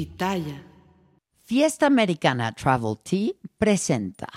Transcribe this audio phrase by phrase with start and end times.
[0.00, 0.62] pitaya.
[1.44, 4.28] Fiesta Americana Travel Tea presenta.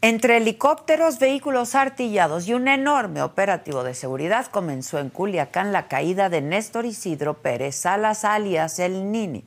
[0.00, 6.30] Entre helicópteros, vehículos artillados y un enorme operativo de seguridad comenzó en Culiacán la caída
[6.30, 9.44] de Néstor Isidro Pérez Salas alias El Nini.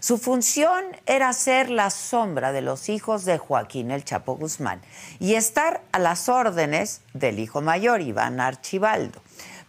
[0.00, 4.80] Su función era ser la sombra de los hijos de Joaquín El Chapo Guzmán
[5.20, 9.20] y estar a las órdenes del hijo mayor, Iván Archibaldo.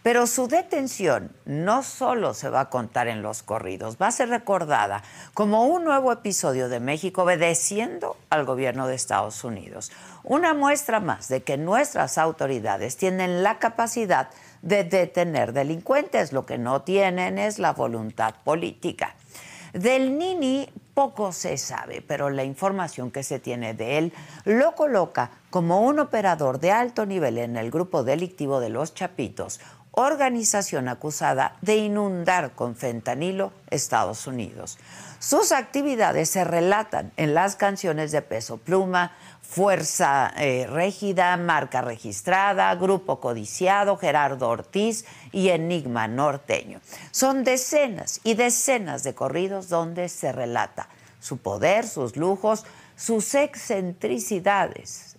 [0.02, 4.30] Pero su detención no solo se va a contar en los corridos, va a ser
[4.30, 5.02] recordada
[5.32, 9.92] como un nuevo episodio de México obedeciendo al gobierno de Estados Unidos.
[10.24, 14.28] Una muestra más de que nuestras autoridades tienen la capacidad
[14.62, 19.14] de detener delincuentes, lo que no tienen es la voluntad política.
[19.72, 24.12] Del Nini poco se sabe, pero la información que se tiene de él
[24.44, 29.60] lo coloca como un operador de alto nivel en el grupo delictivo de los Chapitos,
[29.92, 34.78] organización acusada de inundar con fentanilo Estados Unidos.
[35.18, 42.74] Sus actividades se relatan en las canciones de Peso Pluma, Fuerza eh, Régida, Marca Registrada,
[42.74, 46.80] Grupo Codiciado, Gerardo Ortiz y Enigma Norteño.
[47.10, 50.88] Son decenas y decenas de corridos donde se relata
[51.20, 52.64] su poder, sus lujos,
[52.96, 55.16] sus excentricidades,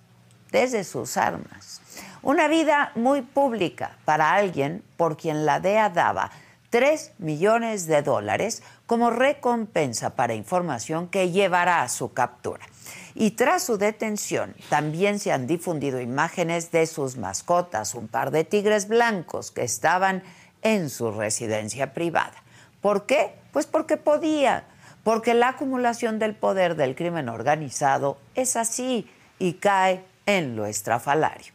[0.52, 1.83] desde sus armas.
[2.24, 6.32] Una vida muy pública para alguien por quien la DEA daba
[6.70, 12.66] 3 millones de dólares como recompensa para información que llevará a su captura.
[13.14, 18.46] Y tras su detención, también se han difundido imágenes de sus mascotas, un par de
[18.46, 20.24] tigres blancos que estaban
[20.62, 22.42] en su residencia privada.
[22.80, 23.36] ¿Por qué?
[23.52, 24.64] Pues porque podía,
[25.04, 31.52] porque la acumulación del poder del crimen organizado es así y cae en lo estrafalario.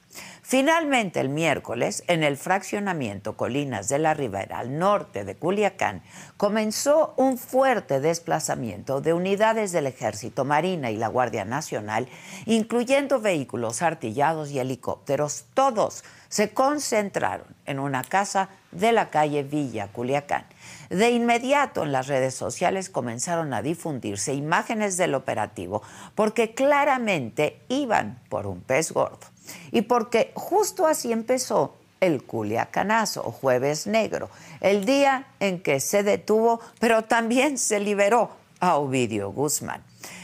[0.50, 6.02] Finalmente, el miércoles, en el fraccionamiento Colinas de la Ribera, al norte de Culiacán,
[6.38, 12.08] comenzó un fuerte desplazamiento de unidades del Ejército Marina y la Guardia Nacional,
[12.46, 15.44] incluyendo vehículos artillados y helicópteros.
[15.52, 20.46] Todos se concentraron en una casa de la calle Villa Culiacán.
[20.88, 25.82] De inmediato en las redes sociales comenzaron a difundirse imágenes del operativo
[26.14, 29.26] porque claramente iban por un pez gordo.
[29.70, 36.02] Y porque justo así empezó el Culiacanazo o Jueves Negro, el día en que se
[36.02, 39.82] detuvo, pero también se liberó a Ovidio Guzmán.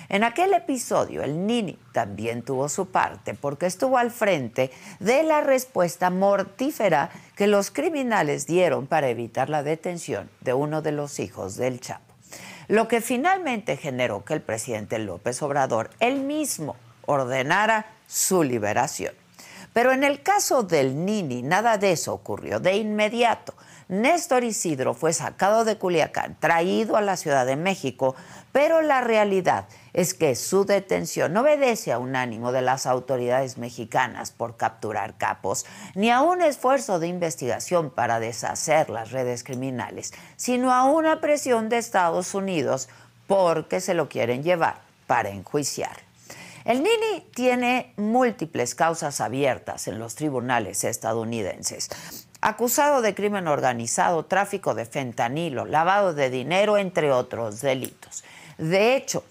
[0.09, 4.71] En aquel episodio, el Nini también tuvo su parte porque estuvo al frente
[5.01, 10.93] de la respuesta mortífera que los criminales dieron para evitar la detención de uno de
[10.93, 12.15] los hijos del Chapo.
[12.69, 16.77] Lo que finalmente generó que el presidente López Obrador él mismo
[17.07, 19.15] ordenara su liberación.
[19.73, 23.55] Pero en el caso del Nini, nada de eso ocurrió de inmediato.
[23.89, 28.15] Néstor Isidro fue sacado de Culiacán, traído a la Ciudad de México,
[28.53, 33.59] pero la realidad es que su detención no obedece a un ánimo de las autoridades
[33.59, 35.67] mexicanas por capturar capos,
[35.97, 41.69] ni a un esfuerzo de investigación para deshacer las redes criminales, sino a una presión
[41.69, 42.89] de Estados Unidos
[43.27, 44.77] porque se lo quieren llevar
[45.09, 46.04] para enjuiciar.
[46.65, 51.91] El Nini tiene múltiples causas abiertas en los tribunales estadounidenses.
[52.41, 58.25] Acusado de crimen organizado, tráfico de fentanilo, lavado de dinero, entre otros delitos.
[58.57, 59.25] De hecho,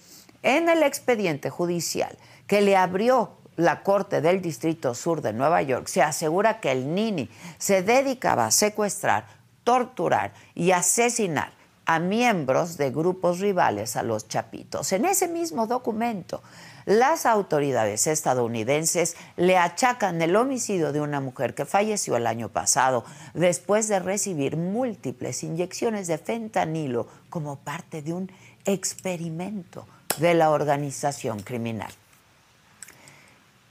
[0.44, 5.88] en el expediente judicial que le abrió la Corte del Distrito Sur de Nueva York,
[5.88, 7.28] se asegura que el Nini
[7.58, 9.26] se dedicaba a secuestrar,
[9.64, 11.52] torturar y asesinar
[11.86, 14.92] a miembros de grupos rivales a los Chapitos.
[14.92, 16.42] En ese mismo documento
[16.86, 23.04] las autoridades estadounidenses le achacan el homicidio de una mujer que falleció el año pasado
[23.32, 28.30] después de recibir múltiples inyecciones de fentanilo como parte de un
[28.66, 29.86] experimento
[30.18, 31.90] de la organización criminal.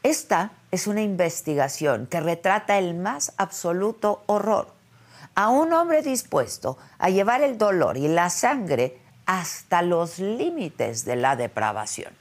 [0.01, 4.73] Esta es una investigación que retrata el más absoluto horror
[5.35, 11.15] a un hombre dispuesto a llevar el dolor y la sangre hasta los límites de
[11.15, 12.13] la depravación.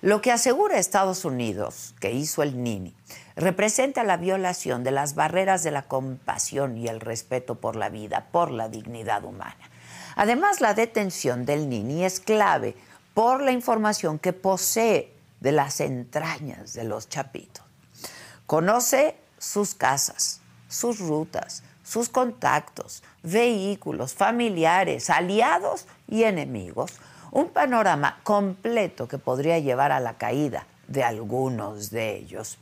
[0.00, 2.94] Lo que asegura Estados Unidos que hizo el Nini
[3.36, 8.28] representa la violación de las barreras de la compasión y el respeto por la vida,
[8.30, 9.70] por la dignidad humana.
[10.16, 12.76] Además, la detención del Nini es clave
[13.14, 17.64] por la información que posee de las entrañas de los chapitos.
[18.46, 26.92] Conoce sus casas, sus rutas, sus contactos, vehículos, familiares, aliados y enemigos
[27.34, 32.58] un panorama completo que podría llevar a la caída de algunos de ellos.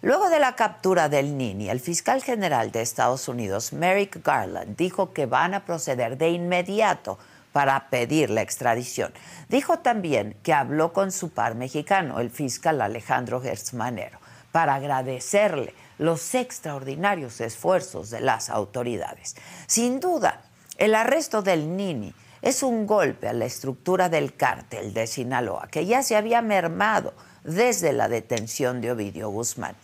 [0.00, 5.12] Luego de la captura del Nini, el fiscal general de Estados Unidos, Merrick Garland, dijo
[5.12, 7.18] que van a proceder de inmediato
[7.52, 9.12] para pedir la extradición.
[9.48, 14.18] Dijo también que habló con su par mexicano, el fiscal Alejandro Gersmanero,
[14.52, 19.36] para agradecerle los extraordinarios esfuerzos de las autoridades.
[19.66, 20.42] Sin duda,
[20.78, 25.86] el arresto del Nini es un golpe a la estructura del cártel de Sinaloa, que
[25.86, 29.76] ya se había mermado desde la detención de Ovidio Guzmán.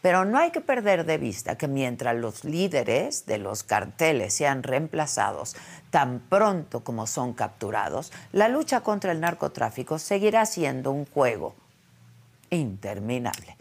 [0.00, 4.62] Pero no hay que perder de vista que mientras los líderes de los carteles sean
[4.62, 5.56] reemplazados
[5.90, 11.54] tan pronto como son capturados, la lucha contra el narcotráfico seguirá siendo un juego
[12.50, 13.55] interminable.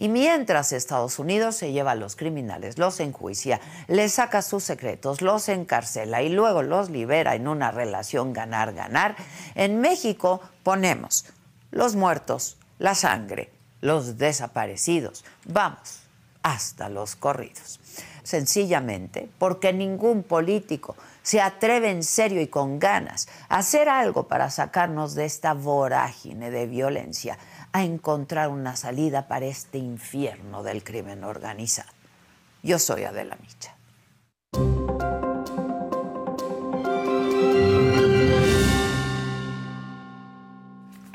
[0.00, 5.20] Y mientras Estados Unidos se lleva a los criminales, los enjuicia, les saca sus secretos,
[5.20, 9.14] los encarcela y luego los libera en una relación ganar-ganar,
[9.54, 11.26] en México ponemos
[11.70, 13.52] los muertos, la sangre,
[13.82, 16.00] los desaparecidos, vamos,
[16.42, 17.78] hasta los corridos.
[18.22, 24.48] Sencillamente porque ningún político se atreve en serio y con ganas a hacer algo para
[24.48, 27.36] sacarnos de esta vorágine de violencia
[27.72, 31.90] a encontrar una salida para este infierno del crimen organizado.
[32.62, 33.74] Yo soy Adela Micha.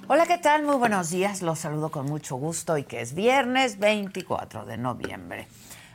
[0.08, 0.64] Hola, ¿qué tal?
[0.64, 1.42] Muy buenos días.
[1.42, 5.48] Los saludo con mucho gusto y que es viernes 24 de noviembre.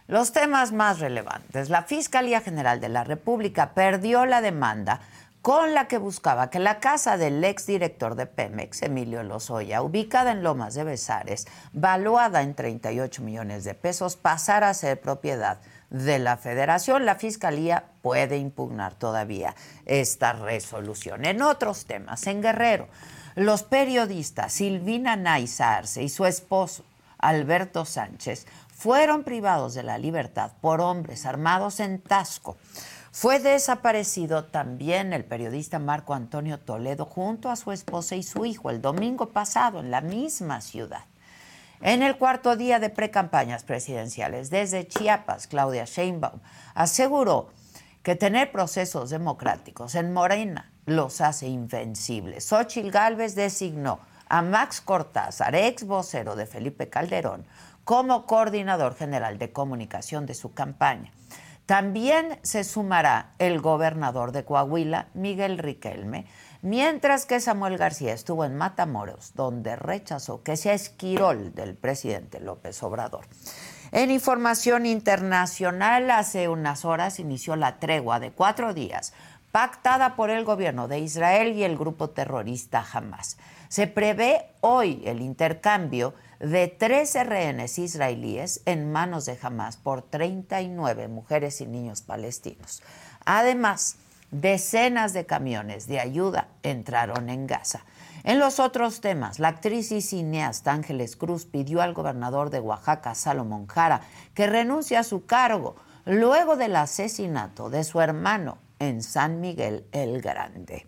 [0.09, 1.71] Los temas más relevantes.
[1.71, 5.01] La Fiscalía General de la República perdió la demanda
[5.43, 10.43] con la que buscaba que la casa del exdirector de Pemex, Emilio Lozoya, ubicada en
[10.43, 15.59] Lomas de Besares, valuada en 38 millones de pesos, pasara a ser propiedad
[15.89, 17.07] de la federación.
[17.07, 19.55] La fiscalía puede impugnar todavía
[19.87, 21.25] esta resolución.
[21.25, 22.89] En otros temas, en Guerrero,
[23.35, 26.85] los periodistas Silvina Naizarce y su esposo,
[27.19, 32.57] Alberto Sánchez, fueron privados de la libertad por hombres armados en Tasco.
[33.13, 38.71] Fue desaparecido también el periodista Marco Antonio Toledo junto a su esposa y su hijo
[38.71, 41.05] el domingo pasado en la misma ciudad.
[41.81, 46.39] En el cuarto día de precampañas presidenciales desde Chiapas, Claudia Sheinbaum
[46.75, 47.49] aseguró
[48.05, 52.45] que tener procesos democráticos en Morena los hace invencibles.
[52.45, 53.99] Xochitl Gálvez designó
[54.29, 57.45] a Max Cortázar, ex vocero de Felipe Calderón,
[57.83, 61.13] como coordinador general de comunicación de su campaña.
[61.71, 66.27] También se sumará el gobernador de Coahuila, Miguel Riquelme,
[66.63, 72.83] mientras que Samuel García estuvo en Matamoros, donde rechazó que sea esquirol del presidente López
[72.83, 73.25] Obrador.
[73.93, 79.13] En información internacional, hace unas horas inició la tregua de cuatro días
[79.53, 83.39] pactada por el gobierno de Israel y el grupo terrorista Hamas.
[83.69, 91.09] Se prevé hoy el intercambio de 13 rehenes israelíes en manos de Hamas por 39
[91.09, 92.83] mujeres y niños palestinos.
[93.27, 93.97] Además,
[94.31, 97.85] decenas de camiones de ayuda entraron en Gaza.
[98.25, 103.15] En los otros temas, la actriz y cineasta Ángeles Cruz pidió al gobernador de Oaxaca,
[103.15, 104.01] Salomón Jara,
[104.35, 105.77] que renuncie a su cargo
[106.07, 110.87] luego del asesinato de su hermano en San Miguel el Grande.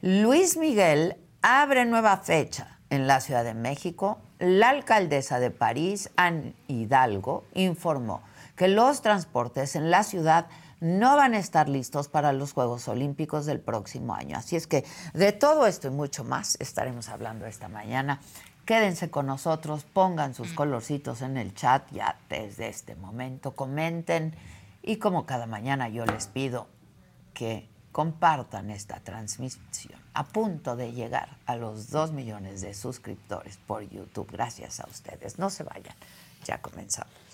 [0.00, 6.54] Luis Miguel abre nueva fecha en la Ciudad de México, la alcaldesa de París, Anne
[6.68, 8.22] Hidalgo, informó
[8.56, 10.46] que los transportes en la ciudad
[10.80, 14.36] no van a estar listos para los Juegos Olímpicos del próximo año.
[14.36, 18.20] Así es que de todo esto y mucho más estaremos hablando esta mañana.
[18.64, 24.36] Quédense con nosotros, pongan sus colorcitos en el chat ya desde este momento, comenten
[24.82, 26.68] y como cada mañana yo les pido
[27.32, 33.88] que compartan esta transmisión a punto de llegar a los 2 millones de suscriptores por
[33.88, 34.28] YouTube.
[34.32, 35.38] Gracias a ustedes.
[35.38, 35.94] No se vayan.
[36.44, 37.27] Ya comenzamos.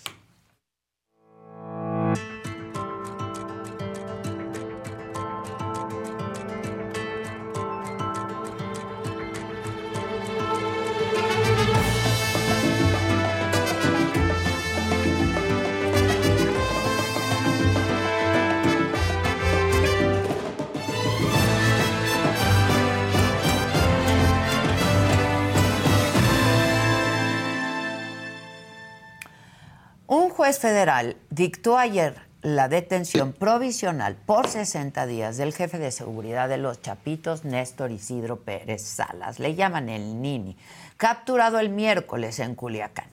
[30.45, 36.57] Juez federal dictó ayer la detención provisional por 60 días del jefe de seguridad de
[36.57, 39.39] los Chapitos, Néstor Isidro Pérez Salas.
[39.39, 40.55] Le llaman el Nini,
[40.97, 43.07] capturado el miércoles en Culiacán.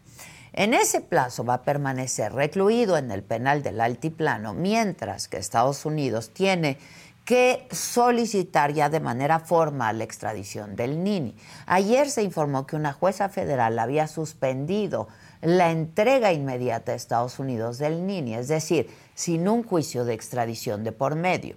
[0.53, 5.87] En ese plazo va a permanecer recluido en el penal del Altiplano, mientras que Estados
[5.87, 6.77] Unidos tiene
[7.25, 11.35] que solicitar ya de manera formal la extradición del Nini.
[11.65, 15.09] Ayer se informó que una jueza federal había suspendido
[15.43, 20.85] la entrega inmediata a Estados Unidos del Nini, es decir, sin un juicio de extradición
[20.85, 21.57] de por medio.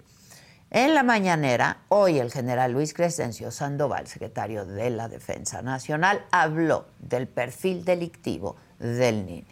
[0.70, 6.86] En la mañanera, hoy el general Luis Crescencio Sandoval, secretario de la Defensa Nacional, habló
[6.98, 9.44] del perfil delictivo del Nini.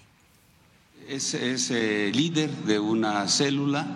[1.08, 3.86] Es, eh, líder de una célula,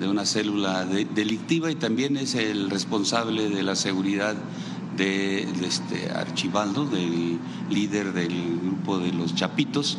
[0.00, 4.34] de una célula delictiva y también es el responsable de la seguridad
[4.96, 7.38] de, este Archibaldo, del
[7.70, 9.98] líder del grupo de los Chapitos.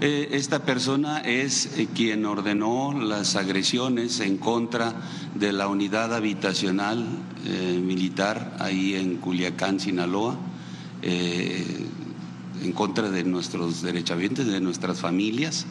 [0.00, 4.94] Eh, esta persona es eh, quien ordenó las agresiones en contra
[5.36, 7.06] de la unidad habitacional
[7.46, 10.36] eh, militar ahí en Culiacán, Sinaloa,
[11.02, 15.66] en contra de nuestros derechohabientes, de nuestras familias,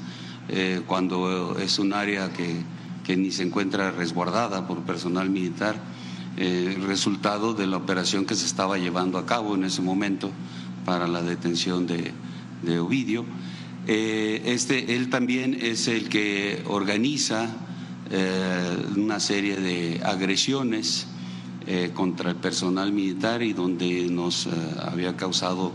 [0.87, 2.57] cuando es un área que,
[3.05, 5.81] que, ni se encuentra resguardada por personal militar,
[6.37, 10.31] resultado de la operación que se estaba llevando a cabo en ese momento
[10.85, 12.11] para la detención de,
[12.63, 13.25] de Ovidio.
[13.87, 17.49] Eh, este, él también es el que organiza
[18.11, 21.07] eh, una serie de agresiones
[21.67, 24.47] eh, contra el personal militar y donde nos
[24.79, 25.71] había causado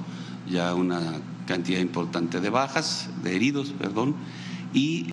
[0.48, 1.00] ya una
[1.46, 4.14] cantidad importante de bajas, de heridos, perdón,
[4.72, 5.06] y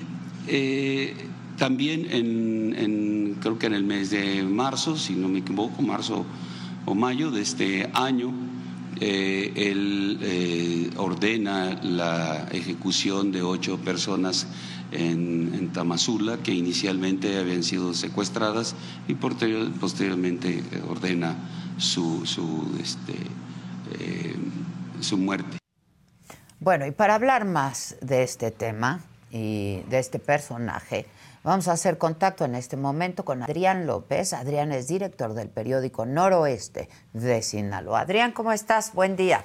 [1.63, 6.25] también en, creo que en el mes de marzo, si no me equivoco, marzo
[6.85, 8.33] o mayo de este año,
[8.99, 14.45] eh, él eh, ordena la ejecución de ocho personas
[14.91, 18.75] en, Tamazula que inicialmente habían sido secuestradas
[19.07, 21.33] y posteriormente ordena
[21.77, 23.13] su, su, este,
[24.01, 24.35] eh,
[24.99, 25.59] su muerte.
[26.59, 28.99] Bueno, y para hablar más de este tema
[29.31, 31.07] y de este personaje,
[31.43, 34.31] Vamos a hacer contacto en este momento con Adrián López.
[34.31, 37.99] Adrián es director del periódico Noroeste de Sinaloa.
[37.99, 38.93] Adrián, ¿cómo estás?
[38.93, 39.43] Buen día.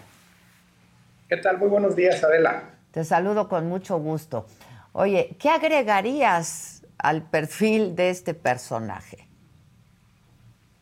[1.29, 1.59] ¿Qué tal?
[1.59, 2.71] Muy buenos días, Adela.
[2.93, 4.47] Te saludo con mucho gusto.
[4.93, 9.28] Oye, ¿qué agregarías al perfil de este personaje?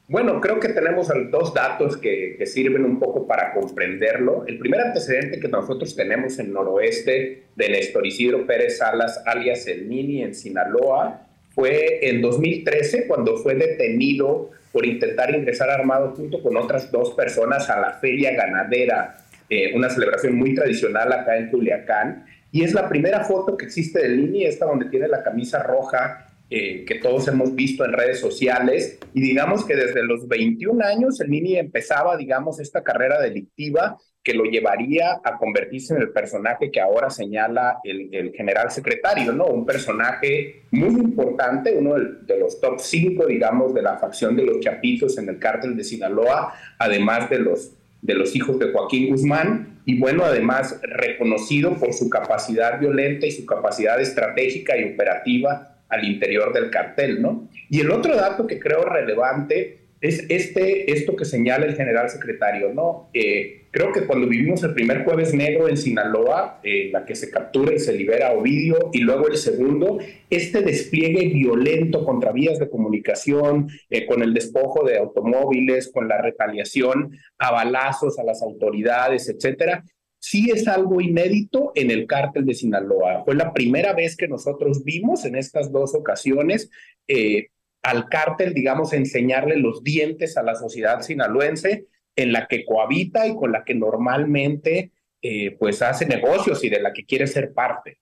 [0.08, 4.44] Bueno, creo que tenemos dos datos que, sirven un poco para comprenderlo.
[4.46, 9.88] El primer antecedente que nosotros tenemos en noroeste de Néstor Isidro Pérez Salas, alias El
[9.88, 16.56] Nini, en Sinaloa, fue en 2013 cuando fue detenido por intentar ingresar armado junto con
[16.56, 19.16] otras dos personas a la feria ganadera,
[19.50, 22.26] eh, una celebración muy tradicional acá en Culiacán.
[22.52, 26.25] Y es la primera foto que existe del Nini, esta donde tiene la camisa roja
[26.48, 29.00] eh, que todos hemos visto en redes sociales.
[29.12, 34.34] Y digamos que desde los 21 años el Nini empezaba, digamos, esta carrera delictiva que
[34.34, 39.46] lo llevaría a convertirse en el personaje que ahora señala el, general secretario, ¿no?
[39.46, 44.58] Un personaje muy importante, uno de, los top 5, digamos, de la facción de los
[44.60, 47.72] Chapitos en el cártel de Sinaloa, además de los,
[48.02, 53.30] de los hijos de Joaquín Guzmán, y bueno, además reconocido por su capacidad violenta y
[53.30, 57.48] su capacidad estratégica y operativa al interior del cartel, ¿no?
[57.68, 62.72] Y el otro dato que creo relevante es este, esto que señala el general secretario,
[62.72, 63.08] ¿no?
[63.14, 67.30] Eh, creo que cuando vivimos el primer jueves negro en Sinaloa, eh, la que se
[67.30, 72.68] captura y se libera Ovidio, y luego el segundo, este despliegue violento contra vías de
[72.68, 79.28] comunicación, eh, con el despojo de automóviles, con la retaliación a balazos a las autoridades,
[79.28, 79.82] etcétera,
[80.18, 83.22] sí es algo inédito en el cártel de Sinaloa.
[83.24, 86.70] Fue la primera vez que nosotros vimos en estas dos ocasiones
[87.08, 87.48] eh,
[87.82, 93.36] al cártel, digamos, enseñarle los dientes a la sociedad sinaloense en la que cohabita y
[93.36, 94.90] con la que normalmente
[95.22, 97.98] eh, pues hace negocios y de la que quiere ser parte.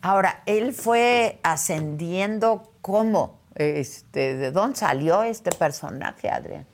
[0.00, 6.66] Ahora, él fue ascendiendo cómo, este, ¿de dónde salió este personaje, Adrián?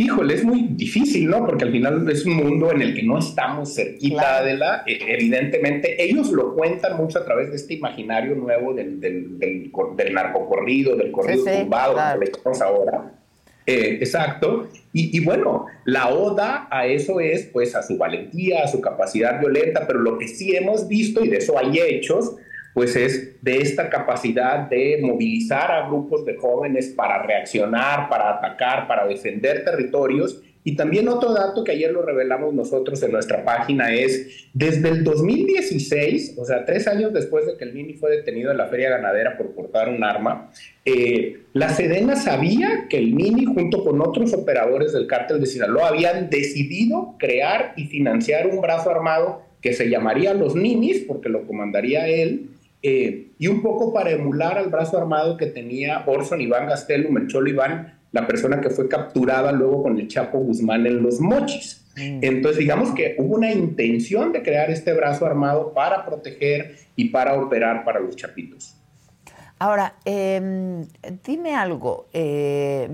[0.00, 1.44] Híjole, es muy difícil, ¿no?
[1.44, 4.84] Porque al final es un mundo en el que no estamos cerquita de la.
[4.86, 9.72] E, evidentemente, ellos lo cuentan mucho a través de este imaginario nuevo del, del, del,
[10.12, 13.12] narcocorrido, del corrido tumbado, que le ahora.
[13.66, 14.68] Eh, exacto.
[14.92, 19.40] Y, y, bueno, la oda a eso es, pues, a su valentía, a su capacidad
[19.40, 22.36] violenta, pero lo que sí hemos visto, y de eso hay hechos,
[22.78, 28.86] pues es de esta capacidad de movilizar a grupos de jóvenes para reaccionar, para atacar,
[28.86, 30.40] para defender territorios.
[30.62, 35.02] Y también otro dato que ayer lo revelamos nosotros en nuestra página es, desde el
[35.02, 38.90] 2016, o sea, tres años después de que el Mini fue detenido en la feria
[38.90, 40.52] ganadera por portar un arma,
[40.84, 45.88] eh, la Sedena sabía que el Mini, junto con otros operadores del cártel de Sinaloa,
[45.88, 51.44] habían decidido crear y financiar un brazo armado que se llamaría Los Ninis, porque lo
[51.44, 52.50] comandaría él,
[52.82, 57.26] eh, y un poco para emular al brazo armado que tenía Orson Iván Gastelum, el
[57.26, 61.84] Cholo Iván, la persona que fue capturada luego con el Chapo Guzmán en Los Mochis.
[61.96, 62.20] Mm.
[62.22, 67.34] Entonces, digamos que hubo una intención de crear este brazo armado para proteger y para
[67.34, 68.74] operar para los chapitos.
[69.58, 70.86] Ahora, em,
[71.24, 72.06] dime algo.
[72.12, 72.88] Eh,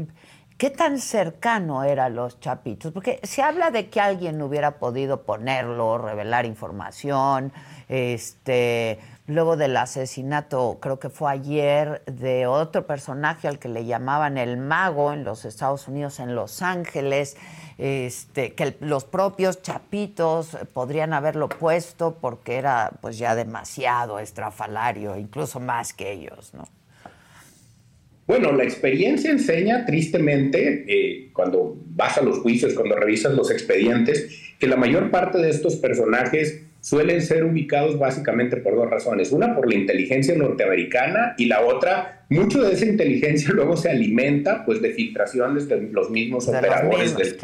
[0.57, 2.93] ¿Qué tan cercano eran los chapitos?
[2.93, 7.53] Porque se habla de que alguien hubiera podido ponerlo, revelar información,
[7.89, 14.39] este, luego del asesinato, creo que fue ayer, de otro personaje al que le llamaban
[14.39, 17.37] el mago en los Estados Unidos, en Los Ángeles,
[17.77, 25.59] este, que los propios chapitos podrían haberlo puesto porque era pues ya demasiado estrafalario, incluso
[25.59, 26.69] más que ellos, ¿no?
[28.27, 34.55] Bueno, la experiencia enseña tristemente, eh, cuando vas a los juicios, cuando revisas los expedientes,
[34.59, 39.33] que la mayor parte de estos personajes suelen ser ubicados básicamente por dos razones.
[39.33, 44.65] Una, por la inteligencia norteamericana y la otra, mucho de esa inteligencia luego se alimenta
[44.65, 47.37] pues, de filtraciones de los mismos operadores del,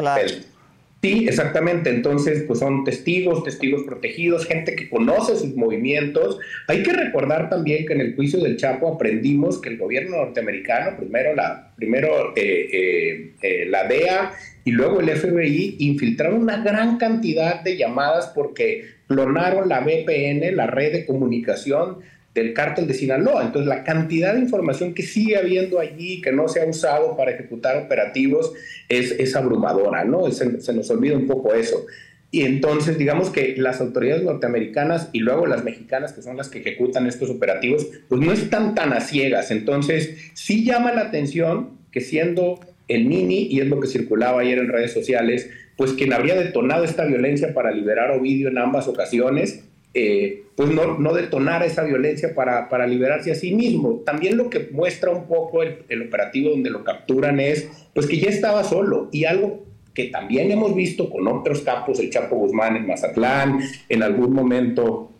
[1.02, 1.88] Sí, exactamente.
[1.88, 6.38] Entonces, pues son testigos, testigos protegidos, gente que conoce sus movimientos.
[6.66, 10.98] Hay que recordar también que en el juicio del Chapo aprendimos que el gobierno norteamericano,
[10.98, 16.98] primero la, primero, eh, eh, eh, la DEA y luego el FBI, infiltraron una gran
[16.98, 22.00] cantidad de llamadas porque clonaron la VPN, la red de comunicación
[22.34, 23.44] del cártel de Sinaloa.
[23.44, 27.32] Entonces, la cantidad de información que sigue habiendo allí, que no se ha usado para
[27.32, 28.52] ejecutar operativos,
[28.88, 30.30] es, es abrumadora, ¿no?
[30.30, 31.86] Se, se, nos olvida un poco eso.
[32.30, 36.60] Y entonces, digamos que las autoridades norteamericanas y luego las mexicanas, que son las que
[36.60, 39.50] ejecutan estos operativos, pues no están tan a ciegas.
[39.50, 44.58] Entonces, sí llama la atención que siendo el Nini, y es lo que circulaba ayer
[44.58, 48.86] en redes sociales, pues quien habría detonado esta violencia para liberar a Ovidio en ambas
[48.86, 54.02] ocasiones, eh, pues no, no, detonar esa violencia para, para, liberarse a sí mismo.
[54.04, 58.18] También lo que muestra un poco el, el, operativo donde lo capturan es pues que
[58.18, 62.76] ya estaba solo y algo que también hemos visto con otros capos, el Chapo Guzmán
[62.76, 65.10] en Mazatlán, en algún momento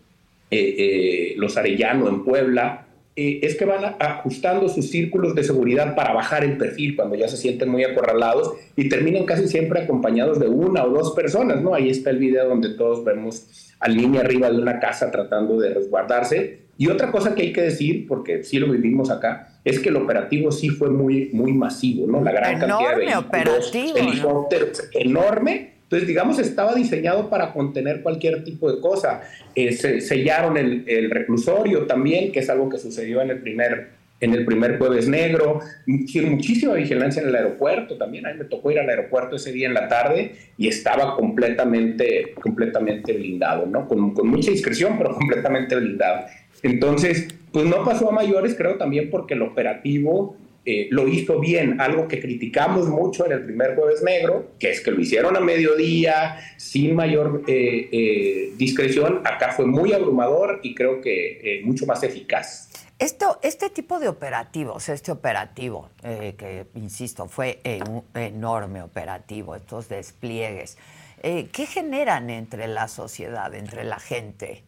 [0.50, 2.86] eh, eh, los Arellano en Puebla,
[3.16, 7.28] eh, es que van ajustando sus círculos de seguridad para bajar el perfil cuando ya
[7.28, 11.74] se sienten muy acorralados y terminan casi siempre acompañados de una o dos personas, ¿no?
[11.74, 15.74] Ahí está el video donde todos vemos al niño arriba de una casa tratando de
[15.74, 16.60] resguardarse.
[16.78, 19.96] Y otra cosa que hay que decir, porque sí lo vivimos acá, es que el
[19.96, 22.22] operativo sí fue muy, muy masivo, ¿no?
[22.22, 25.79] La gran cantidad de operativo, helicópteros, enorme.
[25.90, 29.22] Entonces, digamos, estaba diseñado para contener cualquier tipo de cosa.
[29.56, 33.88] Eh, se, sellaron el, el, reclusorio también, que es algo que sucedió en el primer
[34.20, 38.26] en el primer jueves negro, muchísima vigilancia en el aeropuerto también.
[38.26, 42.34] A mí me tocó ir al aeropuerto ese día en la tarde y estaba completamente,
[42.40, 43.88] completamente blindado, ¿no?
[43.88, 46.26] Con, con mucha discreción, pero completamente blindado.
[46.62, 51.80] Entonces, pues no pasó a mayores, creo también porque el operativo eh, lo hizo bien,
[51.80, 55.40] algo que criticamos mucho en el primer jueves negro, que es que lo hicieron a
[55.40, 59.22] mediodía, sin mayor eh, eh, discreción.
[59.24, 62.68] Acá fue muy abrumador y creo que mucho más eficaz.
[62.98, 70.76] Esto, este tipo de operativos, este operativo, que insisto, fue un enorme operativo, estos despliegues,
[71.22, 74.64] ¿qué generan entre la sociedad, entre la gente,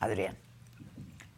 [0.00, 0.41] Adrián?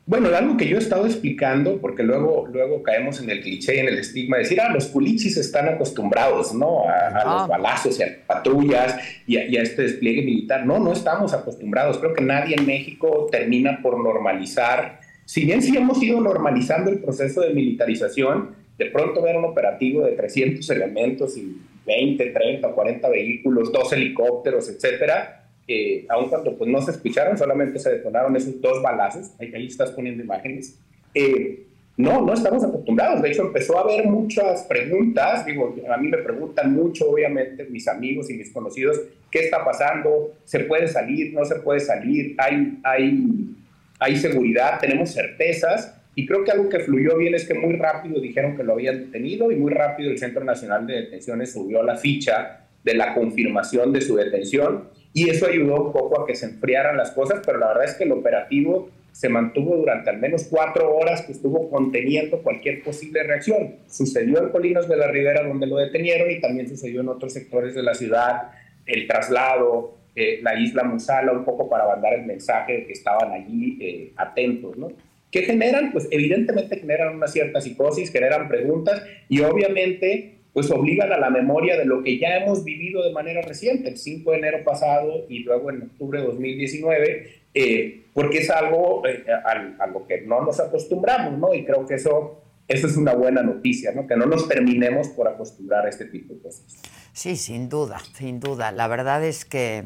[0.06, 3.78] Bueno, algo que yo he estado explicando, porque luego, luego caemos en el cliché y
[3.78, 6.88] en el estigma de decir, ah, los culichis están acostumbrados, ¿no?
[6.88, 10.66] A, a los balazos y a patrullas y a, y a, este despliegue militar.
[10.66, 11.98] No, no estamos acostumbrados.
[11.98, 16.98] Creo que nadie en México termina por normalizar si bien sí hemos ido normalizando el
[16.98, 23.08] proceso de militarización, de pronto ver un operativo de 300 elementos y 20, 30, 40
[23.08, 28.60] vehículos, dos helicópteros, etcétera, eh, aun cuando pues, no se escucharon, solamente se detonaron esos
[28.60, 30.78] dos balazos, ahí, ahí estás poniendo imágenes,
[31.14, 31.64] eh,
[31.96, 33.22] no, no estamos acostumbrados.
[33.22, 35.46] De hecho, empezó a haber muchas preguntas.
[35.46, 39.00] Digo, a mí me preguntan mucho, obviamente, mis amigos y mis conocidos,
[39.30, 40.32] ¿qué está pasando?
[40.44, 41.32] ¿Se puede salir?
[41.32, 42.34] ¿No se puede salir?
[42.36, 43.54] ¿Hay, hay
[43.98, 48.20] hay seguridad, tenemos certezas y creo que algo que fluyó bien es que muy rápido
[48.20, 51.96] dijeron que lo habían detenido y muy rápido el Centro Nacional de Detenciones subió la
[51.96, 56.46] ficha de la confirmación de su detención y eso ayudó un poco a que se
[56.46, 60.48] enfriaran las cosas, pero la verdad es que el operativo se mantuvo durante al menos
[60.50, 63.76] cuatro horas que estuvo conteniendo cualquier posible reacción.
[63.86, 67.76] Sucedió en Colinos de la Ribera donde lo detenieron y también sucedió en otros sectores
[67.76, 68.50] de la ciudad,
[68.86, 73.30] el traslado, eh, la isla Musala un poco para mandar el mensaje de que estaban
[73.30, 74.88] allí eh, atentos, ¿no?
[75.30, 75.92] ¿Qué generan?
[75.92, 81.76] Pues evidentemente generan una cierta psicosis, generan preguntas y obviamente pues obligan a la memoria
[81.76, 85.40] de lo que ya hemos vivido de manera reciente, el 5 de enero pasado y
[85.40, 90.60] luego en octubre de 2019, eh, porque es algo eh, a, lo que no nos
[90.60, 91.52] acostumbramos, ¿no?
[91.52, 94.06] Y creo que eso, eso es una buena noticia, ¿no?
[94.06, 96.64] Que no nos terminemos por acostumbrar a este tipo de cosas.
[97.12, 98.72] Sí, sin duda, sin duda.
[98.72, 99.84] La verdad es que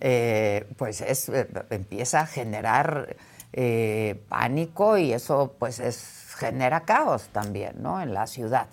[0.00, 3.16] eh, pues es, eh, empieza a generar
[3.52, 8.02] eh, pánico y eso pues es genera caos también, ¿no?
[8.02, 8.66] En la ciudad.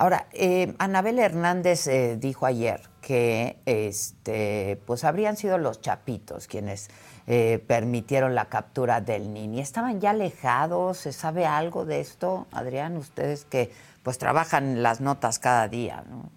[0.00, 6.88] Ahora, eh, Anabel Hernández eh, dijo ayer que este, pues habrían sido los chapitos quienes
[7.26, 9.60] eh, permitieron la captura del Nini.
[9.60, 10.96] ¿Estaban ya alejados?
[10.96, 12.96] ¿Se sabe algo de esto, Adrián?
[12.96, 13.68] Ustedes que
[14.02, 16.30] pues trabajan las notas cada día, ¿no?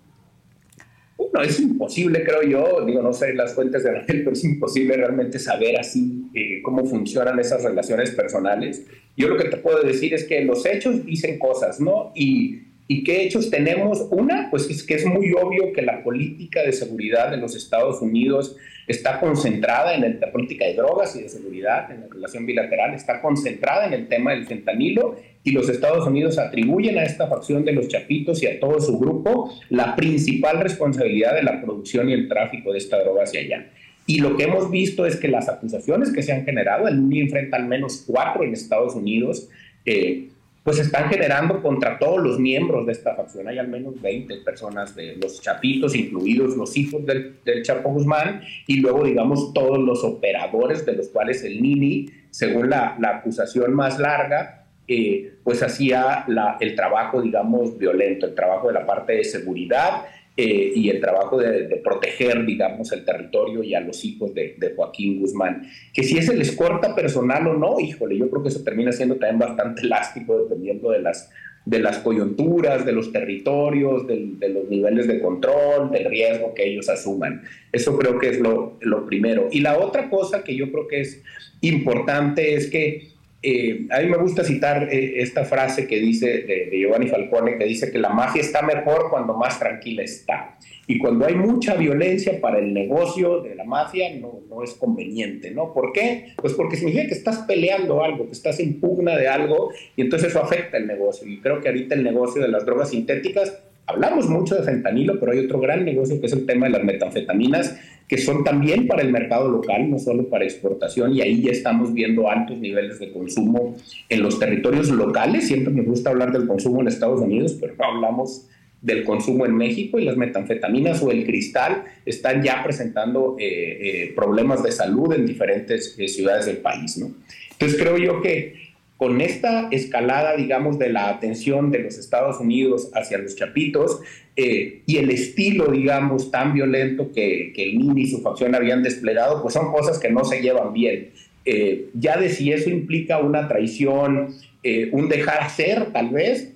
[1.34, 4.98] No, es imposible, creo yo, digo, no sé las fuentes de Anabel, pero es imposible
[4.98, 6.30] realmente saber así
[6.64, 8.84] cómo funcionan esas relaciones personales.
[9.16, 12.12] Yo lo que te puedo decir es que los hechos dicen cosas, ¿no?
[12.14, 14.08] Y ¿Y qué hechos tenemos?
[14.12, 18.02] Una, pues es que es muy obvio que la política de seguridad de los Estados
[18.02, 22.94] Unidos está concentrada en la política de drogas y de seguridad, en la relación bilateral,
[22.94, 27.64] está concentrada en el tema del fentanilo y los Estados Unidos atribuyen a esta facción
[27.64, 32.14] de los chapitos y a todo su grupo la principal responsabilidad de la producción y
[32.14, 33.70] el tráfico de esta droga hacia allá.
[34.06, 37.22] Y lo que hemos visto es que las acusaciones que se han generado, el MINI
[37.22, 39.50] enfrenta al menos cuatro en Estados Unidos,
[39.86, 40.28] eh,
[40.64, 43.48] pues están generando contra todos los miembros de esta facción.
[43.50, 48.78] Hay al menos 20 personas de los chapitos, incluidos los hijos del, Chapo Guzmán, y
[48.78, 54.66] luego, digamos, todos los operadores de los cuales el Nini, según la, acusación más larga,
[54.88, 56.26] eh, pues hacía
[56.60, 61.38] el trabajo, digamos, violento, el trabajo de la parte de seguridad eh, y el trabajo
[61.38, 65.70] de, proteger, digamos, el territorio y a los hijos de, Joaquín Guzmán.
[65.94, 69.18] Que si ese les corta personal o no, híjole, yo creo que eso termina siendo
[69.18, 71.30] también bastante elástico dependiendo de las,
[71.66, 76.90] de las coyunturas, de los territorios, de, los niveles de control, del riesgo que ellos
[76.90, 77.44] asuman.
[77.72, 79.50] Eso creo que es lo, lo primero.
[79.52, 81.22] Y la otra cosa que yo creo que es
[81.62, 83.13] importante es que
[83.46, 87.66] eh, a mí me gusta citar eh, esta frase que dice de, Giovanni Falcone, que
[87.66, 90.58] dice que la magia está mejor cuando más tranquila está.
[90.88, 95.52] Y cuando hay mucha violencia para el negocio de la mafia, no, no, es conveniente,
[95.52, 95.74] ¿no?
[95.74, 96.34] ¿Por qué?
[96.38, 100.30] Pues porque significa que estás peleando algo, que estás en pugna de algo, y entonces
[100.30, 101.28] eso afecta el negocio.
[101.28, 105.34] Y creo que ahorita el negocio de las drogas sintéticas, hablamos mucho de fentanilo, pero
[105.34, 107.78] hay otro gran negocio que es el tema de las metanfetaminas,
[108.14, 111.96] que son también para el mercado local, no solo para exportación, y ahí ya estamos
[111.96, 113.76] viendo altos niveles de consumo
[114.08, 115.48] en los territorios locales.
[115.48, 118.48] Siempre me gusta hablar del consumo en Estados Unidos, pero no hablamos
[118.84, 123.46] del consumo en México y las metanfetaminas o el cristal están ya presentando eh,
[123.82, 126.96] eh, problemas de salud en diferentes eh, ciudades del país.
[127.00, 127.16] ¿no?
[127.54, 128.73] Entonces creo yo que
[129.04, 134.00] con esta escalada, digamos, de la atención de los Estados Unidos hacia los chapitos
[134.38, 139.42] eh, y el estilo, digamos, tan violento que, el MINI y su facción habían desplegado,
[139.42, 141.10] pues son cosas que no se llevan bien.
[141.44, 146.54] Eh, ya de si eso implica una traición, eh, un dejar hacer, tal vez,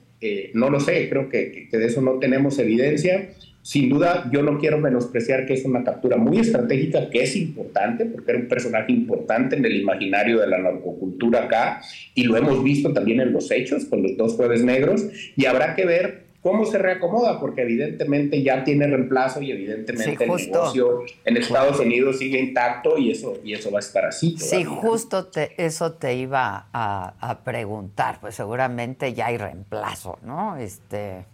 [0.54, 3.28] no lo sé, creo que de eso no tenemos evidencia.
[3.68, 8.06] Sin duda, yo no quiero menospreciar que es una captura muy estratégica, que es importante,
[8.06, 11.82] porque era un personaje importante en el imaginario de la narcocultura acá,
[12.16, 15.04] y lo hemos visto también en los hechos con los dos jueves negros,
[15.36, 20.30] y habrá que ver cómo se reacomoda, porque evidentemente ya tiene reemplazo y evidentemente el
[20.30, 24.38] negocio en Estados Unidos sigue intacto y eso, y eso va a estar así.
[24.38, 30.56] Sí, justo te, eso te iba a, a, preguntar, pues seguramente ya hay reemplazo, ¿no?
[30.56, 31.26] Este,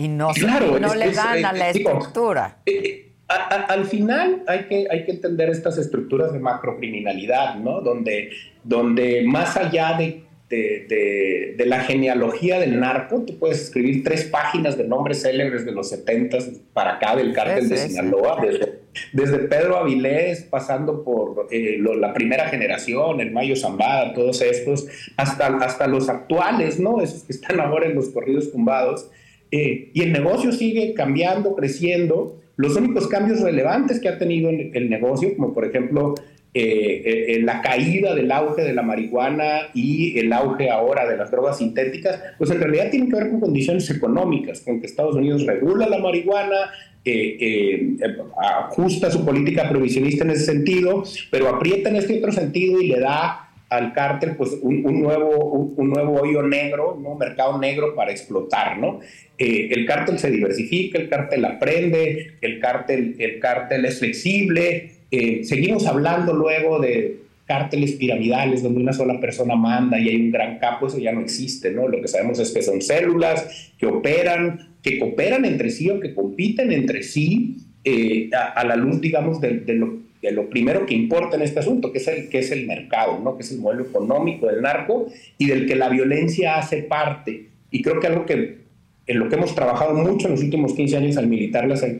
[0.00, 0.30] y no,
[0.80, 2.58] no le dan a la estructura.
[2.64, 7.80] Eh, eh, al final hay que, hay que entender estas estructuras de macrocriminalidad, ¿no?
[7.80, 8.30] Donde,
[8.64, 14.76] donde más allá de, de, de, la genealogía del narco, tú puedes escribir tres páginas
[14.76, 16.38] de nombres célebres de los 70
[16.72, 18.42] para acá del cártel de Sinaloa,
[19.12, 25.46] desde, Pedro Avilés, pasando por eh, la primera generación, el Mayo Zambada, todos estos, hasta,
[25.58, 27.00] hasta los actuales, ¿no?
[27.00, 29.08] Esos que están ahora en los corridos tumbados
[29.50, 32.40] eh, y el negocio sigue cambiando, creciendo.
[32.56, 36.14] Los únicos cambios relevantes que ha tenido el negocio, como por ejemplo
[36.52, 41.30] eh, eh, la caída del auge de la marihuana y el auge ahora de las
[41.30, 45.46] drogas sintéticas, pues en realidad tienen que ver con condiciones económicas, con que Estados Unidos
[45.46, 46.70] regula la marihuana,
[48.64, 53.00] ajusta su política provisionista en ese sentido, pero aprieta en este otro sentido y le
[53.00, 58.78] da al cártel pues un, nuevo, un, nuevo hoyo negro, un mercado negro para explotar,
[58.78, 58.98] ¿no?
[59.38, 65.44] Eh, el cártel se diversifica, el cártel aprende, el cártel, el cártel es flexible, eh,
[65.44, 70.58] seguimos hablando luego de cárteles piramidales donde una sola persona manda y hay un gran
[70.58, 71.86] capo, eso ya no existe, ¿no?
[71.86, 76.12] Lo que sabemos es que son células que operan, que cooperan entre sí o que
[76.12, 80.94] compiten entre sí eh, a, la luz, digamos, de, de lo de lo primero que
[80.94, 83.36] importa en este asunto, que es el, que es el mercado, ¿no?
[83.36, 85.06] que es el modelo económico del narco
[85.38, 87.48] y del que la violencia hace parte.
[87.70, 88.60] Y creo que algo que
[89.06, 91.24] en lo que hemos trabajado mucho en los últimos 15 años al,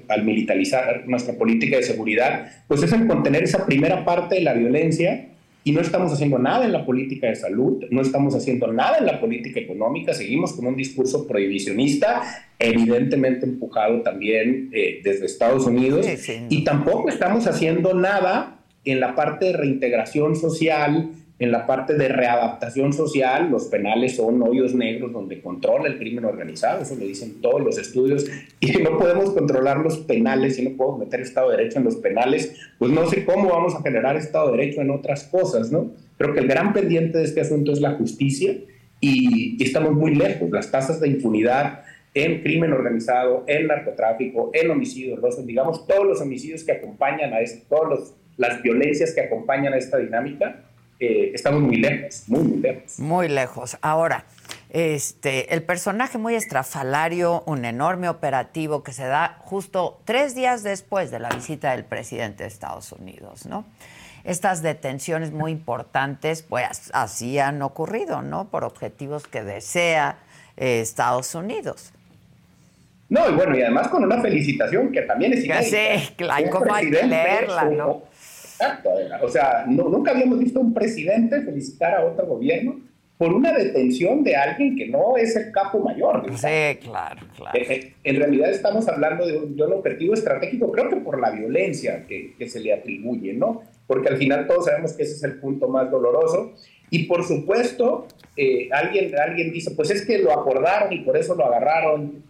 [0.08, 4.52] al militarizar nuestra política de seguridad, pues es en contener esa primera parte de la
[4.52, 5.29] violencia
[5.62, 9.06] y no estamos haciendo nada en la política de salud, no estamos haciendo nada en
[9.06, 12.22] la política económica, seguimos con un discurso prohibicionista,
[12.58, 16.06] evidentemente empujado también eh, desde Estados Unidos,
[16.48, 22.08] y tampoco estamos haciendo nada en la parte de reintegración social, en la parte de
[22.08, 27.40] readaptación social, los penales son hoyos negros donde controla el crimen organizado, eso lo dicen
[27.40, 28.26] todos los estudios,
[28.60, 31.96] y no podemos controlar los penales, y no podemos meter Estado de Derecho en los
[31.96, 35.92] penales, pues no sé cómo vamos a generar Estado de Derecho en otras cosas, ¿no?
[36.18, 38.54] Creo que el gran pendiente de este asunto es la justicia,
[39.00, 45.18] y, estamos muy lejos, las tasas de impunidad en crimen organizado, en narcotráfico, en homicidios,
[45.20, 49.78] los, digamos, todos los homicidios que acompañan a esto, todas las violencias que acompañan a
[49.78, 50.64] esta dinámica,
[51.00, 52.98] eh, estamos muy lejos, muy, muy lejos.
[52.98, 53.78] Muy lejos.
[53.80, 54.26] Ahora,
[54.68, 61.10] este, el personaje muy estrafalario, un enorme operativo que se da justo tres días después
[61.10, 63.64] de la visita del presidente de Estados Unidos, ¿no?
[64.22, 68.48] Estas detenciones muy importantes, pues así han ocurrido, ¿no?
[68.48, 70.18] Por objetivos que desea
[70.58, 71.92] eh, Estados Unidos.
[73.08, 75.98] No, y bueno, y además con una felicitación que también es inédita.
[75.98, 78.09] Sí, claro, como hay que leerla, ¿no?
[78.60, 78.90] Exacto,
[79.22, 82.78] o sea, nunca habíamos visto un presidente felicitar a otro gobierno
[83.16, 86.24] por una detención de alguien que no es el capo mayor.
[86.36, 87.58] Sí, claro, claro.
[87.58, 92.06] Eh, eh, en realidad estamos hablando de un, objetivo estratégico, creo que por la violencia
[92.06, 93.62] que, que, se le atribuye, ¿no?
[93.86, 96.52] Porque al final todos sabemos que ese es el punto más doloroso.
[96.90, 101.34] Y por supuesto, eh, alguien, alguien dice, pues es que lo acordaron y por eso
[101.34, 102.22] lo agarraron,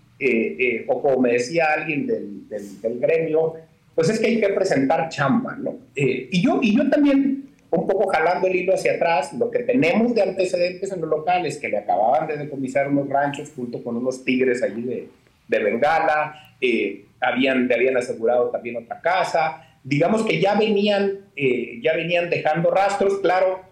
[0.89, 3.55] o como me decía alguien del, del, del gremio,
[3.95, 5.79] pues es que hay que presentar chamba, ¿no?
[5.95, 9.61] Eh, y, yo, y yo también, un poco jalando el hilo hacia atrás, lo que
[9.61, 13.97] tenemos de antecedentes en los locales, que le acababan de decomisar unos ranchos junto con
[13.97, 15.09] unos tigres allí de,
[15.49, 21.81] de Bengala, eh, habían, le habían asegurado también otra casa, digamos que ya venían, eh,
[21.83, 23.63] ya venían dejando rastros, claro,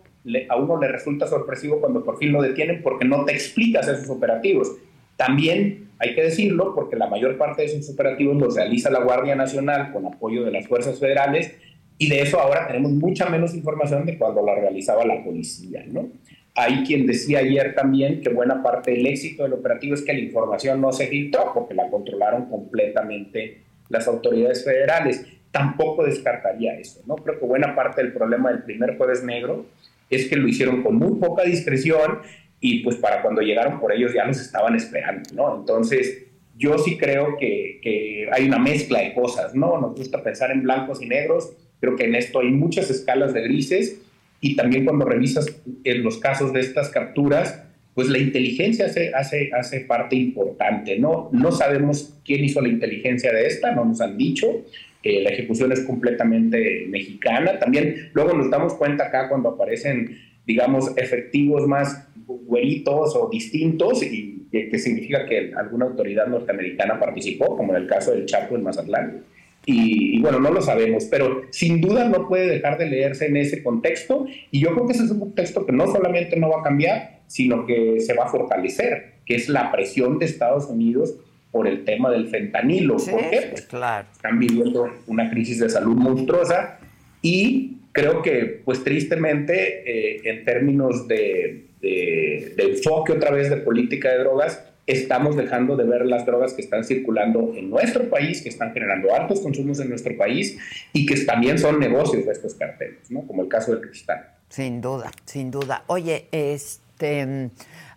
[0.48, 4.10] a uno le resulta sorpresivo cuando por fin lo detienen porque no te explicas esos
[4.10, 4.72] operativos.
[5.18, 9.34] También hay que decirlo porque la mayor parte de esos operativos los realiza la Guardia
[9.34, 11.52] Nacional con apoyo de las fuerzas federales
[11.98, 16.08] y de eso ahora tenemos mucha menos información de cuando la realizaba la policía, ¿no?
[16.54, 20.20] Hay quien decía ayer también que buena parte del éxito del operativo es que la
[20.20, 25.26] información no se filtró porque la controlaron completamente las autoridades federales.
[25.50, 27.16] Tampoco descartaría eso, ¿no?
[27.16, 29.66] Creo que buena parte del problema del primer jueves negro
[30.10, 32.20] es que lo hicieron con muy poca discreción
[32.60, 35.60] y pues para cuando llegaron por ellos ya nos estaban esperando, ¿no?
[35.60, 36.24] Entonces,
[36.56, 39.80] yo sí creo que, que, hay una mezcla de cosas, ¿no?
[39.80, 43.42] Nos gusta pensar en blancos y negros, creo que en esto hay muchas escalas de
[43.42, 44.00] grises
[44.40, 45.46] y también cuando revisas
[45.84, 47.62] en los casos de estas capturas,
[47.94, 51.30] pues la inteligencia hace, hace, hace parte importante, ¿no?
[51.32, 54.64] No sabemos quién hizo la inteligencia de esta, no nos han dicho,
[55.04, 60.92] eh, la ejecución es completamente mexicana, también luego nos damos cuenta acá cuando aparecen digamos,
[60.96, 67.82] efectivos más güeritos o distintos, y que, significa que alguna autoridad norteamericana participó, como en
[67.82, 69.24] el caso del Chapo en Mazatlán.
[69.66, 73.62] Y, bueno, no lo sabemos, pero sin duda no puede dejar de leerse en ese
[73.62, 76.64] contexto, y yo creo que ese es un contexto que no solamente no va a
[76.64, 81.16] cambiar, sino que se va a fortalecer, que es la presión de Estados Unidos
[81.50, 82.96] por el tema del fentanilo.
[82.96, 83.48] ¿Por qué?
[83.50, 84.06] Pues, claro.
[84.12, 86.78] Están viviendo una crisis de salud monstruosa
[87.20, 94.18] y creo que, pues tristemente, eh, en términos de, enfoque otra vez de política de
[94.18, 98.72] drogas, estamos dejando de ver las drogas que están circulando en nuestro país, que están
[98.72, 100.58] generando altos consumos en nuestro país
[100.92, 103.26] y que también son negocios de estos carteles, ¿no?
[103.26, 104.34] Como el caso del cristal.
[104.48, 105.84] Sin duda, sin duda.
[105.88, 107.50] Oye, este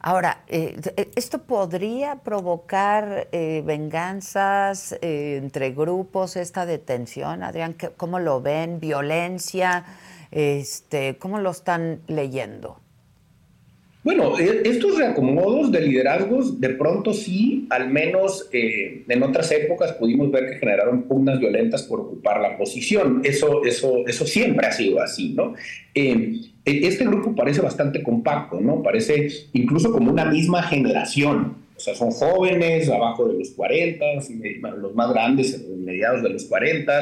[0.03, 0.75] Ahora, eh,
[1.15, 7.75] ¿esto podría provocar eh, venganzas eh, entre grupos, esta detención, Adrián?
[7.97, 8.79] ¿Cómo lo ven?
[8.79, 9.85] ¿Violencia?
[10.31, 12.80] Este, ¿Cómo lo están leyendo?
[14.03, 20.49] Bueno, estos reacomodos de liderazgos, de pronto sí, al menos en otras épocas pudimos ver
[20.49, 23.21] que generaron pugnas violentas por ocupar la posición.
[23.23, 25.53] Eso, eso, eso siempre ha sido así, ¿no?
[25.93, 28.81] E-, este grupo parece bastante compacto, ¿no?
[28.81, 31.57] Parece incluso como una misma generación.
[31.75, 34.05] O sea, son jóvenes, abajo de los 40,
[34.77, 36.99] los más grandes, mediados de los 40.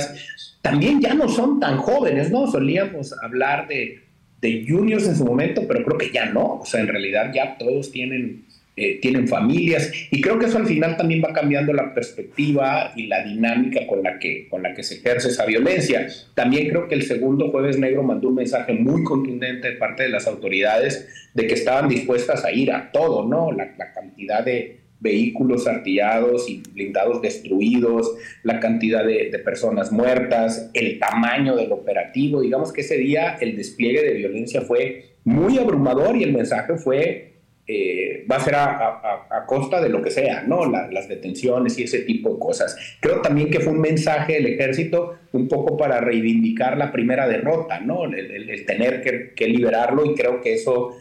[0.61, 2.49] También ya no son tan jóvenes, ¿no?
[2.49, 4.08] Solíamos hablar de,
[4.41, 6.59] de juniors en su momento, pero creo que ya no.
[6.61, 8.45] O sea, en realidad ya todos tienen
[8.81, 13.07] eh, tienen familias y creo que eso al final también va cambiando la perspectiva y
[13.07, 16.07] la dinámica con la que, con la que se ejerce esa violencia.
[16.33, 20.09] También creo que el segundo jueves negro mandó un mensaje muy contundente de parte de
[20.09, 23.51] las autoridades de que estaban dispuestas a ir a todo, ¿no?
[23.51, 31.55] La, cantidad de, vehículos artillados y blindados destruidos, la cantidad de, personas muertas, el tamaño
[31.55, 32.41] del operativo.
[32.41, 37.33] Digamos que ese día el despliegue de violencia fue muy abrumador y el mensaje fue,
[37.65, 40.69] eh, va a ser a, costa de lo que sea, ¿no?
[40.69, 42.75] las detenciones y ese tipo de cosas.
[42.99, 47.79] Creo también que fue un mensaje del ejército un poco para reivindicar la primera derrota,
[47.79, 48.03] ¿no?
[48.05, 50.95] El, tener que, que liberarlo y creo que eso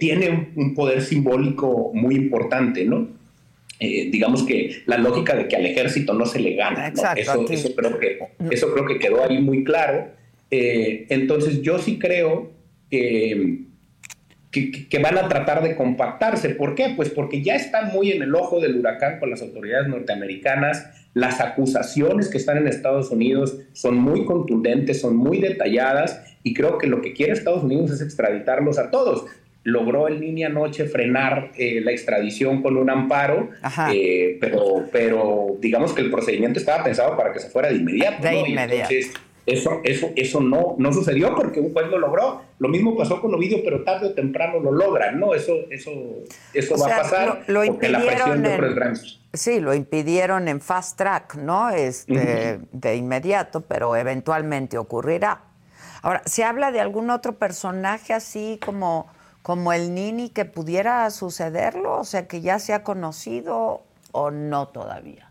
[0.00, 3.17] tiene un poder simbólico muy importante, ¿no?
[3.80, 6.88] Eh, digamos que la lógica de que al ejército no se le gana.
[6.88, 7.44] Eso,
[7.76, 8.18] creo que,
[8.50, 10.08] eso creo que quedó ahí muy claro.
[10.50, 12.50] Eh, entonces yo sí creo
[12.90, 13.66] que,
[14.50, 16.50] que, van a tratar de compactarse.
[16.50, 16.92] ¿Por qué?
[16.96, 20.90] Pues porque ya están muy en el ojo del huracán con las autoridades norteamericanas.
[21.14, 26.78] Las acusaciones que están en Estados Unidos son muy contundentes, son muy detalladas y creo
[26.78, 29.26] que lo que quiere Estados Unidos es extraditarlos a todos
[29.68, 33.50] logró el Nini anoche frenar eh, la extradición con un amparo,
[33.92, 38.26] eh, pero, pero digamos que el procedimiento estaba pensado para que se fuera de inmediato.
[38.26, 38.94] De inmediato.
[39.46, 42.42] eso, eso, eso no, no sucedió porque un juez lo logró.
[42.58, 45.34] Lo mismo pasó con Ovidio, pero tarde o temprano lo logran, ¿no?
[45.34, 45.90] Eso, eso,
[46.54, 48.94] eso va a pasar lo, porque la presión de
[49.34, 51.68] Sí, lo impidieron en fast track, ¿no?
[51.70, 55.42] Este, De inmediato, pero eventualmente ocurrirá.
[56.00, 59.08] Ahora, ¿se habla de algún otro personaje así como
[59.42, 62.00] como el Nini que pudiera sucederlo?
[62.00, 65.28] O sea, que ya se ha conocido o no todavía.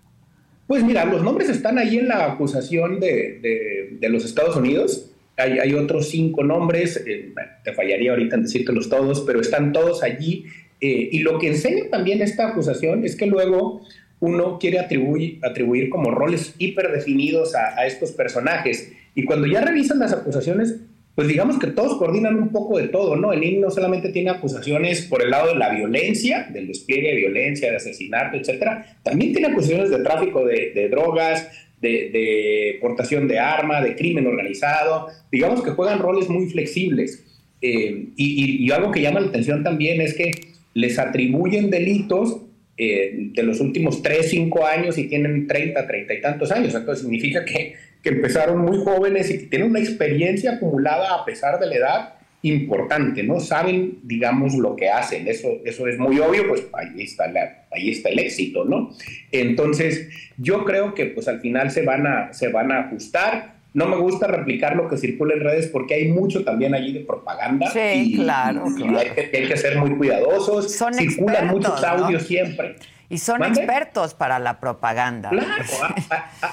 [0.68, 5.12] Pues mira, los nombres están ahí en la acusación de, de, los Estados Unidos.
[5.38, 10.46] Hay, otros cinco nombres, eh, te fallaría ahorita en decírtelos todos, pero están todos allí.
[10.82, 13.82] Eh, y lo que enseña también esta acusación es que luego
[14.20, 18.92] uno quiere atribuir, atribuir como roles hiperdefinidos a, a estos personajes.
[19.16, 20.82] Y cuando ya revisan las acusaciones,
[21.18, 23.34] pues digamos que todos coordinan un poco de todo, ¿no?
[23.34, 27.16] El IN no solamente tiene acusaciones por el lado de la violencia, del despliegue de
[27.16, 31.50] violencia, de asesinato, etcétera, también tiene acusaciones de tráfico de, drogas,
[31.82, 37.26] de, portación de arma, de crimen organizado, digamos que juegan roles muy flexibles.
[37.64, 40.30] Eh, y, algo que llama la atención también es que
[40.76, 42.44] les atribuyen delitos
[42.78, 46.76] eh, de los últimos 3, 5 años y tienen 30, 30 y tantos años.
[46.76, 51.60] Entonces significa que que empezaron muy jóvenes y que tienen una experiencia acumulada a pesar
[51.60, 53.40] de la edad importante, ¿no?
[53.40, 55.28] Saben, digamos, lo que hacen.
[55.28, 58.92] Eso, eso es muy obvio, pues ahí está, la, ahí está el éxito, ¿no?
[59.32, 63.58] Entonces, yo creo que pues al final se van a, se van a ajustar.
[63.74, 67.02] No me gusta replicar lo que circula en redes porque hay mucho también allí de
[67.02, 67.70] propaganda.
[67.72, 68.66] Sí, claro.
[68.66, 70.74] Hay, que, hay, que, ser muy cuidadosos.
[70.74, 72.76] Son Circulan muchos audios siempre.
[73.10, 75.30] Y son expertos para la propaganda.
[75.30, 75.64] Claro,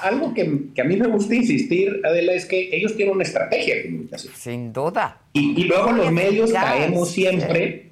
[0.03, 3.75] algo que, que, a mí me gusta insistir, Adela, es que ellos tienen una estrategia
[3.75, 4.35] de comunicación.
[4.37, 5.21] Sin duda.
[5.33, 7.91] Y, luego los medios caemos siempre,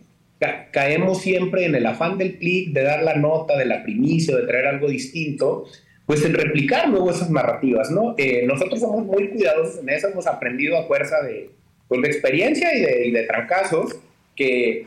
[0.70, 4.46] caemos siempre en el afán del clic, de dar la nota, de la primicia, de
[4.46, 5.64] traer algo distinto,
[6.06, 8.14] pues en replicar luego esas narrativas, ¿no?
[8.16, 11.50] Eh, nosotros somos muy cuidadosos en eso, hemos aprendido a fuerza de,
[11.88, 13.96] pues, de experiencia y de, y de trancazos,
[14.36, 14.86] que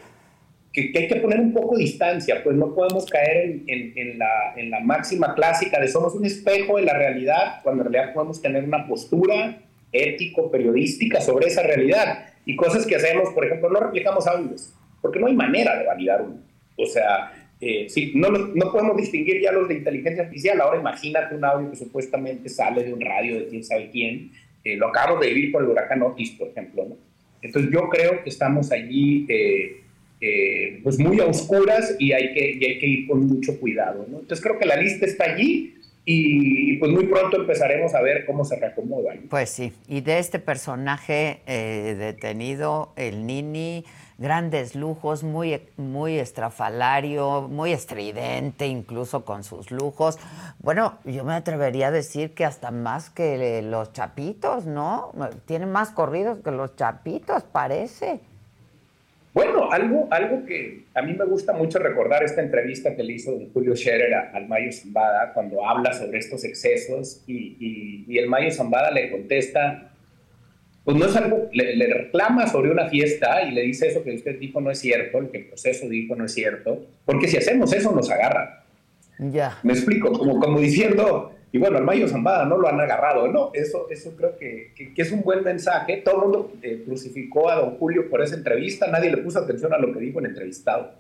[0.76, 4.70] que, hay que poner un poco de distancia, pues no podemos caer en, la, en,
[4.70, 8.66] la, máxima clásica de somos un espejo de la realidad, cuando en realidad podemos tener
[8.66, 9.58] una postura
[9.94, 12.26] ético-periodística sobre esa realidad.
[12.46, 16.22] Y cosas que hacemos, por ejemplo, no replicamos audios, porque no hay manera de validar
[16.22, 16.42] uno.
[16.78, 20.60] O sea, eh, no, no podemos distinguir ya los de inteligencia artificial.
[20.60, 24.32] Ahora imagínate un audio que supuestamente sale de un radio de quién sabe quién.
[24.66, 26.86] Eh, lo acabamos de vivir por el huracán Otis, por ejemplo.
[26.90, 26.98] ¿no?
[27.42, 29.26] Entonces yo creo que estamos allí...
[29.30, 29.85] Eh,
[30.22, 34.06] eh, pues muy oscuras y hay, que, hay que ir con mucho cuidado.
[34.10, 34.20] ¿no?
[34.20, 35.76] Entonces creo que la lista está allí
[36.06, 39.24] y, pues muy pronto empezaremos a ver cómo se reacomodan.
[39.30, 43.84] Pues sí, y de este personaje eh, detenido, el Nini,
[44.20, 50.20] grandes lujos, muy, muy estrafalario, muy estridente incluso con sus lujos.
[50.60, 55.12] Bueno, yo me atrevería a decir que hasta más que los chapitos, ¿no?
[55.46, 58.22] Tiene más corridos que los chapitos, parece.
[59.36, 63.38] Bueno, algo, algo que a mí me gusta mucho recordar esta entrevista que le hizo
[63.54, 68.92] Julio Scherer al Mayo Zambada cuando habla sobre estos excesos y, y, el Mayo Zambada
[68.92, 69.92] le contesta,
[70.86, 74.40] pues no es algo, le, reclama sobre una fiesta y le dice eso que usted
[74.40, 77.74] dijo no es cierto, lo que el proceso dijo no es cierto, porque si hacemos
[77.74, 78.52] eso nos agarran.
[79.20, 79.60] Ya.
[79.64, 83.52] Me explico, como, como diciendo, y bueno, al Mayo Zambada no lo han agarrado, ¿no?
[83.54, 86.02] Eso, eso creo que, que, es un buen mensaje.
[86.04, 89.74] Todo el mundo eh, crucificó a don Julio por esa entrevista, nadie le puso atención
[89.74, 90.92] a lo que dijo el entrevistado.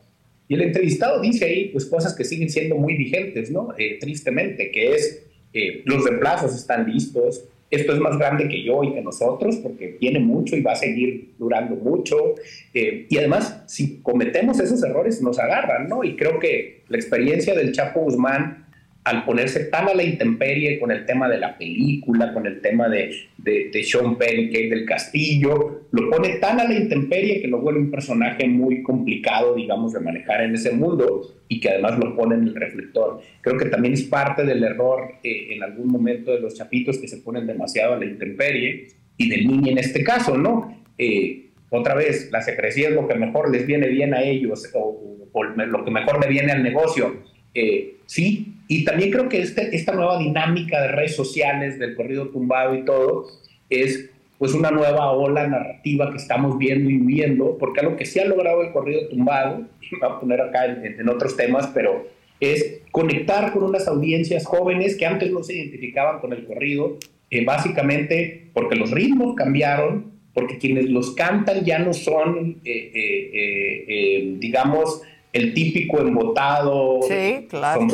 [0.47, 3.73] Y el entrevistado dice ahí pues cosas que siguen siendo muy vigentes, ¿no?
[3.77, 8.81] Eh, tristemente, que es eh, los reemplazos están listos, esto es más grande que yo
[8.83, 12.35] y que nosotros, porque tiene mucho y va a seguir durando mucho.
[12.73, 16.05] Eh, y además, si cometemos esos errores, nos agarran, ¿no?
[16.05, 18.64] Y creo que la experiencia del Chapo Guzmán
[19.05, 22.89] al ponerse tan a la intemperie con el tema de la película, con el tema
[22.89, 27.39] de, de, de Sean Penn, que es del castillo, lo pone tan a la intemperie
[27.39, 31.69] que lo vuelve un personaje muy complicado, digamos, de manejar en ese mundo y que
[31.69, 33.21] además lo pone en el reflector.
[33.41, 37.07] Creo que también es parte del error eh, en algún momento de los chapitos que
[37.07, 38.87] se ponen demasiado a la intemperie
[39.17, 40.83] y del niño en este caso, ¿no?
[40.97, 45.27] Eh, otra vez, la secrecía es lo que mejor les viene bien a ellos o,
[45.31, 47.21] o lo que mejor le viene al negocio.
[47.53, 52.29] Eh, sí, y también creo que este, esta nueva dinámica de redes sociales, del corrido
[52.29, 53.27] tumbado y todo,
[53.69, 58.19] es pues una nueva ola narrativa que estamos viendo y viendo, porque algo que sí
[58.19, 62.07] ha logrado el corrido tumbado, voy a poner acá en, otros temas, pero
[62.39, 66.97] es conectar con unas audiencias jóvenes que antes no se identificaban con el corrido,
[67.29, 74.35] eh, básicamente porque los ritmos cambiaron, porque quienes los cantan ya no son, eh, eh,
[74.37, 75.01] digamos,
[75.35, 77.85] el típico embotado, sí, claro.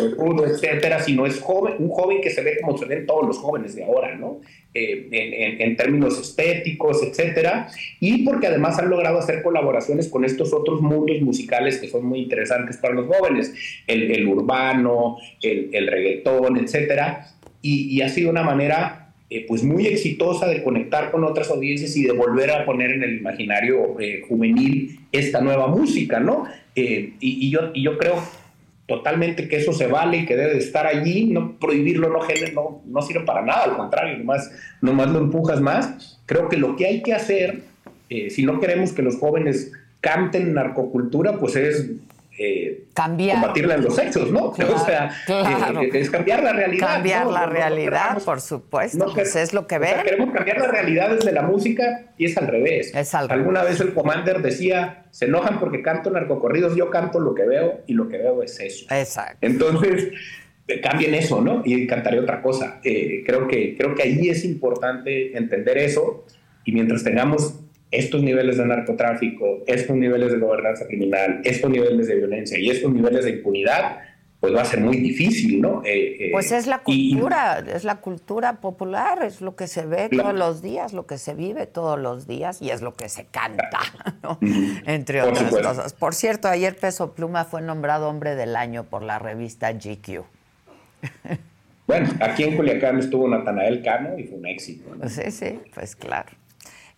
[0.46, 3.76] etcétera, sino es joven, un joven que se ve como se ven todos los jóvenes
[3.76, 4.42] de ahora, ¿no?
[4.76, 7.68] Eh, en, términos estéticos, etcétera,
[8.00, 12.20] y porque además han logrado hacer colaboraciones con estos otros mundos musicales que son muy
[12.20, 13.54] interesantes para los jóvenes,
[13.88, 17.28] el, urbano, el, reggaetón, etcétera,
[17.62, 22.04] y, ha sido una manera eh, pues muy exitosa de conectar con otras audiencias y
[22.04, 26.46] de volver a poner en el imaginario eh, juvenil esta nueva música, ¿no?
[26.76, 28.16] Eh, y, yo, y yo creo
[28.88, 32.20] totalmente que eso se vale y que debe de estar allí, no prohibirlo no,
[32.54, 34.52] no, no sirve para nada, al contrario, nomás,
[34.82, 36.20] nomás lo empujas más.
[36.26, 37.62] Creo que lo que hay que hacer,
[38.10, 41.92] eh, si no queremos que los jóvenes canten narcocultura, pues es
[42.44, 44.46] eh, combatirla en los sexos, ¿no?
[44.50, 46.88] o sea, eh, es cambiar la realidad.
[46.88, 49.12] Cambiar la realidad, por supuesto.
[49.14, 50.02] Pues es lo que ven.
[50.04, 52.94] queremos cambiar la realidad desde la música y es al revés.
[53.30, 57.82] Alguna vez el commander decía, se enojan porque canto narcocorridos, yo canto lo que veo
[57.86, 58.86] y lo que veo es eso.
[58.90, 59.38] Exacto.
[59.42, 60.12] Entonces,
[60.68, 61.62] eh, cambien eso, ¿no?
[61.64, 62.80] Y cantaré otra cosa.
[62.84, 66.26] Eh, creo, que, creo que ahí es importante entender eso
[66.66, 67.60] y mientras tengamos
[67.92, 72.92] estos niveles de narcotráfico, estos niveles de gobernanza criminal, estos niveles de violencia y estos
[72.92, 74.00] niveles de impunidad,
[74.40, 75.84] pues va a ser muy difícil, ¿no?
[75.86, 80.10] Eh, eh, pues es la cultura, es la cultura popular, es lo que se ve
[80.10, 83.26] todos los días, lo que se vive todos los días y es lo que se
[83.26, 83.80] canta,
[84.24, 84.40] ¿no?
[84.88, 85.94] Entre otras cosas.
[85.94, 90.24] Por cierto, ayer Peso Pluma fue nombrado hombre del año por la revista GQ.
[91.86, 94.90] Bueno, aquí en Culiacán estuvo Natanael Cano y fue un éxito.
[95.10, 96.30] Sí, sí, pues claro.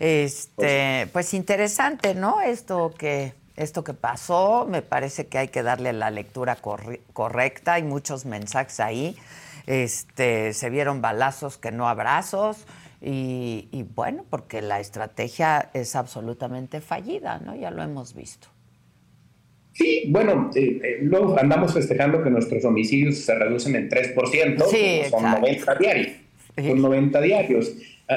[0.03, 2.41] Este, pues interesante, ¿no?
[2.41, 6.57] Esto que esto que pasó, me parece que hay que darle la lectura
[7.13, 9.15] correcta, hay muchos mensajes ahí.
[9.65, 12.65] Este, se vieron balazos que no abrazos
[12.99, 17.55] y, bueno, porque la estrategia es absolutamente fallida, ¿no?
[17.55, 18.49] Ya lo hemos visto.
[19.71, 25.01] Sí, bueno, eh, eh, luego andamos festejando que nuestros homicidios se reducen en 3%, sí,
[25.09, 26.07] son 90 diarios.
[26.57, 27.73] Son 90 diarios.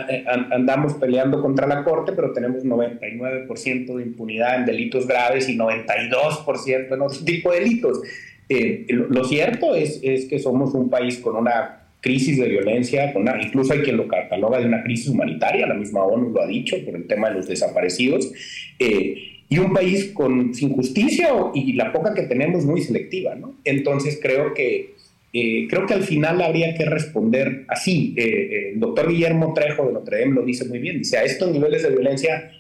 [0.09, 5.57] Eh, andamos peleando contra la Corte, pero tenemos 99% de impunidad en delitos graves y
[5.57, 8.01] 92% en otro tipo de delitos.
[8.49, 13.26] Eh, lo cierto es, es que somos un país con una crisis de violencia, con
[13.42, 16.76] incluso hay quien lo cataloga de una crisis humanitaria, la misma ONU lo ha dicho
[16.84, 18.30] por el tema de los desaparecidos,
[18.78, 23.34] eh, y un país con, sin justicia y la poca que tenemos muy selectiva.
[23.34, 23.55] ¿no?
[23.64, 24.95] Entonces creo que
[25.39, 28.14] eh, creo que al final habría que responder así.
[28.16, 30.99] Eh, eh, el doctor Guillermo Trejo de Notre Dame lo dice muy bien.
[30.99, 32.51] Dice, a estos niveles de violencia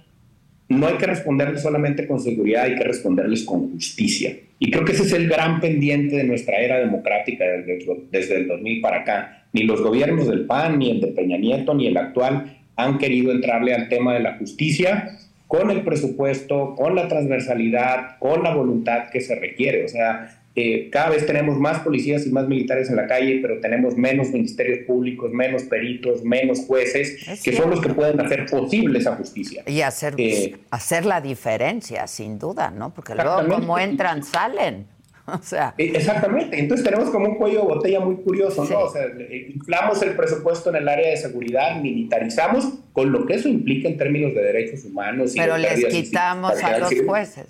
[0.68, 4.36] no hay que responderles solamente con seguridad, hay que responderles con justicia.
[4.58, 7.78] Y creo que ese es el gran pendiente de nuestra era democrática desde,
[8.10, 9.46] desde el 2000 para acá.
[9.54, 13.32] Ni los gobiernos del PAN, ni el de Peña Nieto, ni el actual han querido
[13.32, 15.16] entrarle al tema de la justicia
[15.46, 19.84] con el presupuesto, con la transversalidad, con la voluntad que se requiere.
[19.84, 23.60] O sea, eh, cada vez tenemos más policías y más militares en la calle, pero
[23.60, 28.98] tenemos menos ministerios públicos, menos peritos, menos jueces, que son los que pueden hacer posible
[28.98, 29.62] esa justicia.
[29.66, 32.94] Y hacer, eh, hacer la diferencia, sin duda, ¿no?
[32.94, 34.86] Porque luego como entran, salen.
[35.26, 35.74] O sea.
[35.76, 36.56] Eh, exactamente.
[36.56, 38.78] Entonces tenemos como un cuello de botella muy curioso, ¿no?
[38.78, 39.06] O sea,
[39.48, 43.96] inflamos el presupuesto en el área de seguridad, militarizamos, con lo que eso implica en
[43.96, 45.34] términos de derechos humanos.
[45.34, 47.46] Y Pero les quitamos a los jueces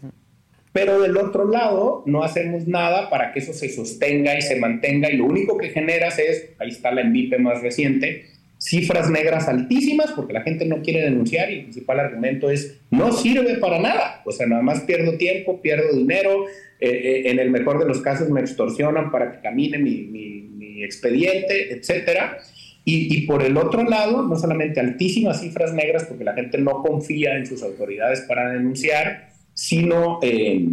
[0.76, 5.10] pero del otro lado no hacemos nada para que eso se sostenga y se mantenga
[5.10, 8.26] y lo único que generas es, ahí está la envipe más reciente,
[8.58, 13.10] cifras negras altísimas porque la gente no quiere denunciar y el principal argumento es no
[13.10, 16.44] sirve para nada, o sea, nada más pierdo tiempo, pierdo dinero,
[16.78, 20.84] eh, eh, en el mejor de los casos me extorsionan para que camine mi, mi,
[20.84, 22.38] expediente, etcétera.
[22.84, 27.36] Y, por el otro lado, no solamente altísimas cifras negras, porque la gente no confía
[27.36, 30.68] en sus autoridades para denunciar, sino, eh,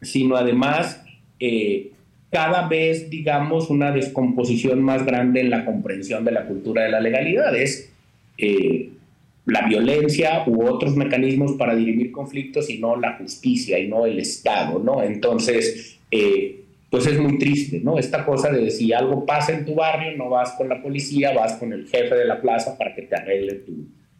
[0.00, 1.04] sino además
[1.40, 1.90] eh,
[2.30, 7.00] cada vez, digamos, una descomposición más grande en la comprensión de la cultura de la
[7.00, 7.54] legalidad.
[7.56, 7.92] Es
[8.38, 8.90] eh,
[9.46, 14.20] la violencia u otros mecanismos para dirimir conflictos y no la justicia y no el
[14.20, 15.02] Estado, ¿no?
[15.02, 15.98] Entonces,
[16.90, 17.98] pues es muy triste, ¿no?
[17.98, 21.54] Esta cosa de si algo pasa en tu barrio, no vas con la policía, vas
[21.54, 23.72] con el jefe de la plaza para que te arregle tu,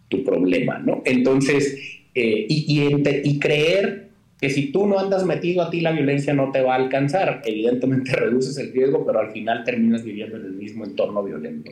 [0.09, 1.01] tu problema, ¿no?
[1.05, 2.93] Entonces, eh, y,
[3.25, 4.09] y, creer
[4.41, 7.43] que si tú no andas metido a ti la violencia no te va a alcanzar.
[7.45, 11.71] Evidentemente reduces el riesgo, pero al final terminas viviendo en el mismo entorno violento.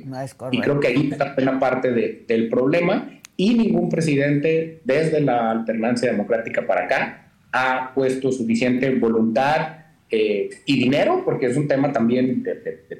[0.51, 5.51] y creo que ahí está una parte de, del problema y ningún presidente desde la
[5.51, 11.93] alternancia democrática para acá ha puesto suficiente voluntad eh, y dinero, porque es un tema
[11.93, 12.55] también de,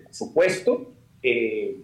[0.05, 1.77] presupuesto, eh,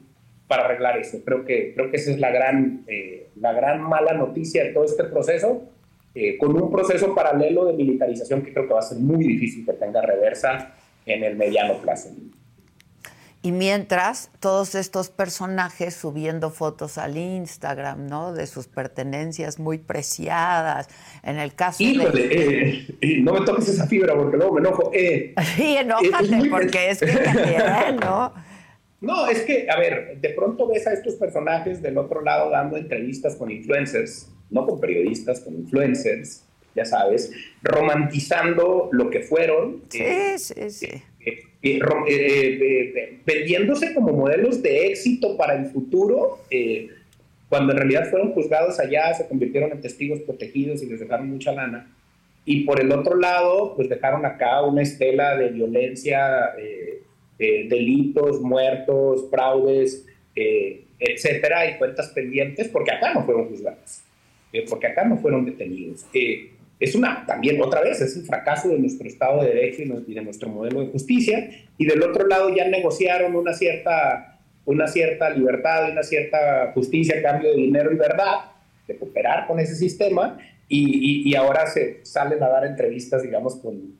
[0.48, 1.18] para arreglar eso.
[1.24, 4.84] Creo que, creo que esa es la gran, eh, la gran mala noticia de todo
[4.84, 5.62] este proceso,
[6.40, 9.74] con un proceso paralelo de militarización que creo que va a ser muy difícil que
[9.74, 10.74] tenga reversa
[11.06, 12.10] en el mediano plazo.
[13.40, 18.32] Y mientras, todos estos personajes subiendo fotos al Instagram, ¿no?
[18.32, 20.88] De sus pertenencias muy preciadas.
[21.22, 22.96] En el caso Híjole, de...
[23.00, 24.90] Eh, no me toques esa fibra porque luego me enojo.
[24.92, 27.12] Eh, sí, enójate, porque es que
[28.00, 28.34] ¿no?
[29.00, 32.76] No, es que, a ver, de pronto ves a estos personajes del otro lado dando
[32.76, 36.44] entrevistas con influencers, no con periodistas, con influencers,
[36.74, 37.30] ya sabes,
[37.62, 39.82] romantizando lo que fueron.
[39.88, 40.88] Sí, eh, sí, sí
[41.60, 46.38] eh, eh, eh, vendiéndose como modelos de éxito para el futuro,
[47.48, 51.52] cuando en realidad fueron juzgados allá, se convirtieron en testigos protegidos y les dejaron mucha
[51.52, 51.90] lana.
[52.44, 56.54] Y por el otro lado, pues dejaron acá una estela de violencia,
[57.38, 64.02] delitos, muertos, fraudes, etcétera, y cuentas pendientes, porque acá no fueron juzgados,
[64.68, 66.04] porque acá no fueron detenidos
[66.80, 70.22] es una, también otra vez, es un fracaso de nuestro Estado de Derecho y de
[70.22, 71.50] nuestro modelo de justicia.
[71.76, 77.22] Y del otro lado ya negociaron una cierta, una cierta libertad una cierta justicia a
[77.22, 78.52] cambio de dinero y verdad,
[78.86, 80.38] de cooperar con ese sistema,
[80.70, 83.94] y, ahora se salen a dar entrevistas, digamos, con,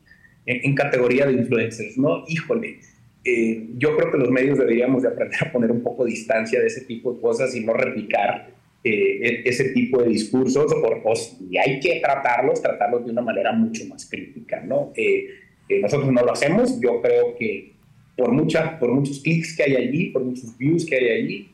[0.45, 2.25] en, categoría de influencers, ¿no?
[2.29, 2.81] Híjole,
[3.29, 6.67] eh, yo creo que los medios deberíamos de aprender a poner un poco distancia de
[6.67, 8.51] ese tipo de cosas y no replicar
[8.85, 11.15] eh, e-, ese tipo de discursos, o,
[11.51, 14.93] y hay que tratarlos, tratarlos de una manera mucho más crítica, ¿no?
[14.97, 15.27] Eh,
[15.69, 17.73] eh, nosotros no lo hacemos, yo creo que
[18.17, 21.49] por, mucha, por muchos clics que hay allí, por muchos views que hay allí,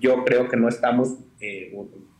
[0.00, 1.16] yo creo que no estamos,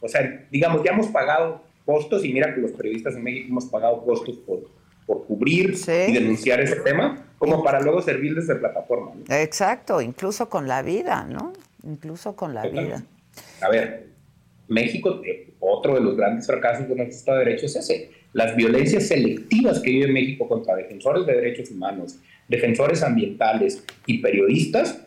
[0.01, 3.67] o sea, digamos, ya hemos pagado costos, y mira que los periodistas en México hemos
[3.67, 4.71] pagado costos por,
[5.07, 5.75] por cubrir
[6.09, 9.13] y denunciar ese tema, como para luego servir desde plataforma.
[9.31, 11.55] Exacto, incluso con la vida, ¿no?
[11.85, 13.03] Incluso con la vida.
[13.63, 14.09] A ver,
[14.69, 18.55] México, eh, otro de los grandes fracasos de nuestro Estado de Derecho es ese, las
[18.55, 25.01] violencias selectivas que vive México contra defensores de derechos humanos, defensores ambientales y periodistas,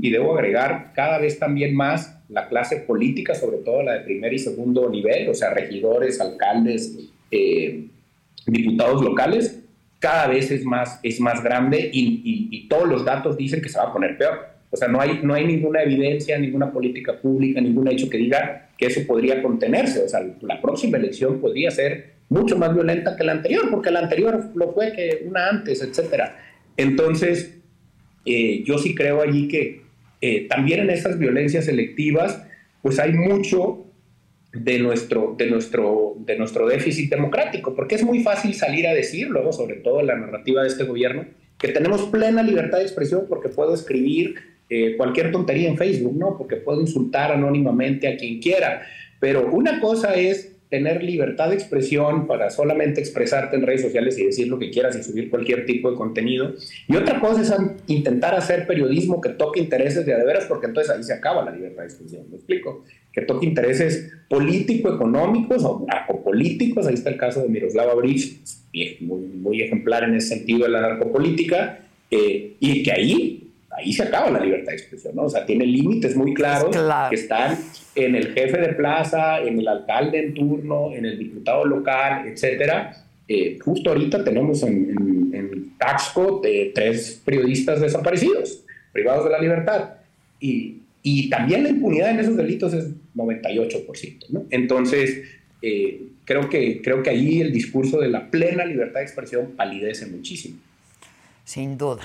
[0.00, 4.32] y debo agregar cada vez también más la clase política, sobre todo la de primer
[4.32, 6.98] y segundo nivel, o sea, regidores, alcaldes,
[7.30, 7.88] eh,
[8.46, 9.61] diputados locales,
[10.02, 13.84] cada vez es más, es más grande y, todos los datos dicen que se va
[13.84, 14.48] a poner peor.
[14.70, 18.70] O sea, no hay, no hay ninguna evidencia, ninguna política pública, ningún hecho que diga
[18.78, 20.02] que eso podría contenerse.
[20.02, 24.00] O sea, la próxima elección podría ser mucho más violenta que la anterior, porque la
[24.00, 26.38] anterior lo fue que una antes, etcétera.
[26.78, 27.58] Entonces,
[28.24, 29.82] eh, yo sí creo allí que
[30.22, 32.42] eh, también en estas violencias selectivas,
[32.80, 33.81] pues hay mucho
[34.52, 39.28] de nuestro, de, nuestro, de nuestro déficit democrático, porque es muy fácil salir a decir,
[39.28, 41.24] luego sobre todo la narrativa de este gobierno,
[41.58, 44.34] que tenemos plena libertad de expresión porque puedo escribir
[44.68, 46.36] eh, cualquier tontería en Facebook, ¿no?
[46.36, 48.82] Porque puedo insultar anónimamente a quien quiera.
[49.20, 54.24] Pero una cosa es tener libertad de expresión para solamente expresarte en redes sociales y
[54.24, 56.54] decir lo que quieras y subir cualquier tipo de contenido.
[56.88, 57.52] Y otra cosa es
[57.88, 61.82] intentar hacer periodismo que toque intereses de veras, porque entonces ahí se acaba la libertad
[61.82, 62.22] de expresión.
[62.30, 62.84] ¿Me explico?
[63.12, 66.86] Que toque intereses político-económicos o narcopolíticos.
[66.86, 68.38] Ahí está el caso de Miroslava Bridge,
[69.00, 71.80] muy, muy ejemplar en ese sentido de la narcopolítica.
[72.10, 73.41] Eh, y que ahí
[73.76, 75.22] ahí se acaba la libertad de expresión, ¿no?
[75.22, 76.76] O sea, tiene límites muy claros
[77.08, 77.58] que están
[77.94, 83.04] en el jefe de plaza, en el alcalde en turno, en el diputado local, etcétera.
[83.28, 86.40] Eh, justo ahorita tenemos en, en, Taxco
[86.74, 88.62] tres periodistas desaparecidos,
[88.92, 89.94] privados de la libertad.
[90.38, 94.44] Y, y, también la impunidad en esos delitos es 98%, ¿no?
[94.50, 95.22] Entonces,
[95.60, 100.06] eh, creo, que, creo que ahí el discurso de la plena libertad de expresión palidece
[100.06, 100.58] muchísimo.
[101.44, 102.02] Sin duda.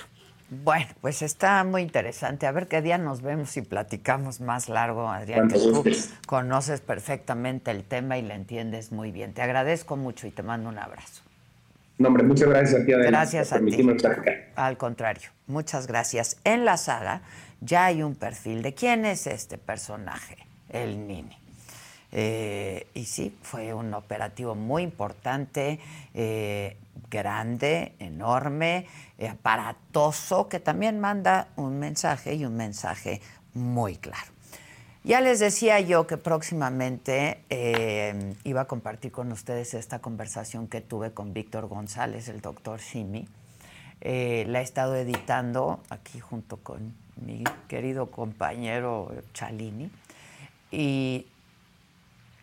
[0.49, 2.47] Bueno, pues está muy interesante.
[2.47, 5.83] A ver qué día nos vemos y platicamos más largo, Adrián, que tú
[6.25, 9.33] conoces perfectamente el tema y le entiendes muy bien.
[9.33, 11.23] Te agradezco mucho y te mando un abrazo.
[11.97, 13.85] No, hombre, muchas gracias a ti, Gracias a ti.
[14.55, 16.37] Al contrario, muchas gracias.
[16.43, 17.21] En la saga
[17.59, 20.37] ya hay un perfil de quién es este personaje,
[20.69, 21.37] el Nini.
[22.11, 25.79] Eh, y sí, fue un operativo muy importante,
[26.13, 26.77] eh,
[27.09, 28.87] grande, enorme,
[29.17, 33.21] eh, aparatoso, que también manda un mensaje y un mensaje
[33.53, 34.31] muy claro.
[35.03, 37.45] Ya les decía yo que próximamente
[38.43, 43.25] iba a compartir con ustedes esta conversación que tuve con Víctor González, el doctor Simi.
[44.01, 49.89] la he estado editando aquí junto con mi querido compañero Chalini.
[50.71, 51.27] Y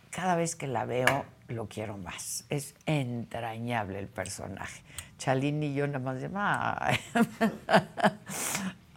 [0.09, 2.45] cada vez que la veo lo quiero más.
[2.49, 4.81] Es entrañable el personaje.
[5.17, 6.41] Chalini y yo nada más decimos,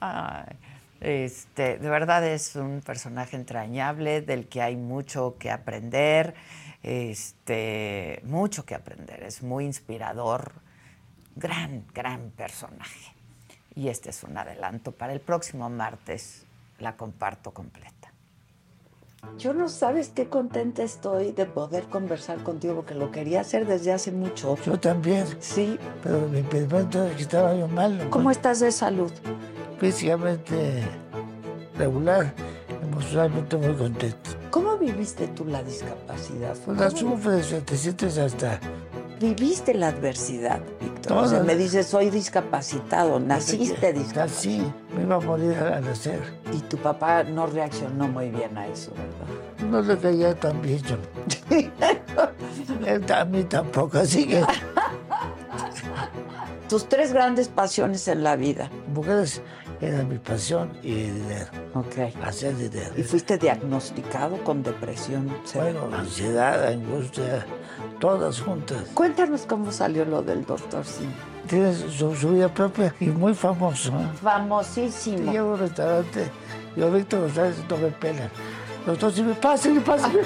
[1.00, 6.34] Este, de verdad es un personaje entrañable del que hay mucho que aprender,
[6.82, 9.22] este, mucho que aprender.
[9.22, 10.52] Es muy inspirador,
[11.36, 13.14] gran, gran personaje.
[13.76, 16.44] Y este es un adelanto para el próximo martes.
[16.80, 17.97] La comparto completa.
[19.38, 23.92] Yo no sabes qué contenta estoy de poder conversar contigo, porque lo quería hacer desde
[23.92, 24.56] hace mucho.
[24.64, 25.26] Yo también.
[25.40, 25.78] Sí.
[26.02, 28.08] Pero mi impedimento es que estaba yo mal.
[28.10, 29.12] ¿Cómo estás de salud?
[29.78, 30.82] Físicamente
[31.76, 32.34] regular,
[32.82, 34.30] emocionalmente muy contento.
[34.50, 36.56] ¿Cómo viviste tú la discapacidad?
[36.64, 38.58] Pues la sufres, te sientes hasta...
[39.20, 41.18] ¿Viviste la adversidad, Víctor?
[41.18, 44.28] o sea, me dices, soy discapacitado, naciste discapacitado.
[44.28, 44.62] Sí,
[44.94, 46.20] me iba a morir al nacer.
[46.52, 49.70] Y tu papá no reaccionó muy bien a eso, ¿verdad?
[49.70, 50.96] No le caía tan bien yo.
[53.14, 54.44] a mí tampoco, así que...
[56.68, 58.70] Tus tres grandes pasiones en la vida.
[58.94, 59.40] Mujeres
[59.80, 61.46] era mi pasión y el dinero.
[61.74, 62.14] Ok.
[62.22, 62.90] Hacer dinero.
[62.96, 65.32] ¿Y fuiste diagnosticado con depresión?
[65.54, 67.46] Bueno, ansiedad, angustia,
[67.98, 68.84] todas juntas.
[68.94, 71.10] Cuéntanos cómo salió lo del doctor Sim.
[71.46, 73.90] Tiene su, vida propia y muy famoso.
[73.90, 74.08] ¿eh?
[74.22, 75.32] Famosísimo.
[75.32, 76.30] Llego a un restaurante,
[76.76, 78.28] yo Víctor González no me pela.
[78.86, 80.22] Doctor Sim, pásale, pásale.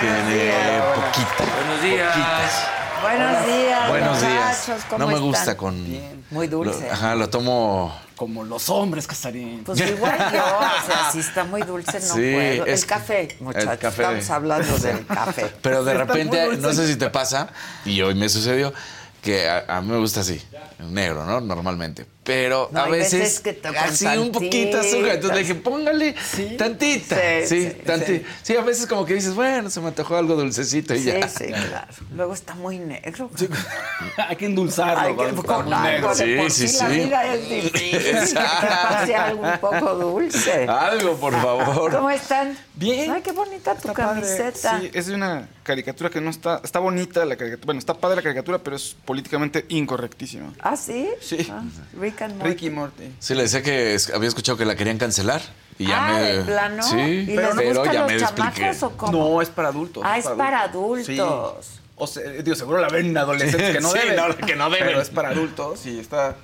[0.00, 0.72] Buenos días.
[1.38, 2.31] Buenos días.
[4.98, 5.74] No me gusta con.
[6.30, 6.90] Muy dulce.
[6.90, 7.94] ajá, lo tomo.
[8.16, 9.64] Como los hombres, Casarín.
[9.64, 12.66] Pues igual yo, o sea, si está muy dulce no puedo.
[12.66, 13.78] el café, muchachos.
[13.78, 14.02] café.
[14.02, 15.52] Estamos hablando del café.
[15.60, 17.48] Pero de repente, no sé si te pasa,
[17.84, 18.72] y hoy me sucedió,
[19.22, 20.40] que a, mí me gusta así,
[20.78, 21.40] negro, ¿no?
[21.40, 22.06] Normalmente.
[22.24, 25.16] Pero a veces, que así un poquito azúcar.
[25.16, 26.14] Entonces le dije, póngale
[26.56, 27.16] tantita.
[27.44, 27.72] Sí,
[28.06, 31.28] sí, sí, a veces como que dices, bueno, se me antojó algo dulcecito y ya.
[31.28, 31.92] Sí, claro.
[32.14, 33.28] Luego está muy negro.
[34.28, 35.24] Hay que endulzarlo.
[35.24, 36.78] Hay que, con algo sí, sí, sí.
[36.78, 38.38] La vida es difícil.
[38.38, 40.66] que pase algo un poco dulce.
[40.68, 41.90] Algo, por favor.
[41.90, 42.56] ¿Cómo están?
[42.74, 43.10] Bien.
[43.10, 44.80] Ay, qué bonita tu camiseta.
[44.80, 46.60] Sí, es de una caricatura que no está...
[46.62, 47.66] Está bonita la caricatura.
[47.66, 50.52] Bueno, está padre la caricatura, pero es políticamente incorrectísima.
[50.60, 51.08] ¿Ah, sí?
[51.20, 51.48] Sí.
[51.50, 51.62] Ah,
[52.12, 52.50] Rick and Morty.
[52.50, 53.14] Ricky Morty.
[53.18, 55.40] Sí, le decía que había escuchado que la querían cancelar.
[55.78, 56.20] Y ya ah, me...
[56.20, 56.82] ¿de plano?
[56.82, 58.76] Sí, ¿Y pero, pero ya los me expliqué.
[58.82, 59.12] O cómo?
[59.12, 60.02] No, es para adultos.
[60.06, 61.06] Ah, es para adultos.
[61.06, 61.18] Sí.
[61.96, 64.16] O sea, digo, seguro la ven adolescentes que no sí, deben.
[64.16, 64.86] No, que no deben.
[64.88, 66.36] Pero es para adultos y está...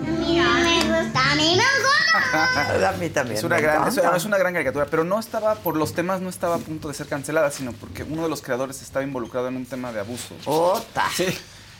[0.00, 2.88] Mira, me gusta, a mí me gusta.
[2.88, 3.36] a mí también.
[3.36, 6.30] Es una, gran, es, es una gran caricatura, pero no estaba, por los temas, no
[6.30, 9.56] estaba a punto de ser cancelada, sino porque uno de los creadores estaba involucrado en
[9.56, 10.34] un tema de abuso.
[10.46, 11.04] ¡Ota!
[11.14, 11.26] Sí.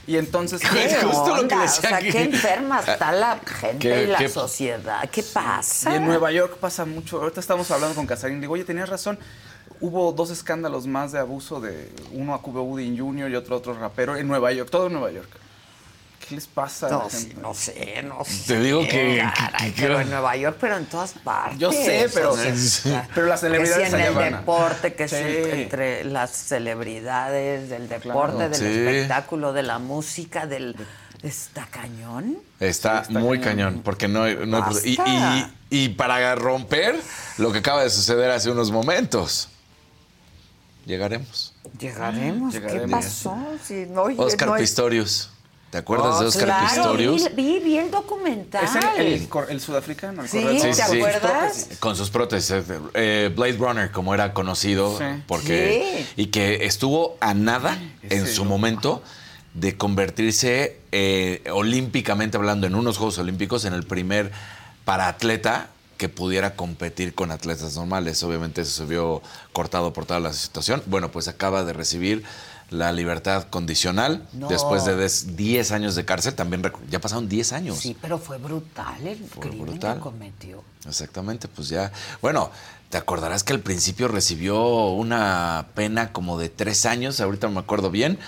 [0.07, 0.61] Y entonces.
[0.73, 5.09] ¿Qué justo lo que decía O sea, qué enferma está la gente y la sociedad.
[5.11, 5.93] ¿Qué pasa?
[5.93, 7.21] Y en Nueva York pasa mucho.
[7.21, 8.41] Ahorita estamos hablando con Casarín.
[8.41, 9.19] Digo, oye, tenías razón.
[9.81, 13.31] Hubo dos escándalos más de abuso de uno a Cuba Gooding Jr.
[13.31, 15.29] y otro otro rapero en Nueva York, todo en Nueva York.
[16.33, 16.89] ¿Qué les pasa?
[16.89, 17.09] No,
[17.43, 18.55] no sé, no sé.
[18.55, 19.23] Te digo que,
[19.77, 21.59] pero en Nueva York, pero en todas partes.
[21.59, 22.35] Yo sé, pero,
[23.15, 25.17] pero las celebridades que si en el deporte, que sí.
[25.19, 30.75] entre las celebridades del deporte, del espectáculo, de la música, del
[31.23, 32.39] está cañón.
[32.59, 36.99] Está, muy cañón, porque no, no y, y, y para romper
[37.37, 39.51] lo que acaba de suceder hace unos momentos.
[40.87, 41.53] Llegaremos.
[41.79, 42.55] Llegaremos.
[42.55, 43.37] ¿Qué pasó?
[43.63, 45.29] Si, Oscar Pistorius.
[45.73, 47.35] ¿Te acuerdas de oh, Oscar claro, Pistorius?
[47.35, 48.63] Vi, vi, el documental.
[48.63, 50.21] Es el, el, sudafricano.
[50.21, 51.69] El sí, ¿te acuerdas?
[51.81, 52.63] Con sus prótesis.
[52.93, 59.03] Eh, Blade Runner, como era conocido, porque y que estuvo a nada en su momento
[59.55, 64.31] de convertirse eh, olímpicamente hablando en unos Juegos Olímpicos en el primer
[64.85, 68.23] para atleta que pudiera competir con atletas normales.
[68.23, 69.23] Obviamente eso se vio
[69.55, 70.83] cortado por toda la situación.
[70.85, 72.25] Bueno, pues acaba de recibir
[72.73, 76.35] la libertad condicional después de 10 años de cárcel.
[76.35, 77.79] También ya pasaron 10 años.
[77.79, 80.65] Sí, pero fue brutal el crimen que cometió.
[80.87, 81.93] Exactamente, pues ya.
[82.21, 82.51] Bueno,
[82.91, 87.61] te acordarás que al principio recibió una pena como de 3 años, ahorita no me
[87.61, 88.19] acuerdo bien,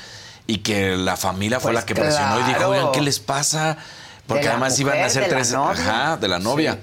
[0.47, 3.79] y que la familia fue la pues que presionó y dijo, oigan, ¿qué les pasa?
[4.27, 5.53] Porque además iban a ser tres.
[5.53, 6.79] Ajá, de la novia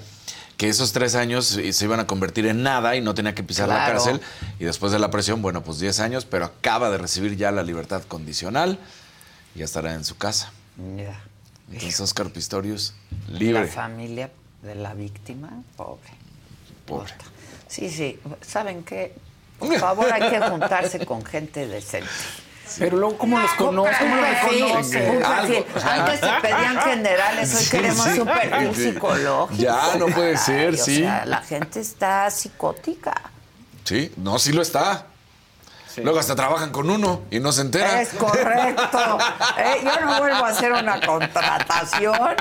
[0.56, 3.68] que esos tres años se iban a convertir en nada y no tenía que pisar
[3.68, 4.20] la cárcel.
[4.58, 7.62] Y después de la presión, bueno, pues 10 años, pero acaba de recibir ya la
[7.62, 8.78] libertad condicional
[9.54, 10.52] y ya estará en su casa.
[10.96, 11.20] Ya.
[11.68, 12.94] Entonces, Oscar Pistorius,
[13.28, 13.62] libre.
[13.62, 14.30] La familia
[14.62, 16.10] de la víctima, pobre.
[16.86, 17.12] Pobre.
[17.68, 18.18] Sí, sí.
[18.46, 19.14] ¿Saben qué?
[19.58, 22.10] Por favor, hay que juntarse con gente decente.
[22.78, 23.94] Pero luego, ¿cómo los conozco?
[23.98, 25.24] ¿Cómo los reconocen?
[25.24, 29.62] Antes se pedían generales, hoy queremos un perfil psicológico.
[29.62, 31.02] Ya, no puede ser, sí.
[31.02, 33.14] O sea, la gente está psicótica.
[33.84, 35.06] Sí, no, sí lo está.
[35.98, 37.98] Luego hasta trabajan con uno y no se enteran.
[37.98, 39.18] Es correcto.
[39.58, 42.34] Eh, yo no vuelvo a hacer una contratación.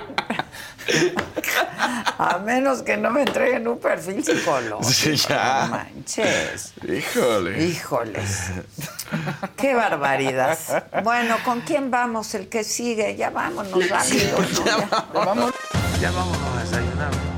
[2.17, 4.83] A menos que no me entreguen un perfil psicológico.
[4.83, 5.65] Sí, ya.
[5.65, 6.73] No manches.
[6.87, 7.63] Híjole.
[7.63, 8.51] Híjoles.
[9.57, 10.57] Qué barbaridad.
[11.03, 12.33] Bueno, ¿con quién vamos?
[12.35, 13.15] El que sigue.
[13.15, 14.37] Ya vámonos rápido.
[14.65, 15.53] Ya, ya, vamos.
[15.99, 17.30] ya vámonos a desayunar.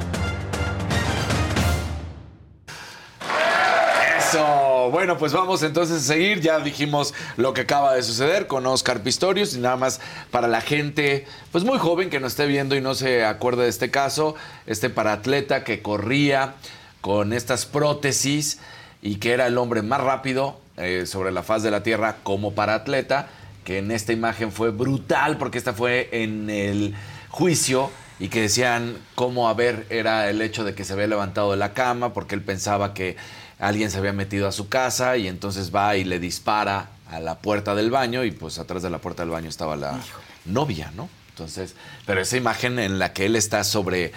[4.91, 6.39] Bueno, pues vamos entonces a seguir.
[6.39, 9.99] Ya dijimos lo que acaba de suceder con Oscar Pistorius y nada más
[10.31, 13.69] para la gente, pues muy joven que nos esté viendo y no se acuerde de
[13.69, 16.55] este caso, este paratleta que corría
[17.01, 18.59] con estas prótesis
[19.01, 22.53] y que era el hombre más rápido eh, sobre la faz de la tierra como
[22.53, 23.27] paratleta,
[23.65, 26.95] que en esta imagen fue brutal porque esta fue en el
[27.29, 31.51] juicio y que decían cómo a ver era el hecho de que se había levantado
[31.51, 33.17] de la cama porque él pensaba que
[33.63, 37.39] alguien se había metido a su casa y entonces va y le dispara a la
[37.39, 39.99] puerta del baño y pues atrás de la puerta del baño estaba la
[40.45, 41.09] novia, ¿no?
[41.29, 44.11] Entonces, pero esa imagen en la que él está sobre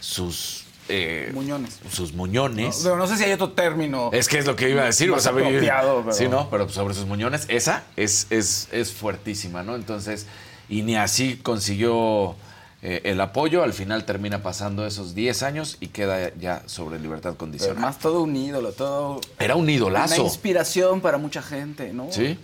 [0.00, 1.80] sus eh, muñones.
[1.90, 2.84] Sus muñones.
[2.84, 4.10] No, no, sé si hay otro término.
[4.12, 5.10] Es que es lo que iba a decir.
[5.10, 6.12] o sea, pero...
[6.12, 9.74] Sí, no, pero sobre sus muñones, esa es, es, es fuertísima, ¿no?
[9.74, 10.26] Entonces,
[10.68, 12.36] y ni así consiguió
[12.84, 17.36] eh, el apoyo, al final termina pasando esos 10 años y queda ya sobre libertad
[17.36, 17.78] condicional.
[17.78, 19.20] más todo un ídolo, todo...
[19.38, 20.16] Era un idolazo.
[20.16, 22.10] Una inspiración para mucha gente, ¿no?
[22.10, 22.36] Sí.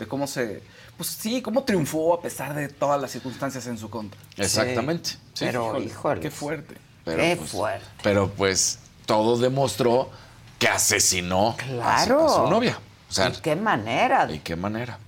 [0.00, 0.62] De cómo se...
[0.96, 4.20] Pues sí, cómo triunfó a pesar de todas las circunstancias en su contra.
[4.36, 5.10] Exactamente.
[5.32, 5.44] Sí.
[5.44, 6.74] Pero, híjole, Qué fuerte.
[7.04, 7.86] Pero, qué pues, fuerte.
[8.02, 10.10] Pero pues todo demostró
[10.58, 12.26] que asesinó claro.
[12.26, 12.80] a, su, novia.
[13.08, 14.28] O sea, ¿Y qué manera?
[14.32, 14.98] ¿Y qué manera?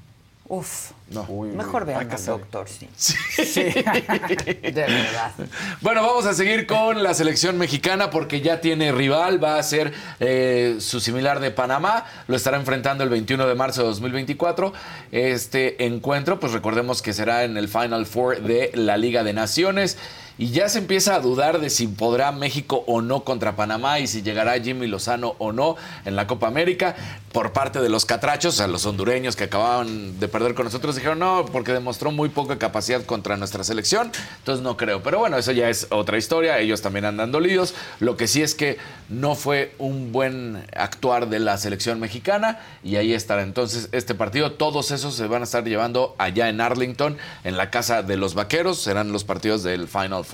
[0.49, 1.25] Uf, no.
[1.55, 2.89] mejor vean al doctor, sí.
[2.97, 3.63] sí.
[3.63, 5.33] de verdad.
[5.81, 9.93] Bueno, vamos a seguir con la selección mexicana porque ya tiene rival, va a ser
[10.19, 14.73] eh, su similar de Panamá, lo estará enfrentando el 21 de marzo de 2024.
[15.13, 19.99] Este encuentro, pues recordemos que será en el Final Four de la Liga de Naciones
[20.39, 24.07] y ya se empieza a dudar de si podrá México o no contra Panamá y
[24.07, 26.95] si llegará Jimmy Lozano o no en la Copa América
[27.33, 30.95] por parte de los catrachos, o sea, los hondureños que acababan de perder con nosotros
[30.95, 35.03] dijeron no, porque demostró muy poca capacidad contra nuestra selección, entonces no creo.
[35.03, 37.75] Pero bueno, eso ya es otra historia, ellos también andan dolidos.
[38.01, 38.79] Lo que sí es que
[39.11, 44.53] no fue un buen actuar de la selección mexicana y ahí estará entonces este partido.
[44.53, 48.35] Todos esos se van a estar llevando allá en Arlington, en la casa de los
[48.35, 50.25] vaqueros, serán los partidos del Final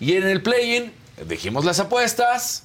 [0.00, 0.92] Y en el play-in
[1.26, 2.64] dijimos las apuestas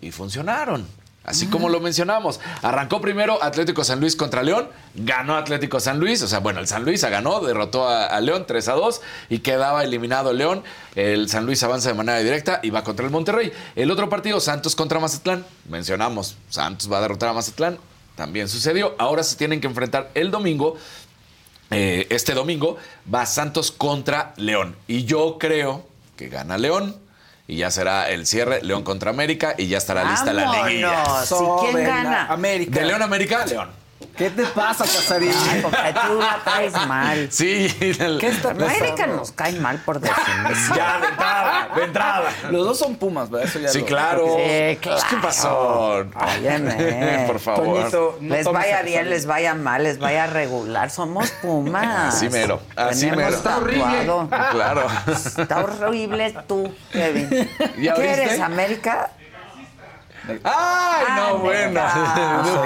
[0.00, 0.86] y funcionaron.
[1.24, 2.40] Así como lo mencionamos.
[2.62, 6.66] Arrancó primero Atlético San Luis contra León, ganó Atlético San Luis, o sea, bueno, el
[6.66, 10.64] San Luis ganó, derrotó a, León 3 a 2 y quedaba eliminado León.
[10.96, 13.52] El San Luis avanza de manera directa y va contra el Monterrey.
[13.76, 17.78] El otro partido, Santos contra Mazatlán, mencionamos, Santos va a derrotar a Mazatlán,
[18.16, 18.96] también sucedió.
[18.98, 20.76] Ahora se tienen que enfrentar el domingo.
[21.72, 22.76] Eh, este domingo
[23.12, 24.76] va Santos contra León.
[24.86, 26.96] Y yo creo que gana León
[27.48, 31.04] y ya será el cierre León contra América y ya estará lista la liguilla.
[31.60, 32.26] ¿Quién gana?
[32.26, 32.80] América.
[32.80, 33.81] De León América, León.
[34.16, 35.32] ¿Qué te pasa, Casarín?
[35.50, 37.28] Ay, porque tú la traes mal.
[37.30, 37.74] Sí.
[37.78, 40.76] ¿Qué está América nos cae mal por definición.
[40.76, 42.30] Ya, de entrada, de entrada.
[42.50, 43.48] Los dos son Pumas, ¿verdad?
[43.48, 44.26] Eso ya sí, claro.
[44.36, 45.02] Sí, claro.
[45.08, 46.06] ¿Qué pasó?
[46.38, 47.24] Óyeme.
[47.26, 48.20] por favor.
[48.20, 50.90] les vaya bien, les vaya mal, les vaya regular.
[50.90, 52.14] Somos Pumas.
[52.14, 52.60] Así mero.
[52.76, 53.28] Así mero.
[53.34, 54.06] Está horrible.
[54.28, 54.86] Claro.
[55.08, 57.28] Está horrible tú, Kevin.
[57.28, 59.10] ¿Qué eres, América?
[60.28, 61.80] ¡Ay, no, ah, bueno!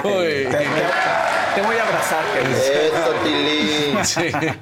[0.01, 2.23] te, voy a abrazar,
[4.03, 4.27] Eso,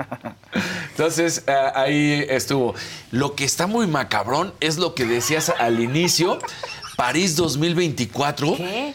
[0.91, 2.73] Entonces, eh, ahí estuvo.
[3.11, 6.39] Lo que está muy macabrón es lo que decías al inicio,
[6.95, 8.55] París 2024.
[8.55, 8.93] ¿Qué?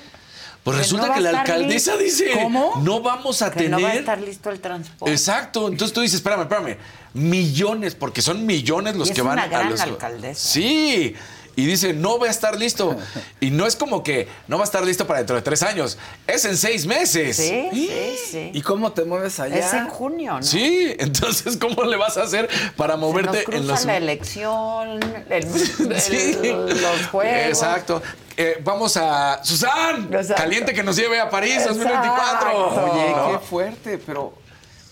[0.64, 2.74] Pues resulta que la alcaldesa dice, ¿Cómo?
[2.82, 3.70] no vamos a que tener...
[3.70, 5.10] no va a estar listo el transporte.
[5.10, 6.76] Exacto, entonces tú dices, espérame, espérame,
[7.14, 9.80] millones, porque son millones los Y es que van una gran a los...
[9.80, 10.48] alcaldesa.
[10.48, 11.14] Sí,
[11.60, 12.96] y dice, no va a estar listo.
[13.40, 15.96] Y no es como que no va a estar listo para dentro de tres años,
[16.26, 17.36] es en seis meses.
[17.36, 17.90] Sí, sí,
[18.30, 18.50] sí.
[18.52, 19.56] ¿Y cómo te mueves allá?
[19.56, 20.42] Es en junio, ¿no?
[20.42, 23.84] Sí, entonces, ¿cómo le vas a hacer para Se moverte nos cruza en los...
[23.86, 25.00] la elección,
[25.30, 25.46] el-
[25.90, 26.36] el- Sí.
[26.42, 27.46] los juegos.
[27.48, 28.02] Exacto.
[28.36, 29.40] Eh, vamos a...
[29.44, 30.34] Susan, Exacto.
[30.42, 31.74] caliente que nos lleve a París Exacto.
[31.78, 32.92] 2024.
[32.92, 34.32] Oye, qué fuerte, pero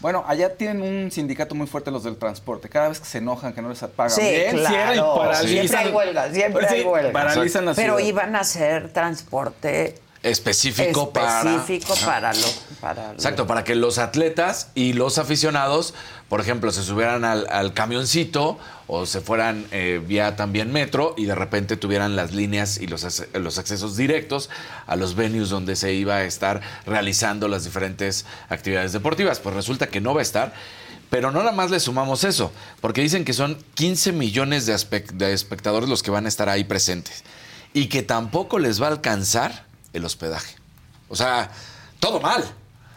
[0.00, 2.68] bueno, allá tienen un sindicato muy fuerte los del transporte.
[2.68, 4.68] Cada vez que se enojan, que no les pagan Sí, bien, claro.
[4.68, 5.48] cierran y paralizan.
[5.48, 7.12] Siempre hay huelga, siempre Sí, hay huelga.
[7.12, 8.08] Paralizan la Pero ciudad.
[8.08, 9.94] iban a hacer transporte
[10.30, 11.56] Específico, para...
[11.56, 12.46] específico para, lo,
[12.80, 15.94] para lo- Exacto, para que los atletas y los aficionados,
[16.28, 21.26] por ejemplo, se subieran al, al camioncito o se fueran eh, vía también metro y
[21.26, 24.48] de repente tuvieran las líneas y los, los accesos directos
[24.86, 29.40] a los venues donde se iba a estar realizando las diferentes actividades deportivas.
[29.40, 30.54] Pues resulta que no va a estar.
[31.10, 32.52] Pero no nada más le sumamos eso,
[32.82, 34.74] porque dicen que son 15 millones de
[35.32, 37.24] espectadores los que van a estar ahí presentes
[37.72, 40.56] y que tampoco les va a alcanzar el hospedaje.
[41.08, 41.50] O sea,
[42.00, 42.44] todo mal.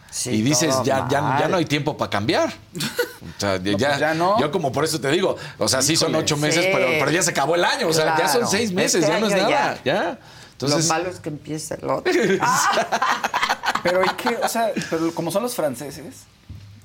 [0.10, 2.54] Sí, y dices, ya, ya, ya no hay tiempo para cambiar.
[3.22, 4.39] O sea, ya, pues ya no.
[4.39, 6.70] Yo como por eso te digo, o sea, sí son ocho meses, Sí.
[6.74, 7.88] pero, pero ya se acabó el año.
[7.88, 9.80] O sea, ya son seis meses, Este ya no es nada.
[9.86, 10.20] Ya.
[10.54, 12.12] Entonces, lo malo es que empiece el otro.
[13.84, 16.24] Pero hay que, o sea, pero como son los franceses,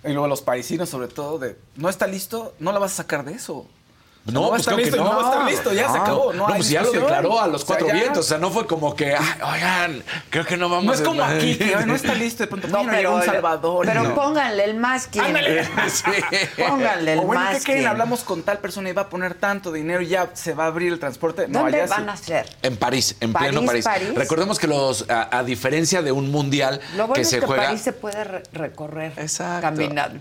[0.05, 3.25] y luego los parisinos sobre todo, de no está listo, no la vas a sacar
[3.25, 3.67] de eso.
[4.33, 5.13] No, va a pues estar creo que listo, no.
[5.13, 6.33] no va a estar listo, ya se acabó.
[6.33, 8.19] No, No, pues ya lo declaró a los O sea, cuatro vientos.
[8.19, 11.01] O sea, no fue como que, "Ay, oigan, creo que no vamos No a es
[11.03, 13.87] como aquí, que "Ay, no está listo, de pronto, no, llegó un Salvador.
[13.87, 14.15] Pero No.
[14.15, 15.21] pónganle el más que.
[15.21, 15.67] Ándale.
[15.89, 16.03] Sí.
[16.57, 17.87] Pónganle el O bueno, ¿qué más que.
[17.87, 20.67] Hablamos con tal persona y va a poner tanto dinero y ya se va a
[20.69, 21.47] abrir el transporte.
[21.49, 22.09] No, ¿Dónde allá van sí.
[22.09, 22.57] a hacer?
[22.63, 23.85] En París, en París, pleno París.
[23.85, 24.15] París.
[24.15, 27.47] Recordemos que los, a, a diferencia de un mundial Lo bueno que es se que
[27.47, 27.65] juega.
[27.67, 29.63] París se puede re- recorrer Exacto.
[29.63, 30.19] caminando.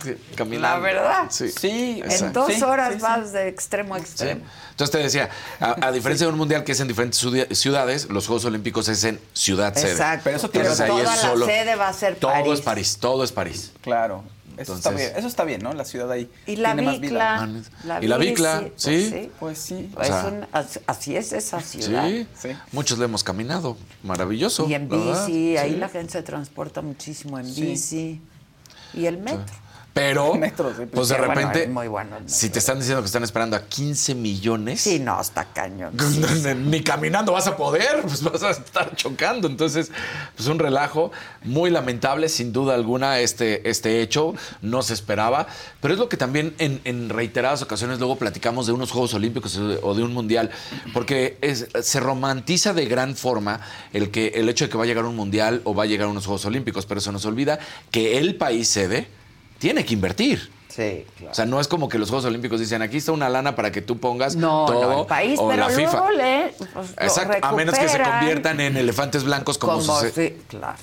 [0.59, 1.25] La verdad.
[1.29, 1.49] Sí.
[1.49, 4.01] Sí, En dos horas vas de extremo Sí.
[4.03, 4.41] extremo.
[4.71, 5.29] Entonces te decía,
[5.59, 7.19] a, a diferencia de un mundial que es en diferentes
[7.57, 9.91] ciudades, los Juegos Olímpicos es en ciudad sede.
[9.91, 10.21] Exacto.
[10.25, 12.53] Pero eso tiene- Entonces ahí toda es la solo- sede va a ser todo París.
[12.53, 13.71] es París, todo es París.
[13.81, 14.23] Claro.
[14.57, 15.19] Eso está Entonces- bien.
[15.19, 15.73] Eso está bien, ¿no?
[15.73, 16.31] La ciudad ahí.
[16.45, 17.45] Y la tiene más vida.
[17.45, 17.99] Bicla.
[18.01, 19.29] Y la Bicla, pues sí.
[19.37, 19.91] Pues sí.
[19.99, 22.07] Es sea- un- as- así es esa ciudad.
[22.07, 22.25] Sí.
[22.41, 22.49] Sí.
[22.71, 24.65] muchos le hemos caminado, maravilloso.
[24.69, 25.75] Y en bici, ahí Sí.
[25.77, 27.61] la gente se transporta muchísimo en Sí.
[27.63, 28.21] bici.
[28.93, 29.43] Y el metro.
[29.95, 32.35] Pero, Metro, sí, pues de bueno, repente, es muy bueno el metro.
[32.37, 35.93] si te están diciendo que están esperando a 15 millones, Sí, no, está cañón.
[36.69, 39.47] ni caminando vas a poder, pues vas a estar chocando.
[39.47, 39.91] Entonces,
[40.35, 44.35] pues un relajo muy lamentable, sin duda alguna, este, este hecho.
[44.61, 45.47] No se esperaba.
[45.79, 49.55] Pero es lo que también en, en reiteradas ocasiones luego platicamos de unos Juegos Olímpicos
[49.57, 50.51] o de un Mundial.
[50.93, 53.61] Porque es- se romantiza de gran forma
[53.93, 56.09] el, que, el hecho de que va a llegar un Mundial o va a llegar
[56.09, 56.85] unos Juegos Olímpicos.
[56.85, 57.59] Pero se nos olvida
[57.91, 59.07] que el país sede
[59.59, 60.51] tiene que invertir.
[60.67, 61.31] Sí, claro.
[61.31, 63.71] O sea, no es como que los Juegos Olímpicos dicen, aquí está una lana para
[63.71, 66.11] que tú pongas no, todo no, el país, o pero la luego FIFA.
[66.11, 70.37] le, pues, Exacto, a menos que se conviertan en elefantes blancos como, Como, suce- sí,
[70.49, 70.75] claro,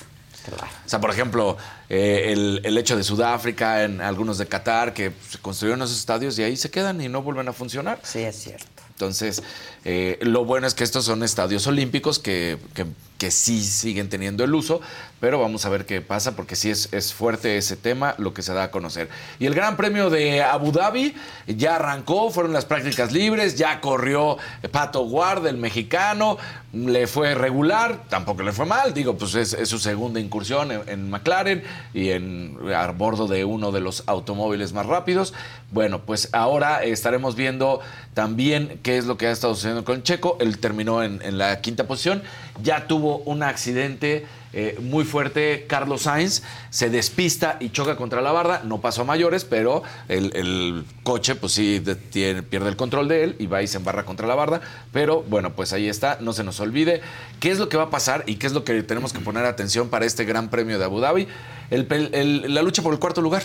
[0.47, 0.73] claro.
[0.87, 1.59] O sea, por ejemplo,
[1.91, 6.39] eh, el, el hecho de Sudáfrica, en algunos de Qatar, que se construyeron esos estadios
[6.39, 8.01] y ahí se quedan y no vuelven a funcionar.
[8.03, 8.65] Sí, es cierto.
[8.93, 9.43] Entonces,
[9.85, 12.87] eh, lo bueno es que estos son estadios olímpicos que, que-
[13.23, 14.81] que sí siguen teniendo el uso,
[15.21, 18.43] pero vamos a ver qué pasa porque sí es, es fuerte ese tema, lo que
[18.43, 19.09] se da a conocer.
[19.39, 21.15] Y el Gran Premio de Abu Dhabi
[21.47, 24.39] ya arrancó, fueron las prácticas libres, ya corrió
[24.73, 26.37] Pato Guard, el mexicano,
[26.73, 30.83] le fue regular, tampoco le fue mal, digo, pues es, es su segunda incursión en,
[30.89, 31.63] en McLaren
[31.95, 35.33] y en, a bordo de uno de los automóviles más rápidos.
[35.71, 37.81] Bueno, pues ahora estaremos viendo
[38.15, 40.37] también qué es lo que ha estado sucediendo con Checo.
[40.41, 42.23] Él terminó en la quinta posición,
[42.63, 45.67] ya tuvo un accidente eh, muy fuerte.
[45.67, 48.63] Carlos Sainz se despista y choca contra la barda.
[48.65, 51.83] No pasó a mayores, pero el, coche, pues sí,
[52.13, 54.61] pierde el control de él y va y se embarra contra la barda.
[54.93, 56.19] Pero bueno, pues ahí está.
[56.21, 57.01] No se nos olvide
[57.41, 59.45] qué es lo que va a pasar y qué es lo que tenemos que poner
[59.47, 61.29] atención para este Gran Premio de Abu Dhabi.
[61.71, 63.45] La lucha por el cuarto lugar.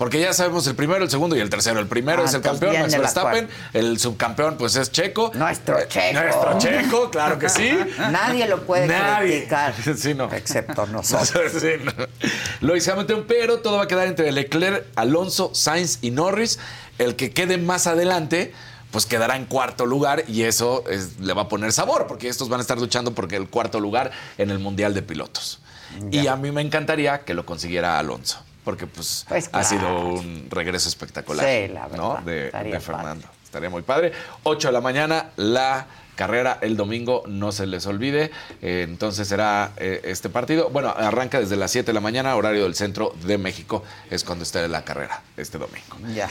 [0.00, 1.78] Porque ya sabemos el primero, el segundo y el tercero.
[1.78, 3.50] El primero Ah, es el campeón, Max Verstappen.
[3.74, 5.30] El subcampeón, pues es Checo.
[5.34, 6.20] Nuestro Eh, Checo.
[6.22, 7.70] Nuestro Checo, claro que sí.
[7.98, 9.32] Nadie lo puede Nadie.
[9.46, 9.74] criticar.
[9.98, 10.32] Sí, no.
[10.32, 11.52] Excepto nosotros.
[11.52, 11.92] Sí, no.
[12.62, 16.58] Luis Hamilton, pero todo va a quedar entre Leclerc, Alonso, Sainz y Norris.
[16.96, 18.54] El que quede más adelante,
[18.92, 22.48] pues quedará en cuarto lugar y eso es- le va a poner sabor, porque estos
[22.48, 25.60] van a estar luchando por el cuarto lugar en el Mundial de Pilotos.
[26.10, 30.48] Y a mí me encantaría que lo consiguiera Alonso, porque pues, Pues, ha sido un
[30.50, 32.20] regreso espectacular Sí, la ¿no?
[32.24, 32.50] de,
[32.80, 33.26] Fernando.
[33.44, 34.12] Estaría muy padre.
[34.44, 38.30] 8 de la mañana, la carrera el domingo, no se les olvide.
[38.60, 40.68] Eh, entonces será eh, este partido.
[40.70, 44.44] Bueno, arranca desde las 7 de la mañana, horario del centro de México, es cuando
[44.44, 45.96] esté la carrera este domingo.
[46.14, 46.28] Ya.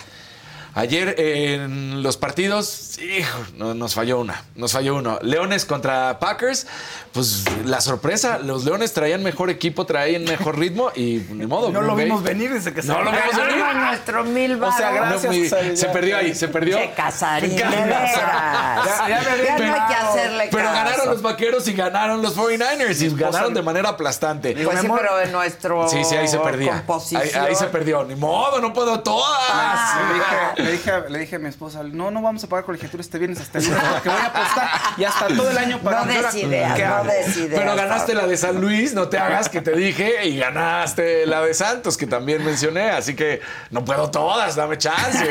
[0.75, 3.39] Ayer en los partidos, hijo,
[3.73, 5.17] nos falló una, nos falló uno.
[5.21, 6.67] Leones contra Packers,
[7.11, 11.71] pues la sorpresa, los Leones traían mejor equipo, traían mejor ritmo y ni modo.
[11.71, 13.75] No lo vimos venir desde que No lo vimos venir.
[13.75, 15.79] nuestro mil O sea, gracias.
[15.79, 16.77] se perdió ahí, se perdió.
[16.77, 18.11] Che, Casarín, de Ya- veras.
[18.15, 20.75] Ya- ya me Ya no hay que hacerle Pero caso.
[20.75, 24.53] ganaron los vaqueros y ganaron los 49ers y ganaron de manera aplastante.
[24.53, 26.73] Pues sí, Mi pero en nuestro Sí, sí, ahí se perdía.
[26.73, 27.43] Ahí, composición.
[27.45, 28.03] ahí se perdió.
[28.03, 29.39] Ni modo, no puedo todas.
[29.51, 30.53] Ah.
[30.63, 33.01] Le dije, le, dije, le dije a mi esposa, no, no vamos a pagar colegiatura
[33.01, 35.89] este viernes hasta el lunes porque voy a apostar y hasta todo el año No
[35.89, 37.07] ¿qué no hago?
[37.07, 37.61] des ideas.
[37.61, 41.41] Pero ganaste la de San Luis, no te hagas que te dije, y ganaste la
[41.41, 43.41] de Santos, que también mencioné, así que
[43.71, 45.25] no puedo todas, dame chance.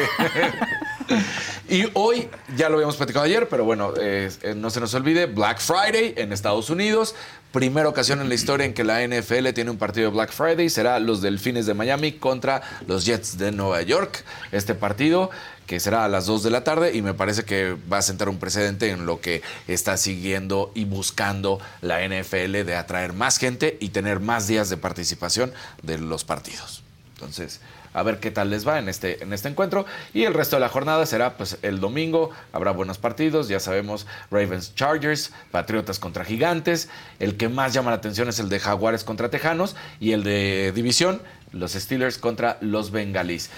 [1.68, 5.26] y hoy, ya lo habíamos platicado ayer, pero bueno, eh, eh, no se nos olvide,
[5.26, 7.14] Black Friday en Estados Unidos.
[7.52, 10.68] Primera ocasión en la historia en que la NFL tiene un partido de Black Friday,
[10.68, 14.22] será los Delfines de Miami contra los Jets de Nueva York.
[14.52, 15.30] Este partido
[15.66, 18.28] que será a las 2 de la tarde y me parece que va a sentar
[18.28, 23.78] un precedente en lo que está siguiendo y buscando la NFL de atraer más gente
[23.80, 26.82] y tener más días de participación de los partidos.
[27.14, 27.60] Entonces,
[27.98, 29.86] a ver qué tal les va en este, en este encuentro.
[30.14, 32.30] Y el resto de la jornada será pues el domingo.
[32.52, 33.48] Habrá buenos partidos.
[33.48, 36.88] Ya sabemos, Ravens Chargers, Patriotas contra Gigantes.
[37.18, 39.76] El que más llama la atención es el de Jaguares contra Tejanos.
[40.00, 41.20] Y el de División,
[41.52, 43.50] los Steelers contra los Bengalís.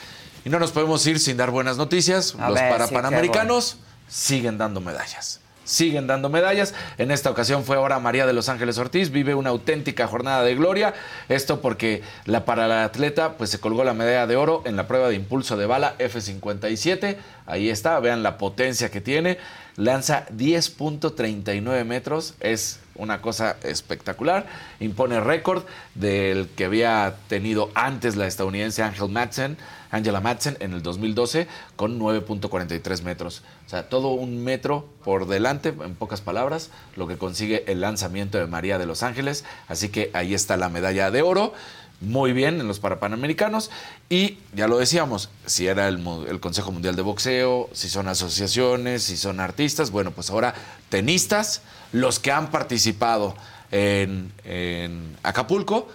[0.45, 2.35] Y no nos podemos ir sin dar buenas noticias.
[2.39, 3.79] A los ver, para sí, panamericanos
[4.09, 5.41] siguen dando medallas.
[5.71, 6.75] Siguen dando medallas.
[6.99, 9.11] En esta ocasión fue ahora María de los Ángeles Ortiz.
[9.11, 10.95] Vive una auténtica jornada de gloria.
[11.29, 14.89] Esto porque la para la atleta pues se colgó la medalla de oro en la
[14.89, 17.19] prueba de impulso de bala F57.
[17.47, 19.39] Ahí está, vean la potencia que tiene.
[19.77, 22.35] Lanza 10.39 metros.
[22.41, 24.47] Es una cosa espectacular.
[24.81, 25.65] Impone récord
[25.95, 28.83] del que había tenido antes la estadounidense.
[28.83, 33.43] Angela Madsen en el 2012 con 9.43 metros.
[33.67, 38.39] O sea, todo un metro por delante, en pocas palabras, lo que consigue el lanzamiento
[38.39, 39.45] de María de Los Ángeles.
[39.69, 41.55] Así que ahí está la medalla de oro.
[42.01, 43.71] Muy bien en los Parapanamericanos.
[44.09, 49.19] Y ya lo decíamos, si era el Consejo Mundial de Boxeo, si son asociaciones, si
[49.19, 50.55] son artistas, bueno, pues ahora
[50.89, 51.61] tenistas,
[51.93, 53.35] los que han participado
[53.71, 55.89] en, en Acapulco,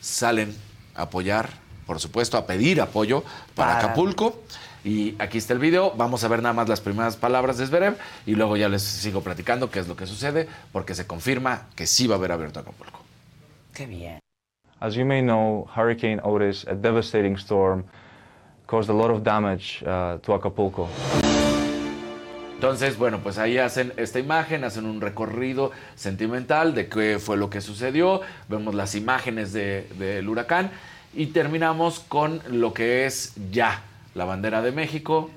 [0.00, 0.56] salen
[0.94, 1.50] a apoyar,
[1.86, 3.22] por supuesto, a pedir apoyo
[3.54, 3.78] para, Para.
[3.78, 4.42] Acapulco.
[4.84, 5.92] Y aquí está el video.
[5.96, 9.20] Vamos a ver nada más las primeras palabras de Zverev y luego ya les sigo
[9.20, 12.60] platicando qué es lo que sucede, porque se confirma que sí va a haber abierto
[12.60, 13.00] Acapulco.
[13.72, 14.18] Qué bien.
[14.80, 17.84] As you may know, Hurricane Otis, a devastating storm,
[18.66, 20.88] caused a lot of damage uh, to Acapulco.
[22.62, 27.50] Entonces, bueno, pues ahí hacen esta imagen, hacen un recorrido sentimental de qué fue lo
[27.50, 30.70] que sucedió, vemos las imágenes de- del huracán
[31.12, 33.82] y terminamos con lo que es ya
[34.14, 35.28] la bandera de México,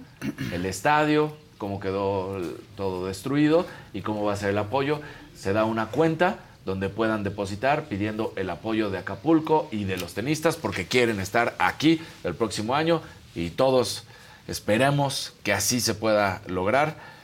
[0.52, 2.40] el estadio, cómo quedó
[2.78, 5.02] todo destruido y cómo va a ser el apoyo.
[5.36, 10.14] Se da una cuenta donde puedan depositar pidiendo el apoyo de Acapulco y de los
[10.14, 13.02] tenistas porque quieren estar aquí el próximo año
[13.34, 14.04] y todos
[14.48, 17.15] esperemos que así se pueda lograr.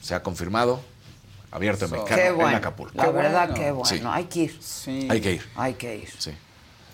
[0.00, 0.80] Se ha confirmado,
[1.50, 2.56] abierto en, Mexicano, Qué en bueno.
[2.56, 2.94] Acapulco.
[2.96, 3.54] La verdad, bueno.
[3.62, 3.84] qué bueno.
[3.88, 4.02] Sí.
[4.06, 4.58] Hay que ir.
[4.62, 5.08] Sí.
[5.10, 5.42] Hay que ir.
[5.56, 6.10] Hay que ir.
[6.18, 6.32] Sí.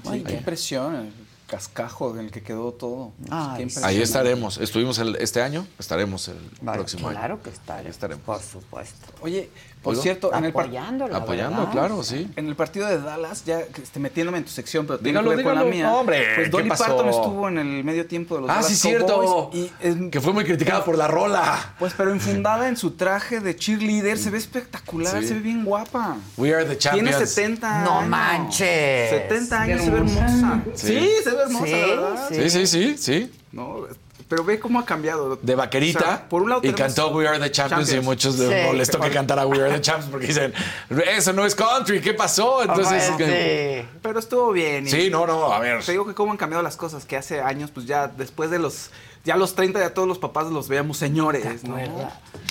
[0.06, 1.12] Ay, qué impresión, el
[1.46, 3.12] cascajo en el que quedó todo.
[3.30, 3.62] Ay, Qué sí.
[3.62, 3.84] impresión.
[3.84, 4.58] Ahí estaremos.
[4.58, 7.18] Estuvimos el- este año, estaremos el Vale, próximo año.
[7.18, 8.24] claro que estaremos, estaremos.
[8.24, 9.12] por supuesto.
[9.22, 9.50] Oye,
[9.84, 11.72] por cierto, en el, Apoyando, la Apoyando, verdad.
[11.72, 12.28] claro, sí.
[12.34, 15.36] en el partido de Dallas, ya esté metiéndome en tu sección, pero tiene Dígalo, que
[15.36, 15.76] ver con la dígalo.
[15.76, 15.86] mía.
[15.86, 16.84] No, hombre, pues ¿qué Dolly pasó?
[16.84, 19.06] Parton estuvo en el medio tiempo de los Ah, Dallas sí, cierto.
[19.20, 21.74] Cowboys y es- Que fue muy criticada por la rola.
[21.78, 25.28] Pues pero enfundada en su traje de cheerleader, se ve espectacular, Sí.
[25.28, 26.16] se ve bien guapa.
[26.36, 27.30] We are the Tiene champions.
[27.30, 28.08] 70 No años.
[28.08, 29.10] manches.
[29.10, 30.62] 70 años, se ve hermosa.
[30.74, 30.86] Sí.
[30.86, 32.28] Sí, se ve hermosa, verdad.
[32.28, 32.34] sí.
[32.34, 33.32] Sí, sí, sí, sí.
[33.52, 33.86] No,
[34.34, 35.36] pero ve cómo ha cambiado.
[35.40, 36.00] De vaquerita.
[36.00, 38.04] O sea, por un lado y cantó We Are the Champions, y Champions.
[38.04, 38.66] muchos les Sí.
[38.66, 40.52] molestó que cantara We Are the Champions porque dicen,
[41.16, 42.62] eso no es country, ¿qué pasó?
[42.62, 43.98] Entonces, que- sí.
[44.02, 44.86] Pero estuvo bien.
[44.88, 45.84] y- sí, no, no, a ver.
[45.84, 48.58] Te digo que cómo han cambiado las cosas, que hace años, pues ya después de
[48.58, 48.90] los,
[49.24, 51.76] ya a los 30 ya todos los papás los veíamos señores, ¿no?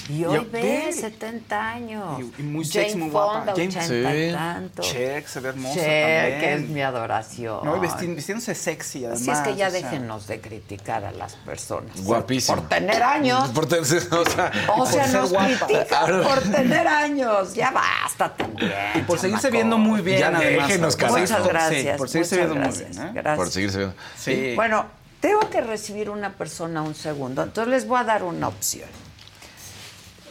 [0.09, 0.93] Y hoy ve, ve.
[0.93, 2.19] 70 años.
[2.37, 3.33] Y- y muy Jane sexy, muy guapa.
[3.37, 4.33] Fonda, Jane- 80 y Sí.
[4.35, 4.85] tantos.
[4.91, 6.39] Check, se ve hermosa Cher, también.
[6.41, 7.59] que es mi adoración.
[7.63, 9.21] No, y vesti- vistiéndose sexy además.
[9.21, 9.81] Así es que ya sea.
[9.81, 11.72] déjenos de criticar a las personas.
[12.03, 12.57] Guapísimo.
[12.57, 13.49] Por tener años.
[13.49, 15.65] Por tener- o sea, O sea, ser nos guapa.
[15.67, 17.53] critican por tener años.
[17.53, 18.71] Ya basta también.
[18.95, 19.51] Y por seguirse chamaco.
[19.57, 20.67] viendo muy bien, Ya además.
[20.67, 21.81] déjenos, Por Muchas gracias.
[21.81, 22.87] sí, por seguirse viendo gracias.
[22.89, 23.07] muy bien.
[23.07, 23.11] ¿eh?
[23.13, 23.37] Gracias.
[23.37, 23.95] por seguirse viendo.
[24.17, 24.53] Sí.
[24.55, 24.85] Bueno,
[25.19, 28.89] tengo que recibir una persona un segundo, entonces les voy a dar una opción.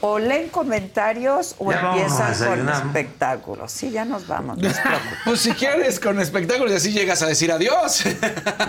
[0.05, 3.71] O leen comentarios o empiezan con espectáculos.
[3.71, 4.69] Sí, ya nos vamos, no
[5.25, 8.05] Pues si quieres con espectáculos y así llegas a decir adiós.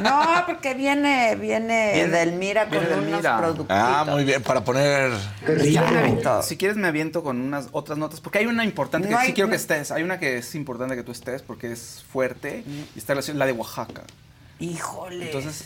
[0.04, 3.68] No, porque viene, viene, Edelmira con unos productos.
[3.70, 5.12] Ah, muy bien, para poner...
[6.44, 9.50] Si quieres me aviento con unas otras notas, porque hay una importante que sí quiero
[9.50, 9.92] que estés.
[9.92, 12.64] Hay una que es importante que tú estés porque es fuerte
[12.96, 14.04] y está la de Oaxaca.
[14.60, 15.26] Híjole.
[15.26, 15.66] Entonces...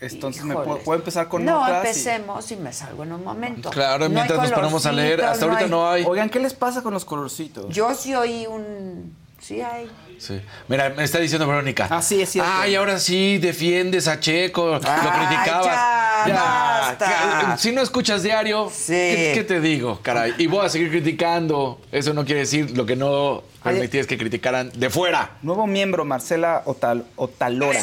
[0.00, 2.56] Entonces, ¿me puedo, empezar con no, No, empecemos y...
[2.56, 3.70] me salgo en un momento.
[3.70, 5.22] Claro, mientras nos ponemos a leer.
[5.22, 6.04] Hasta ahorita no hay.
[6.04, 7.66] Oigan, ¿qué les pasa con los colorcitos?
[7.68, 9.14] Yo sí oí un...
[9.40, 9.90] Sí hay.
[10.18, 10.38] Sí.
[10.68, 11.88] Mira, me está diciendo Verónica.
[11.90, 12.50] Ah, sí, es cierto.
[12.52, 15.64] Ay, ahora sí defiendes a Checo, lo criticabas.
[15.64, 16.34] Ya, ya.
[16.34, 17.56] Basta.
[17.56, 20.34] Si no escuchas diario, ¿qué, te digo, caray?
[20.36, 21.80] Y voy a seguir criticando.
[21.90, 25.38] Eso no quiere decir lo que no permitías que criticaran de fuera.
[25.42, 27.80] Nuevo miembro, Marcela Otal, Otalora.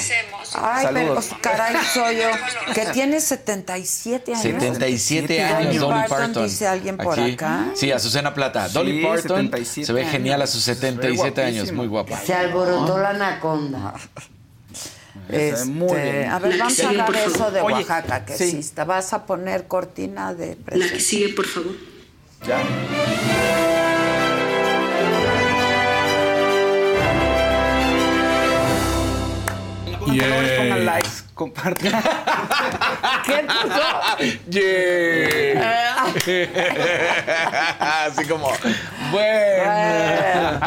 [0.56, 1.28] Ay, Saludos.
[1.30, 2.74] pero caray, soy yo.
[2.74, 4.42] Que tiene 77 años.
[4.42, 6.46] 77 años, Dolly Parton.
[6.46, 7.68] Dice alguien por acá.
[7.76, 8.70] Sí, Azucena Plata.
[8.70, 12.20] Dolly Parton se ve genial a sus 77 años, muy guapa.
[12.20, 13.94] Se alborotó la anaconda.
[15.30, 16.30] Este, muy bien.
[16.30, 18.44] A ver, vamos a hablar de eso de Oaxaca, que sí.
[18.46, 18.86] exista.
[18.86, 21.76] ¿Vas a poner cortina de La que sigue, por favor.
[22.46, 23.84] Ya.
[30.14, 30.28] Yeah.
[30.28, 31.92] No les pongan likes, compartan.
[33.26, 34.18] ¿Qué pasó?
[34.50, 36.06] Yeah.
[38.06, 38.52] Así como,
[39.12, 40.60] bueno.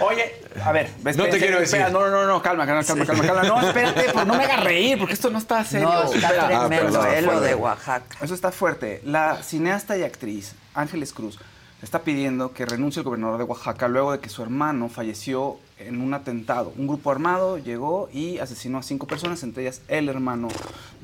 [0.00, 1.80] Oye, a ver, ves, no te quiero decir.
[1.90, 3.42] no, no, no, calma, calma, calma, calma, calma.
[3.42, 5.90] No, espérate, pues no me hagas reír, porque esto no está serio.
[5.90, 8.16] No, está tremendo, ah, lo de Oaxaca.
[8.22, 9.00] Eso está fuerte.
[9.04, 11.38] La cineasta y actriz Ángeles Cruz
[11.82, 16.00] está pidiendo que renuncie el gobernador de Oaxaca luego de que su hermano falleció en
[16.00, 16.72] un atentado.
[16.76, 20.48] Un grupo armado llegó y asesinó a cinco personas, entre ellas el hermano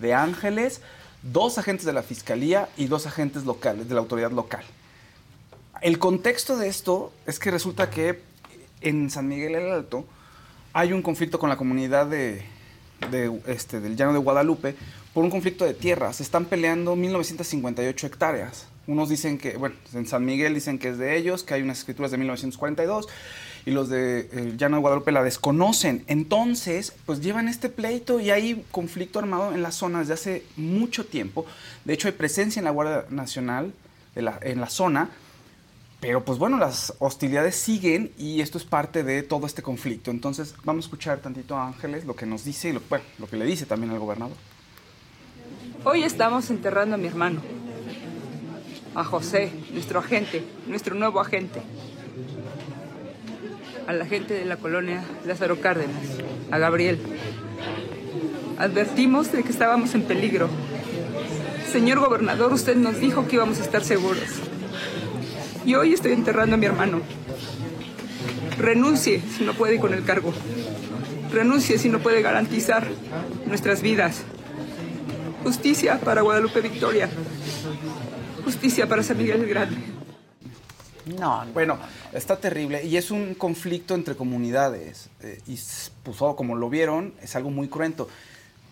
[0.00, 0.80] de Ángeles,
[1.22, 4.64] dos agentes de la fiscalía y dos agentes locales, de la autoridad local.
[5.82, 8.20] El contexto de esto es que resulta que
[8.80, 10.04] en San Miguel el Alto
[10.72, 12.42] hay un conflicto con la comunidad de,
[13.46, 14.76] este, del llano de Guadalupe
[15.12, 16.16] por un conflicto de tierras.
[16.16, 18.66] Se están peleando 1958 hectáreas.
[18.86, 21.78] Unos dicen que, bueno, en San Miguel dicen que es de ellos, que hay unas
[21.78, 23.08] escrituras de 1942
[23.66, 26.04] y los de eh, Llano de Guadalupe la desconocen.
[26.06, 31.06] Entonces, pues llevan este pleito y hay conflicto armado en la zona desde hace mucho
[31.06, 31.46] tiempo.
[31.84, 33.72] De hecho, hay presencia en la Guardia Nacional
[34.14, 35.10] en la zona.
[36.00, 40.10] Pero pues bueno, las hostilidades siguen y esto es parte de todo este conflicto.
[40.10, 42.80] Entonces vamos a escuchar tantito a Ángeles lo que nos dice y lo,
[43.18, 44.36] lo que le dice también al gobernador.
[45.84, 47.42] Hoy estamos enterrando a mi hermano,
[48.94, 51.60] a José, nuestro agente, nuestro nuevo agente
[53.86, 56.02] a la gente de la colonia Lázaro Cárdenas,
[56.50, 56.98] a Gabriel.
[58.58, 60.48] Advertimos de que estábamos en peligro.
[61.72, 64.24] Señor gobernador, usted nos dijo que íbamos a estar seguros.
[65.64, 67.00] Y hoy estoy enterrando a mi hermano.
[68.58, 70.32] Renuncie si no puede con el cargo.
[71.32, 72.86] Renuncie si no puede garantizar
[73.46, 74.22] nuestras vidas.
[75.42, 77.08] Justicia para Guadalupe Victoria.
[78.44, 79.76] Justicia para San Miguel el Grande.
[81.18, 81.78] No, Bueno,
[82.12, 85.08] está terrible y es un conflicto entre comunidades.
[85.22, 85.58] Eh, y
[86.02, 88.08] pues, oh, como lo vieron, es algo muy cruento.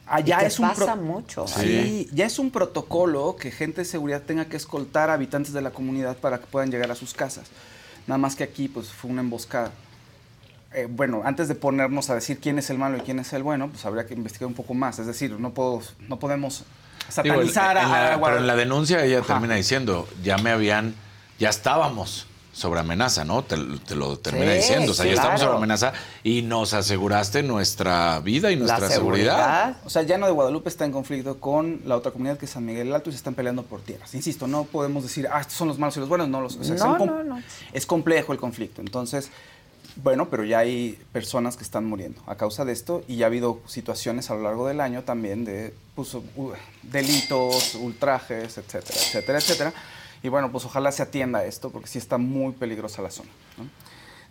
[0.06, 1.46] Allá es un pasa mucho.
[1.46, 5.60] Sí, ya es un protocolo que gente de seguridad tenga que escoltar a habitantes de
[5.60, 7.48] la comunidad para que puedan llegar a sus casas.
[8.06, 9.70] Nada más que aquí pues fue una emboscada.
[10.72, 13.42] Eh, bueno, antes de ponernos a decir quién es el malo y quién es el
[13.42, 14.98] bueno, pues habría que investigar un poco más.
[14.98, 16.64] Es decir, no, puedo, no podemos
[17.08, 20.94] satanizar a, Pero en la denuncia ella termina diciendo, ya me habían,
[21.38, 22.26] ya estábamos
[22.58, 23.44] sobre amenaza, ¿no?
[23.44, 23.56] Te,
[23.94, 24.90] lo termina diciendo.
[24.90, 25.92] O sea, ya estamos sobre amenaza
[26.24, 29.76] y nos aseguraste nuestra vida y nuestra seguridad.
[29.84, 32.64] O sea, llano de Guadalupe está en conflicto con la otra comunidad que es San
[32.64, 34.12] Miguel Alto y se están peleando por tierras.
[34.14, 36.28] Insisto, no podemos decir, ah, estos son los malos y los buenos.
[36.28, 37.42] No, los, no, no, no.
[37.72, 38.80] Es complejo el conflicto.
[38.80, 39.30] Entonces,
[40.02, 43.28] bueno, pero ya hay personas que están muriendo a causa de esto y ya ha
[43.28, 46.16] habido situaciones a lo largo del año también de pues,
[46.82, 49.74] delitos, ultrajes, etcétera, etcétera, etcétera
[50.22, 53.30] y bueno, pues ojalá se atienda esto, porque sí está muy peligrosa la zona.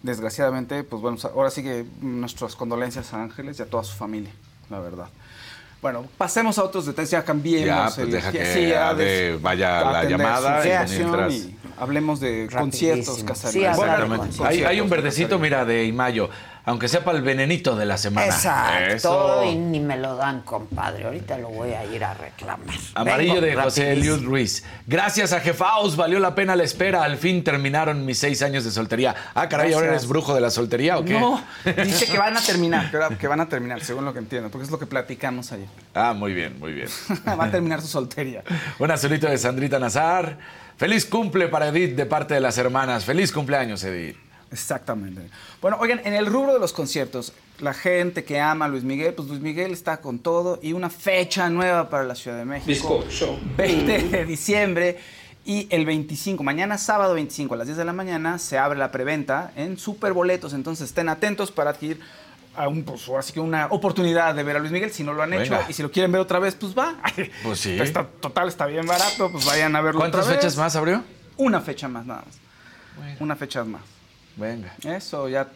[0.04, 4.32] Desgraciadamente, pues bueno, ahora sí que nuestras condolencias a Ángeles y a toda su familia,
[4.70, 5.10] la verdad.
[5.82, 7.68] Bueno, pasemos a otros detalles, ya cambiemos.
[7.68, 13.68] Ya, pues deja que, vaya la llamada y, hablemos de conciertos, Casarín.
[14.44, 16.30] hay, hay, un verdecito, mira, de Imayo
[16.68, 18.27] aunque sea para el venenito de la semana.
[18.27, 19.41] Exacto.
[19.45, 21.06] Y ni me lo dan, compadre.
[21.06, 22.76] Ahorita lo voy a ir a reclamar.
[22.94, 24.65] Amarillo de José Eliud Ruiz.
[24.85, 27.03] Gracias a Jefaos, valió la pena la espera.
[27.03, 29.15] Al fin terminaron mis seis años de soltería.
[29.34, 31.18] Ah, caray, ¿ahora eres brujo de la soltería o qué?
[31.18, 31.41] No,
[31.85, 34.72] dice que van a terminar, que van a terminar, según lo que entiendo, porque es
[34.72, 35.69] lo que platicamos ayer.
[35.95, 36.89] Ah, muy bien, muy bien.
[37.39, 38.44] Va a terminar su soltería.
[38.77, 40.38] Un azulito de Sandrita Nazar.
[40.76, 43.06] Feliz cumple para Edith de parte de las hermanas.
[43.06, 44.27] Feliz cumpleaños, Edith.
[44.52, 45.30] Exactamente.
[45.61, 49.14] Bueno, oigan, en el rubro de los conciertos, la gente que ama a Luis Miguel,
[49.14, 53.03] pues Luis Miguel está con todo y una fecha nueva para la Ciudad de México.
[53.10, 53.38] Show.
[53.57, 54.99] 20 de diciembre
[55.45, 58.91] y el 25, mañana sábado 25 a las 10 de la mañana se abre la
[58.91, 61.99] preventa en Superboletos, entonces estén atentos para adquirir
[62.56, 65.24] a un, pues, así que una oportunidad de ver a Luis Miguel si no lo
[65.24, 66.95] han hecho y si lo quieren ver otra vez, pues va.
[67.44, 67.80] Pues sí.
[67.80, 70.41] Está, total, está bien barato, pues vayan a verlo ¿Cuántas otra vez.
[70.41, 71.03] fechas más abrió?
[71.38, 73.18] Una fecha más nada más.
[73.19, 73.97] Una fecha más.
[74.38, 74.74] Venga.
[74.84, 75.48] Eso, ya.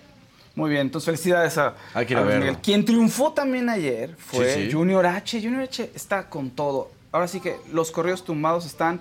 [0.55, 2.45] Muy bien, entonces felicidades a, Hay que ir a Luis verlo.
[2.47, 2.61] Miguel.
[2.61, 4.71] Quien triunfó también ayer fue Sí, sí.
[4.71, 5.41] Junior H.
[5.41, 6.91] Junior H está con todo.
[7.13, 8.99] Ahora sí que los correos tumbados están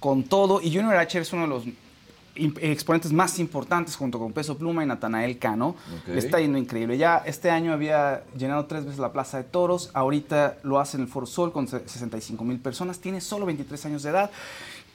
[0.00, 1.64] con todo y Junior H es uno de los
[2.60, 5.74] exponentes más importantes junto con Peso Pluma y Natanael Cano.
[6.06, 6.96] Le está yendo increíble.
[6.96, 11.02] Ya este año había llenado tres veces la Plaza de Toros, ahorita lo hace en
[11.02, 14.30] el Foro Sol con se- 65 mil personas, tiene solo 23 años de edad.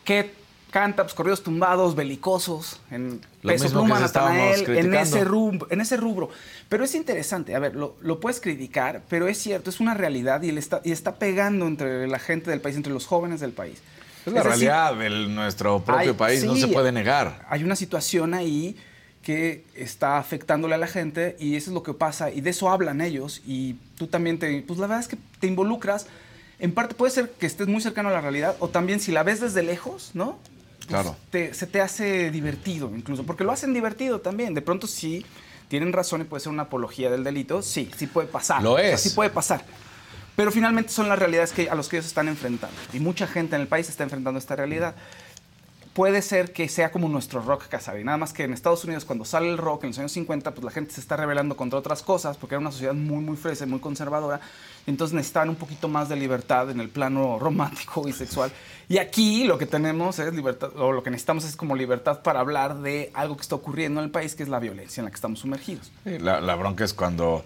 [0.05, 0.31] Que
[0.73, 5.97] canta pues, corridos tumbados, belicosos, en Lo Peso Pluma, Natanael, en ese, rubro, en ese
[5.97, 6.31] rubro.
[6.67, 10.41] Pero es interesante, a ver, lo, lo puedes criticar, pero es cierto, es una realidad
[10.41, 13.51] y, él está, y está pegando entre la gente del país, entre los jóvenes del
[13.51, 13.83] país.
[14.25, 17.45] Es la Es decir, realidad de nuestro propio hay- país, no se puede negar.
[17.49, 18.75] Hay una situación ahí
[19.21, 22.71] que está afectándole a la gente y eso es lo que pasa y de eso
[22.71, 26.07] hablan ellos y tú también te, pues la verdad es que te involucras.
[26.57, 29.21] En parte puede ser que estés muy cercano a la realidad o también si la
[29.21, 30.39] ves desde lejos, ¿no?
[30.87, 31.15] Pues, Claro.
[31.29, 34.53] te- se te hace divertido incluso, porque lo hacen divertido también.
[34.53, 35.25] De pronto sí
[35.69, 38.61] tienen razón y puede ser una apología del delito, sí, sí puede pasar.
[38.61, 39.01] Lo O sea, es.
[39.01, 39.63] sí puede pasar.
[40.35, 42.75] Pero finalmente son las realidades que, a las que ellos están enfrentando.
[42.91, 44.95] Y mucha gente en el país está enfrentando esta realidad
[45.93, 48.07] puede ser que sea como nuestro rock Casarín.
[48.07, 50.65] Nada más que en Estados Unidos, cuando sale el rock en los años 50, pues
[50.65, 53.65] la gente se está rebelando contra otras cosas, porque era una sociedad muy, muy fresa
[53.65, 54.41] y muy conservadora.
[54.87, 58.51] Entonces necesitaban un poquito más de libertad en el plano romántico y sexual.
[58.89, 62.39] Y aquí lo que tenemos es libertad, o lo que necesitamos es como libertad para
[62.39, 65.11] hablar de algo que está ocurriendo en el país, que es la violencia en la
[65.11, 65.91] que estamos sumergidos.
[66.05, 67.45] La bronca es cuando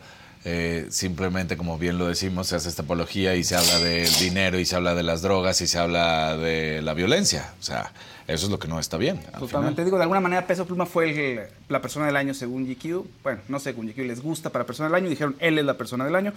[0.49, 4.57] eh, simplemente, como bien lo decimos, se hace esta apología y se habla del dinero
[4.57, 7.53] y se habla de las drogas y se habla de la violencia.
[7.59, 7.91] O sea,
[8.27, 9.19] eso es lo que no está bien.
[9.33, 9.83] al Totalmente.
[9.85, 13.05] Digo, de alguna manera Peso Pluma fue el- la persona del año según GQ.
[13.23, 15.09] Bueno, no sé, según GQ les gusta para persona del año.
[15.09, 16.33] Dijeron, él es la persona del año.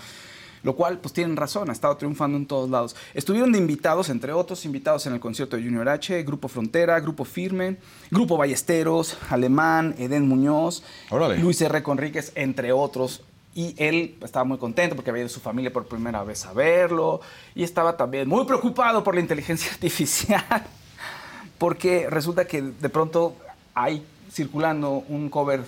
[0.63, 2.95] Lo cual, pues tienen razón, ha estado triunfando en todos lados.
[3.15, 7.25] Estuvieron de invitados, entre otros invitados en el concierto de Junior H, Grupo Frontera, Grupo
[7.25, 7.79] Firme,
[8.11, 11.39] Grupo Ballesteros, Alemán, Eden Muñoz, Órale.
[11.39, 11.83] Luis R.
[11.83, 13.23] Conríquez, entre otros.
[13.55, 17.23] Y él estaba muy contento porque había ido su familia por primera vez a verlo.
[17.55, 20.45] Y estaba también muy preocupado por la inteligencia artificial
[21.61, 23.37] porque resulta que de pronto
[23.75, 25.61] hay circulando un cover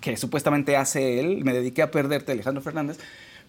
[0.00, 2.98] que supuestamente hace él, me dediqué a perderte, Alejandro Fernández,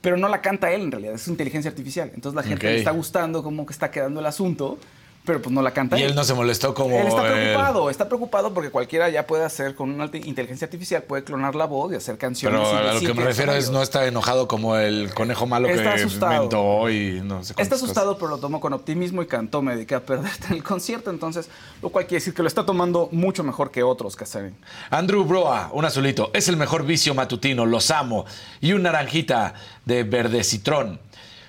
[0.01, 2.09] pero no la canta él en realidad, es inteligencia artificial.
[2.15, 4.79] Entonces la gente le está gustando cómo que está quedando el asunto,
[5.25, 6.97] pero pues no la canta Y él no se molestó como.
[6.97, 11.23] él está preocupado, está preocupado porque cualquiera ya puede hacer con una inteligencia artificial, puede
[11.23, 12.59] clonar la voz y hacer canciones.
[12.61, 15.67] Pero y a lo que me refiero es no está enojado como el conejo malo
[15.67, 16.33] Está que asustado.
[16.33, 19.95] inventó y no sé Está asustado, pero lo tomó con optimismo y cantó Me dediqué
[19.95, 21.09] a perderte en el concierto.
[21.09, 21.49] Entonces,
[21.81, 24.55] lo cual quiere decir que lo está tomando mucho mejor que otros, Casarín.
[24.89, 26.31] Andrew Broa, un azulito.
[26.33, 28.25] Es el mejor vicio matutino, los amo.
[28.59, 29.53] Y un naranjita
[29.85, 30.99] de verde citrón.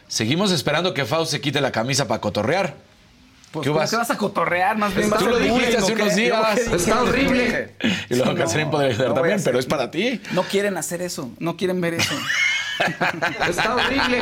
[0.06, 2.76] Seguimos esperando que Faust se quite la camisa para cotorrear.
[3.54, 3.90] Pues, ¿Qué ¿cómo vas?
[3.90, 4.76] que vas a cotorrear?
[4.76, 6.58] Más bien Tú vas a lo dijiste hace unos días.
[6.58, 7.70] Está ¿Qué horrible.
[8.10, 10.20] Y luego Casarín podría ayudar también, pero es para ti.
[10.32, 11.30] No quieren hacer eso.
[11.38, 12.14] No quieren ver eso.
[13.48, 14.20] Está horrible.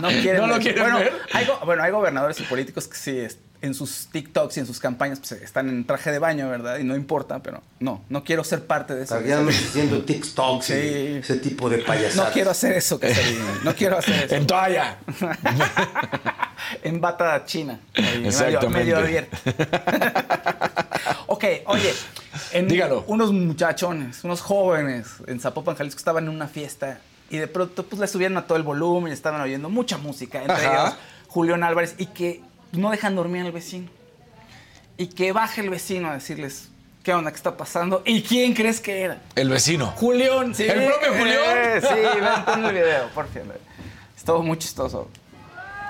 [0.00, 0.62] No quieren ¿No lo ver.
[0.62, 1.12] quieren bueno, ver?
[1.34, 4.78] Hay, bueno, hay gobernadores y políticos que sí, es- en sus TikToks y en sus
[4.78, 6.78] campañas pues, están en traje de baño, ¿verdad?
[6.78, 9.16] Y no importa, pero no, no quiero ser parte de eso.
[9.16, 10.72] Estaríamos haciendo TikToks Sí.
[10.74, 12.28] y ese tipo de payasadas.
[12.28, 13.38] No quiero hacer eso, Casarín.
[13.64, 14.34] No quiero hacer eso.
[14.36, 14.98] En toalla.
[16.82, 17.80] en bata china.
[17.94, 18.78] Ahí, medio- Exactamente.
[18.78, 19.38] Medio, abierta.
[21.26, 21.92] ok, oye.
[22.52, 23.04] en Dígalo.
[23.06, 28.00] Unos muchachones, unos jóvenes en Zapopan, Jalisco, estaban en una fiesta y de pronto pues
[28.00, 30.40] le subieron a todo el volumen y estaban oyendo mucha música.
[30.40, 30.82] Entre Ajá.
[30.88, 30.94] ellos,
[31.28, 32.40] Julián Álvarez, y que
[32.72, 33.88] no dejan dormir al vecino.
[34.96, 36.68] Y que baje el vecino a decirles,
[37.02, 37.30] ¿qué onda?
[37.30, 38.02] ¿Qué está pasando?
[38.04, 39.20] ¿Y quién crees que era?
[39.36, 39.86] El vecino.
[39.96, 40.64] Julián, sí.
[40.64, 41.56] ¿El propio Julián?
[41.56, 41.94] Eh, sí,
[42.54, 43.58] ven, el video, por favor.
[44.16, 45.08] Estuvo muy chistoso.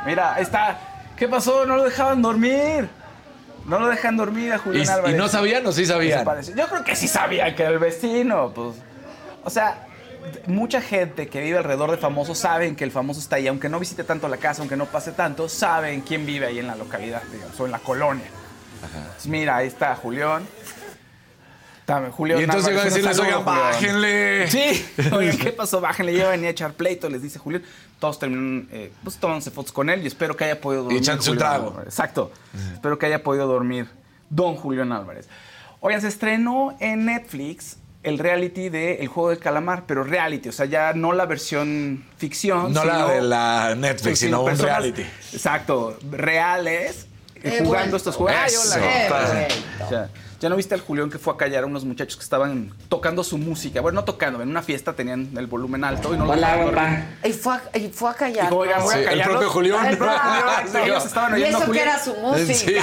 [0.07, 0.79] Mira, ahí está.
[1.17, 1.67] ¿Qué pasó?
[1.67, 2.89] No lo dejaban dormir.
[3.67, 5.17] No lo dejan dormir a ¿Y, Julián y Álvarez.
[5.17, 6.25] no sabían o sí sabían?
[6.55, 8.77] Yo creo que sí sabían que era el vecino, pues.
[9.45, 9.88] O sea,
[10.47, 13.79] mucha gente que vive alrededor de famosos saben que el famoso está ahí, aunque no
[13.79, 17.23] visite tanto la casa, aunque no pase tanto, saben quién vive ahí en la localidad,
[17.33, 18.27] digamos, o en la colonia.
[18.83, 20.45] Entonces, mira, ahí está Julián.
[21.81, 23.73] Está Julián Y entonces a decirles, saludo, oigan, Julián".
[23.73, 24.51] bájenle.
[24.51, 25.81] Sí, oigan, ¿qué pasó?
[25.81, 27.63] Bájenle, ya venía a echar pleito, les dice Julián.
[27.99, 31.01] Todos terminaron, eh, pues tomándose fotos con él y espero que haya podido dormir.
[31.01, 31.61] echándose un Julián.
[31.63, 31.81] trago.
[31.83, 32.31] Exacto.
[32.75, 33.89] Espero que haya podido dormir
[34.29, 35.29] Don Julián Álvarez.
[35.81, 40.53] Oigan, se estrenó en Netflix el reality de El Juego del Calamar, pero reality, o
[40.53, 42.73] sea, ya no la versión ficción.
[42.73, 45.03] No la de la Netflix, pues, sino un reality.
[45.33, 47.07] Exacto, reales,
[47.43, 48.41] eh, jugando estos juegos.
[48.41, 48.53] Ay,
[49.91, 50.11] hola.
[50.41, 53.25] ¿Ya no viste al Julián que fue a callar a unos muchachos que estaban tocando
[53.25, 53.81] su música?
[53.81, 57.07] Bueno, no tocando, en una fiesta tenían el volumen alto y no Hola, lo papá.
[57.25, 58.45] Y fue a, y fue a callar.
[58.45, 59.19] Dijo, Oigan, voy a callar.
[59.19, 59.87] el propio Julián.
[59.87, 60.85] El propio Julián.
[60.85, 61.73] Ellos estaban y eso Julián.
[61.73, 62.55] que era su música.
[62.55, 62.77] Sí,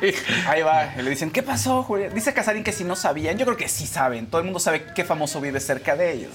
[0.14, 0.32] sí.
[0.48, 0.94] Ahí va.
[0.98, 2.14] Y le dicen, ¿qué pasó, Julián?
[2.14, 3.36] Dice Casarín que si no sabían.
[3.36, 4.26] Yo creo que sí saben.
[4.26, 6.32] Todo el mundo sabe qué famoso vive cerca de ellos.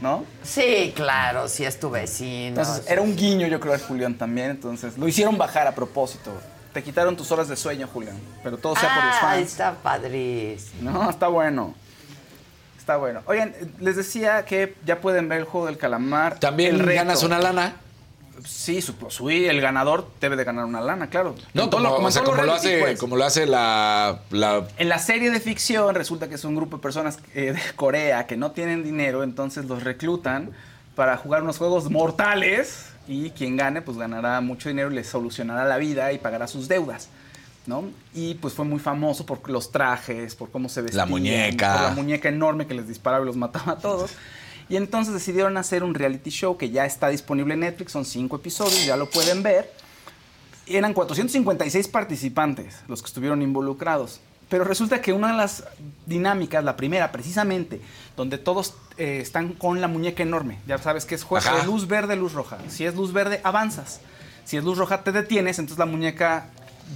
[0.00, 0.24] ¿No?
[0.44, 2.60] Sí, claro, sí es tu vecino.
[2.60, 4.50] Entonces, era un guiño, yo creo, al Julián también.
[4.52, 6.30] Entonces, lo hicieron bajar a propósito.
[6.78, 8.16] Te quitaron tus horas de sueño, Julián.
[8.44, 9.46] Pero todo sea por los Ah, fans.
[9.48, 10.88] está padrísimo.
[10.92, 11.74] No, está bueno.
[12.78, 13.20] Está bueno.
[13.26, 16.38] Oigan, les decía que ya pueden ver el juego del calamar.
[16.38, 17.74] También ganas una lana.
[18.46, 21.34] Sí, sí, el ganador debe de ganar una lana, claro.
[21.52, 23.00] No, como, lo- o sea, como lo hace, pues.
[23.00, 26.76] como lo hace la, la En la serie de ficción resulta que es un grupo
[26.76, 30.52] de personas eh, de Corea que no tienen dinero, entonces los reclutan
[30.94, 35.64] para jugar unos juegos mortales y quien gane pues ganará mucho dinero y les solucionará
[35.64, 37.08] la vida y pagará sus deudas.
[37.66, 37.84] ¿no?
[38.14, 41.08] Y pues fue muy famoso por los trajes, por cómo se vestían.
[41.08, 41.72] muñeca.
[41.74, 44.12] Por la muñeca enorme que les disparaba y los mataba a todos.
[44.70, 48.36] Y entonces decidieron hacer un reality show que ya está disponible en Netflix, son cinco
[48.36, 49.72] episodios, ya lo pueden ver.
[50.66, 54.20] Eran 456 participantes los que estuvieron involucrados.
[54.48, 55.64] Pero resulta que una de las
[56.06, 57.80] dinámicas, la primera precisamente,
[58.16, 61.86] donde todos eh, están con la muñeca enorme, ya sabes que es juego de luz
[61.86, 62.58] verde, luz roja.
[62.68, 64.00] Si es luz verde, avanzas.
[64.44, 66.50] Si es luz roja, te detienes, entonces la muñeca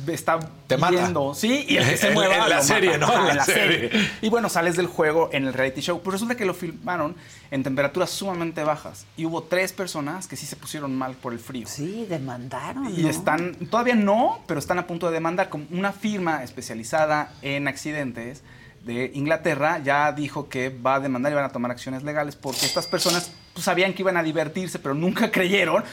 [0.06, 1.12] está Te mata.
[1.34, 3.06] sí, y el que se En- mueva en la serie, mata.
[3.06, 3.12] ¿no?
[3.20, 3.90] Ajá, En la serie.
[4.22, 6.00] Y bueno, sales del juego en el reality show.
[6.02, 7.14] Pues resulta que lo filmaron
[7.50, 9.06] en temperaturas sumamente bajas.
[9.16, 11.66] Y hubo tres personas que sí se pusieron mal por el frío.
[11.66, 12.86] Sí, demandaron.
[12.98, 13.08] Y ¿no?
[13.08, 15.48] están, todavía no, pero están a punto de demandar.
[15.48, 18.42] Como una firma especializada en accidentes
[18.84, 22.66] de Inglaterra ya dijo que va a demandar y van a tomar acciones legales porque
[22.66, 25.84] estas personas pues, sabían que iban a divertirse, pero nunca creyeron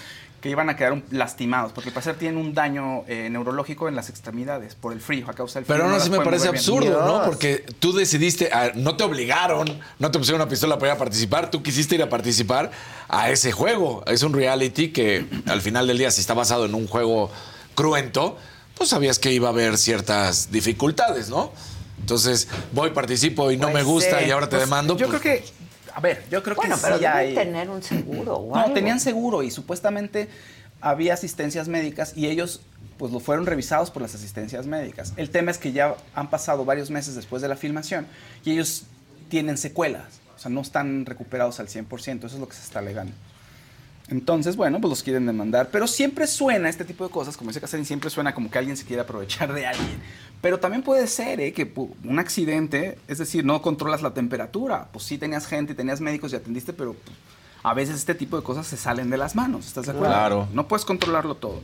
[0.42, 3.96] que iban a quedar un- lastimados, porque al parecer tienen un daño eh, neurológico en
[3.96, 5.76] las extremidades por el frío, a causa del frío.
[5.76, 7.24] Pero aún no así me parece absurdo, ¿no?
[7.26, 9.68] Porque tú decidiste, ah, no te obligaron,
[10.00, 12.72] no te pusieron una pistola para ir a participar, tú quisiste ir a participar
[13.08, 14.04] a ese juego.
[14.08, 17.30] Es un reality que al final del día, si está basado en un juego
[17.76, 18.38] cruento,
[18.78, 21.52] pues sabías que iba a haber ciertas dificultades, ¿no?
[22.00, 24.98] Entonces, voy, participo y no Pues me gusta y ahora te Pues, demando.
[24.98, 25.46] Yo pues, creo que,
[26.00, 27.36] a ver, yo creo Bueno, que pero sí deben hay...
[27.36, 28.74] tener un seguro o No, algo.
[28.74, 30.30] tenían seguro y supuestamente
[30.82, 32.62] había asistencias médicas y ellos
[32.98, 35.14] pues lo fueron revisados por las asistencias médicas.
[35.18, 38.08] El tema es que ya han pasado varios meses después de la filmación
[38.46, 38.84] y ellos
[39.30, 42.80] tienen secuelas, o sea, no están recuperados al 100%, eso es lo que se está
[42.80, 43.14] alegando.
[44.10, 47.62] Entonces, bueno, pues los quieren demandar, pero siempre suena este tipo de cosas, como dice
[47.62, 50.00] Casarín, siempre suena como que alguien se quiere aprovechar de alguien.
[50.42, 51.52] Pero también puede ser ¿eh?
[51.52, 51.72] que
[52.04, 56.38] un accidente, es decir, no controlas la temperatura, pues sí tenías gente, tenías médicos y
[56.38, 57.18] atendiste, pero pues,
[57.62, 60.14] a veces este tipo de cosas se salen de las manos, ¿estás de acuerdo?
[60.14, 60.48] Claro.
[60.54, 61.60] No puedes controlarlo todo.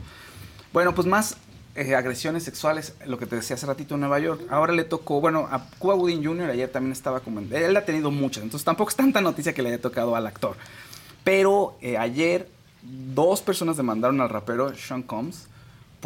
[0.74, 1.38] Bueno, pues más
[1.74, 4.42] eh, agresiones sexuales, lo que te decía hace ratito en Nueva York.
[4.50, 6.50] Ahora le tocó, bueno, a Cuba Gooding Jr.
[6.50, 7.40] ayer también estaba como...
[7.40, 10.56] Él ha tenido muchas, entonces tampoco es tanta noticia que le haya tocado al actor.
[11.24, 12.50] Pero eh, ayer
[12.82, 15.48] dos personas demandaron al rapero Sean Combs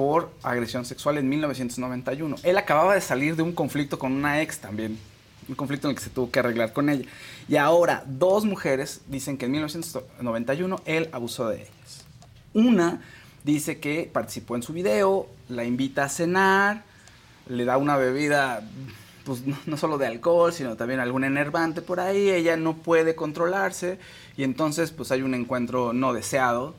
[0.00, 2.36] por agresión sexual en 1991.
[2.42, 4.98] Él acababa de salir de un conflicto con una ex también,
[5.46, 7.04] un conflicto en el que se tuvo que arreglar con ella.
[7.50, 12.06] Y ahora dos mujeres dicen que en 1991 él abusó de ellas.
[12.54, 13.02] Una
[13.44, 16.82] dice que participó en su video, la invita a cenar,
[17.46, 18.62] le da una bebida,
[19.24, 23.98] pues no, solo de alcohol, sino también algún enervante por ahí, ella no puede controlarse
[24.38, 26.74] y entonces pues hay un encuentro no deseado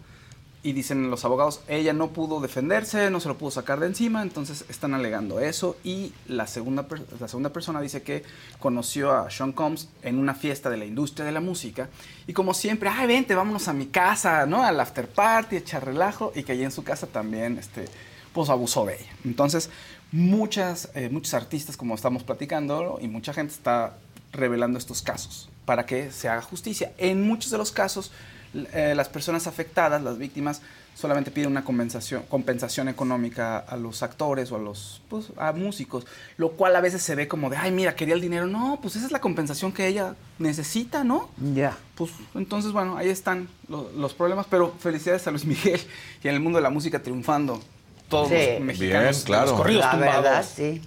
[0.64, 4.22] y dicen los abogados, ella no pudo defenderse, no se lo pudo sacar de encima,
[4.22, 6.86] entonces están alegando eso y la segunda,
[7.20, 8.24] la segunda persona dice que
[8.60, 11.90] conoció a Sean Combs en una fiesta de la industria de la música
[12.28, 14.64] y como siempre, ay, vente, vámonos a mi casa, ¿no?
[14.64, 17.86] Al after party, echar relajo y que allí en su casa también, este,
[18.34, 19.12] pues abusó de ella.
[19.26, 19.70] Entonces,
[20.12, 23.98] muchas, eh, muchos artistas, como estamos platicando, y mucha gente está
[24.32, 26.94] revelando estos casos para que se haga justicia.
[26.98, 28.12] En muchos de los casos,
[28.54, 30.62] eh, las personas afectadas, las víctimas,
[30.94, 36.06] solamente piden una compensación, compensación económica a los actores o a los pues, a músicos,
[36.38, 38.46] lo cual a veces se ve como de, ay, mira, quería el dinero.
[38.48, 41.30] No, pues esa es la compensación que ella necesita, ¿no?
[41.56, 41.78] Ya.
[41.96, 45.80] Pues entonces, bueno, ahí están lo- los problemas, pero felicidades a Luis Miguel
[46.24, 47.62] y en el mundo de la música triunfando.
[48.10, 48.36] Todos Sí.
[48.56, 49.46] los mexicanos, Bien, claro.
[49.52, 50.24] los corridos La tumbados.
[50.24, 50.82] verdad, sí.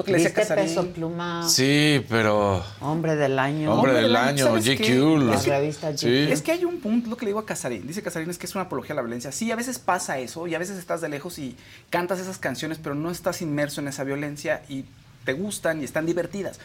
[0.00, 0.64] Lo que le ¿Viste Casarín.
[0.64, 1.48] Peso Pluma?
[1.48, 2.64] Sí, pero.
[2.80, 3.72] Hombre del año.
[3.74, 5.18] Hombre del año, ¿sabes GQ.
[5.26, 6.26] La revista Sí.
[6.30, 7.86] Es que hay un punto, lo que le digo a Casarín.
[7.86, 9.30] Dice Casarín es que es una apología a la violencia.
[9.32, 11.56] Sí, a veces pasa eso y a veces estás de lejos y
[11.90, 14.84] cantas esas canciones, pero no estás inmerso en esa violencia y
[15.24, 16.58] te gustan y están divertidas.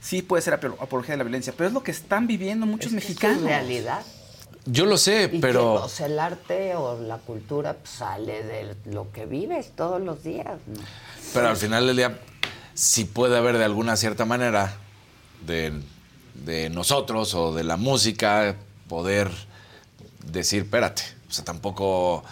[0.00, 2.86] Sí puede ser apolo- apología de la violencia, pero es lo que están viviendo muchos
[2.86, 3.42] Es mexicanos.
[3.42, 4.00] realidad.
[4.66, 5.74] Yo lo sé, Y que, pero.
[5.74, 10.22] o sea, el arte o la cultura pues, sale de lo que vives todos los
[10.22, 10.46] días.
[10.66, 10.80] ¿no?
[11.34, 12.18] Pero al final del día,
[12.80, 14.74] sí puede haber de alguna cierta manera
[15.46, 15.82] de,
[16.34, 18.56] de nosotros o de la música
[18.88, 19.30] poder
[20.24, 22.24] decir, espérate, o sea, tampoco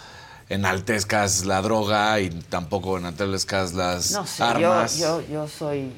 [0.49, 4.97] enaltezcas la droga y tampoco enaltezcas las No sé, yo, armas.
[4.97, 5.93] yo, yo soy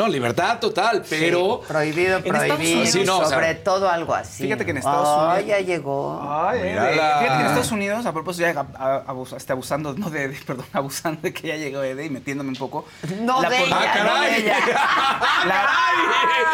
[0.00, 1.60] No, libertad total, pero...
[1.68, 4.44] prohibido, prohibido, Unidos- Sí, no, o sea, sobre todo algo así.
[4.44, 6.20] Fíjate que en Estados Ay, Unidos- ya llegó.
[6.22, 6.58] Ay.
[6.60, 6.70] Ede.
[6.92, 10.24] Fíjate que en Estados Unidos, a propósito, ya a- a- abus- este, abusando, no de
[10.24, 12.86] Ede, perdón, abusando de que ya llegó Ede y metiéndome un poco.
[13.20, 14.30] No de por- ella, ¡Ah, no caray!
[14.32, 14.56] de ella.
[15.46, 15.68] La,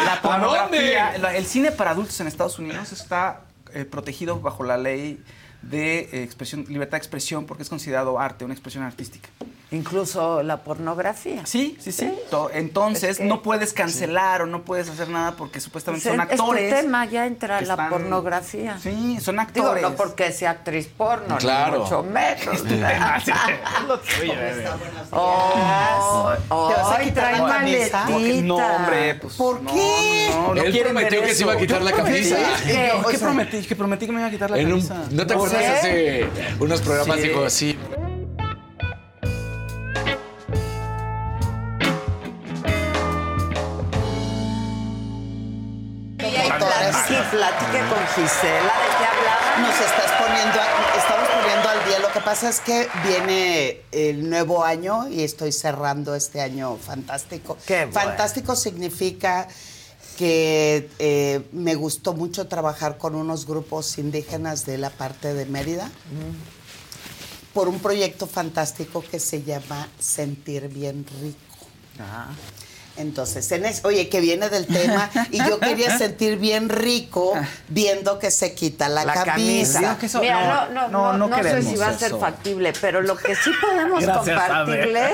[0.05, 0.93] la ¿A dónde?
[1.19, 3.41] la- el cine para adultos en Estados Unidos está
[3.73, 5.23] eh, protegido bajo la ley
[5.61, 9.29] de eh, expresión, libertad de expresión porque es considerado arte, una expresión artística.
[9.69, 11.45] Incluso la pornografía.
[11.45, 12.09] Sí, sí, sí.
[12.29, 16.13] To- Entonces Es que- no puedes cancelar o no puedes hacer nada porque supuestamente Pues
[16.13, 16.73] son actores.
[16.73, 18.77] tema, ya entra la están- pornografía.
[18.81, 19.81] Sí, son Digo, actores.
[19.83, 21.73] no porque sea actriz porno, Claro.
[21.73, 22.63] ni mucho menos.
[25.11, 28.05] Oh, Oh, ¿Te vas a ay, quitar trae maletita.
[28.43, 29.33] No, hombre, pues.
[29.35, 30.27] ¿Por qué?
[30.31, 32.37] No, no, Él prometió que se iba a quitar la camisa.
[32.65, 33.61] ¿Qué prometí?
[33.63, 34.95] Que prometí que me iba a quitar la camisa.
[35.11, 36.27] ¿No te ¿Por acuerdas hace
[36.59, 37.27] unos programas Sí.
[37.27, 37.77] dijo así?
[47.31, 49.57] Platique, con Gisela, ¿de qué hablaba?
[49.59, 51.99] Nos estás poniendo, a- estamos poniendo al día.
[51.99, 57.57] Lo que pasa es que viene el nuevo año y estoy cerrando este año fantástico.
[57.65, 57.93] Qué bueno.
[57.93, 59.47] Fantástico significa
[60.17, 65.89] que eh, me gustó mucho trabajar con unos grupos indígenas de la parte de Mérida
[67.53, 71.37] por un proyecto fantástico que se llama Sentir Bien Rico.
[72.97, 77.33] Entonces, en es- oye, que viene del tema y yo quería sentir bien rico
[77.67, 79.33] viendo que se quita la, La camisa.
[79.33, 79.79] camisa.
[79.79, 82.07] Digo que eso- Mira, no, no, no, no, no, no sé si va a ser
[82.09, 82.19] eso.
[82.19, 85.11] factible, pero lo que sí podemos Gracias, compartirles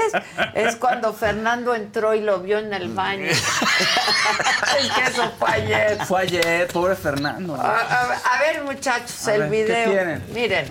[0.55, 3.25] es cuando Fernando entró y lo vio en el baño.
[4.79, 6.05] es que eso fue ayer.
[6.05, 7.55] Fue ayer, pobre Fernando.
[7.55, 9.91] A, a- a ver, muchachos, A el ver, ¿qué video.
[9.91, 10.23] tienen?
[10.33, 10.67] Miren,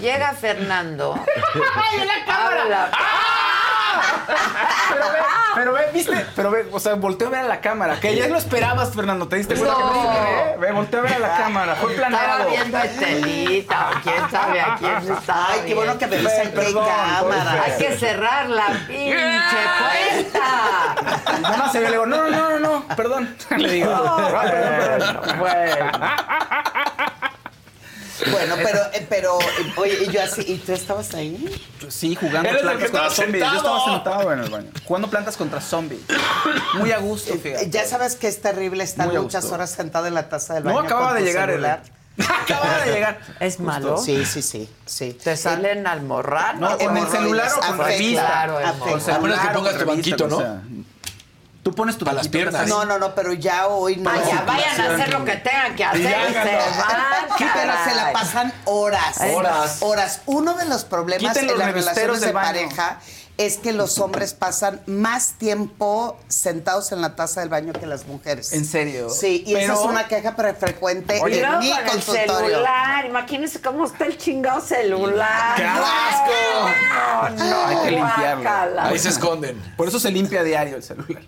[0.00, 1.14] llega Fernando.
[1.54, 2.90] ¡Ay, la Habla.
[4.92, 5.18] Pero ve,
[5.54, 8.28] pero ve, viste, pero ve, o sea, volteó a ver a la cámara, que ya
[8.28, 9.74] lo esperabas, Fernando, ¿te diste cuenta?
[9.78, 9.92] No.
[9.92, 12.50] que ve, ve, volteó a ver a la cámara, fue Estaba planeado.
[12.50, 16.52] viendo a Estelita, o quién sabe a quién estaba Ay, qué bueno que me dicen
[16.52, 17.62] que cámara.
[17.64, 19.16] Hay que cerrar la pinche
[20.32, 21.40] puerta.
[21.40, 23.36] Nada más se ve, le digo, no, no, no, no, perdón.
[23.56, 25.38] Le digo, "Ah, perdón, perdón".
[25.38, 25.90] Bueno,
[28.24, 31.44] pero, eh, pero, eh, oye, y yo así, ¿y tú estabas ahí?
[31.88, 33.44] Sí, jugando Eres el plantas que contra zombies.
[33.44, 34.70] Yo estaba sentado en el baño.
[34.84, 36.00] Jugando plantas contra zombies.
[36.74, 37.70] Muy a gusto, Eh, fíjate.
[37.70, 39.54] Ya sabes que es terrible estar Muy a muchas gusto.
[39.56, 40.86] horas sentado en la taza del No, baño.
[40.86, 41.82] acababa con de tu llegar, celular.
[42.18, 42.26] Ede.
[42.42, 43.20] Acababa de llegar.
[43.40, 43.96] ¿Es malo?
[43.98, 45.12] Sí, sí, sí, sí.
[45.14, 46.60] ¿Te salen almorranos?
[46.78, 48.22] No, en el celular o con revista.
[48.22, 48.58] Claro.
[48.78, 50.38] Con celular menos que o pongas tu banquito, o ¿no?
[50.38, 50.62] sea,
[51.62, 52.66] Tú pones tu Para las piernas.
[52.66, 54.10] No, no, no, pero ya hoy no.
[54.10, 56.40] Vaya, vayan a hacer lo que tengan que hacer y, se
[57.54, 59.16] pero se la pasan horas.
[59.32, 59.76] Horas.
[59.80, 60.20] Horas.
[60.26, 62.98] Uno de los problemas en las relaciones de pareja
[63.38, 68.06] es que los hombres pasan más tiempo sentados en la taza del baño que las
[68.06, 68.52] mujeres.
[68.52, 69.08] ¿En serio?
[69.08, 72.48] Sí, y esa es una queja frecuente Y en mi con el consultorio.
[72.48, 75.56] celular, imagínense cómo está el chingado celular.
[75.56, 77.34] ¡Qué No, asco!
[77.36, 78.42] No, no, Hay que limpiarlo.
[78.42, 78.84] guácala.
[78.86, 79.60] Ahí se esconden.
[79.76, 81.22] Por eso se limpia a diario el celular.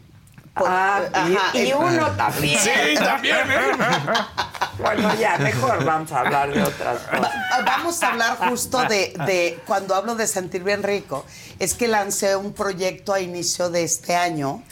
[0.57, 2.59] Ah, y- Ajá, y, uno también.
[2.61, 3.73] Sí, también, ¿eh?
[4.79, 7.21] Bueno, ya, mejor vamos a hablar de otras cosas.
[7.23, 11.25] Va- Vamos a hablar justo de, de- cuando hablo de sentir bien rico,
[11.61, 14.63] es que lancé un proyecto a inicio de este año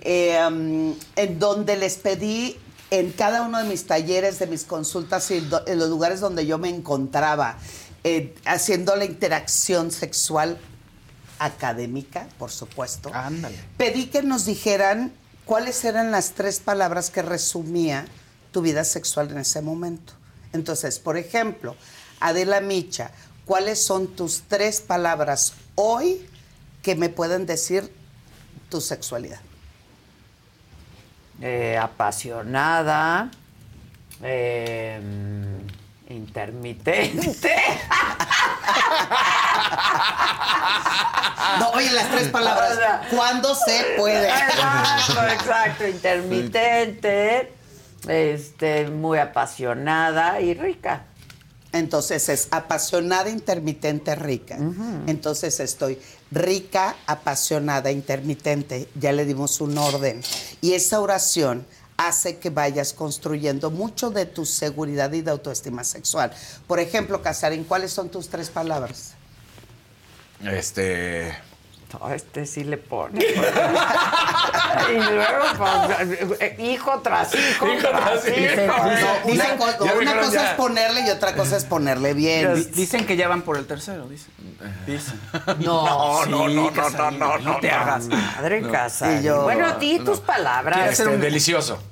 [0.00, 2.58] eh, um, en donde les pedí
[2.90, 5.36] en cada uno de mis talleres, de mis consultas y
[5.66, 7.56] en los lugares donde yo me encontraba
[8.02, 10.58] eh, haciendo la interacción sexual
[11.38, 13.10] académica, por supuesto.
[13.14, 13.56] Ándale.
[13.76, 15.12] Pedí que nos dijeran
[15.44, 18.06] cuáles eran las tres palabras que resumía
[18.52, 20.12] tu vida sexual en ese momento.
[20.52, 21.76] Entonces, por ejemplo,
[22.20, 23.10] Adela Micha,
[23.46, 26.26] ¿cuáles son tus tres palabras hoy
[26.82, 27.92] que me pueden decir
[28.68, 29.40] tu sexualidad?
[31.40, 33.30] Eh, apasionada,
[34.22, 35.00] eh,
[36.08, 37.60] intermitente.
[41.58, 42.78] No, oye, las tres palabras.
[43.10, 44.28] ¿Cuándo se puede?
[44.28, 45.86] Exacto, exacto.
[45.86, 47.52] Intermitente,
[48.08, 51.04] este, muy apasionada y rica.
[51.72, 54.58] Entonces es apasionada, intermitente, rica.
[55.06, 55.98] Entonces estoy
[56.30, 58.88] rica, apasionada, intermitente.
[58.94, 60.22] Ya le dimos un orden.
[60.60, 61.66] Y esa oración
[61.96, 66.32] hace que vayas construyendo mucho de tu seguridad y de autoestima sexual.
[66.66, 69.14] Por ejemplo, Casarín, ¿cuáles son tus tres palabras?
[70.44, 71.32] Este.
[72.00, 73.20] No, este sí le pone.
[73.22, 78.36] y luego, pues, hijo tras hijo, Hijo tras hijo.
[78.38, 78.76] hijo.
[79.26, 80.50] No, una, co- ya una dijeron cosa ya.
[80.50, 82.54] es ponerle y otra cosa es ponerle bien.
[82.54, 84.32] Di- Dicen que ya van por el tercero, dicen.
[84.86, 85.20] Dicen.
[85.58, 87.76] No, Sí, no, no, no, Casarín, no, no te no.
[87.76, 88.06] hagas.
[88.06, 89.18] Madre casa.
[89.20, 90.90] Y yo- bueno, di tus palabras.
[90.92, 91.82] Este, un- delicioso.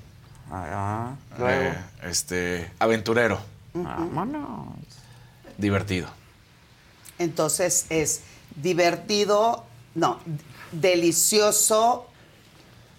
[0.51, 1.63] Ah, luego.
[1.63, 2.71] Eh, este.
[2.79, 3.41] Aventurero.
[3.75, 4.69] Vámonos.
[5.59, 6.09] Divertido.
[7.19, 8.23] Entonces es
[8.57, 9.65] divertido,
[9.95, 10.19] no,
[10.73, 12.07] delicioso,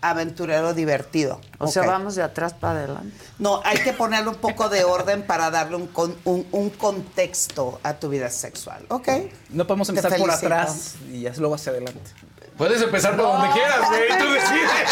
[0.02, 1.40] aventurero, divertido.
[1.60, 3.16] O sea, vamos de atrás para adelante.
[3.40, 7.80] No, hay que ponerle un poco de orden para darle un, con- un, un contexto
[7.84, 9.08] a tu vida sexual, ¿ok?
[9.50, 12.12] No podemos empezar por atrás y ya luego hacia adelante.
[12.58, 14.08] Puedes empezar por donde quieras, güey.
[14.20, 14.90] Tú decides.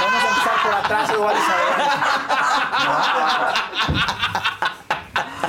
[0.00, 1.96] Vamos a empezar por atrás y luego hacia adelante.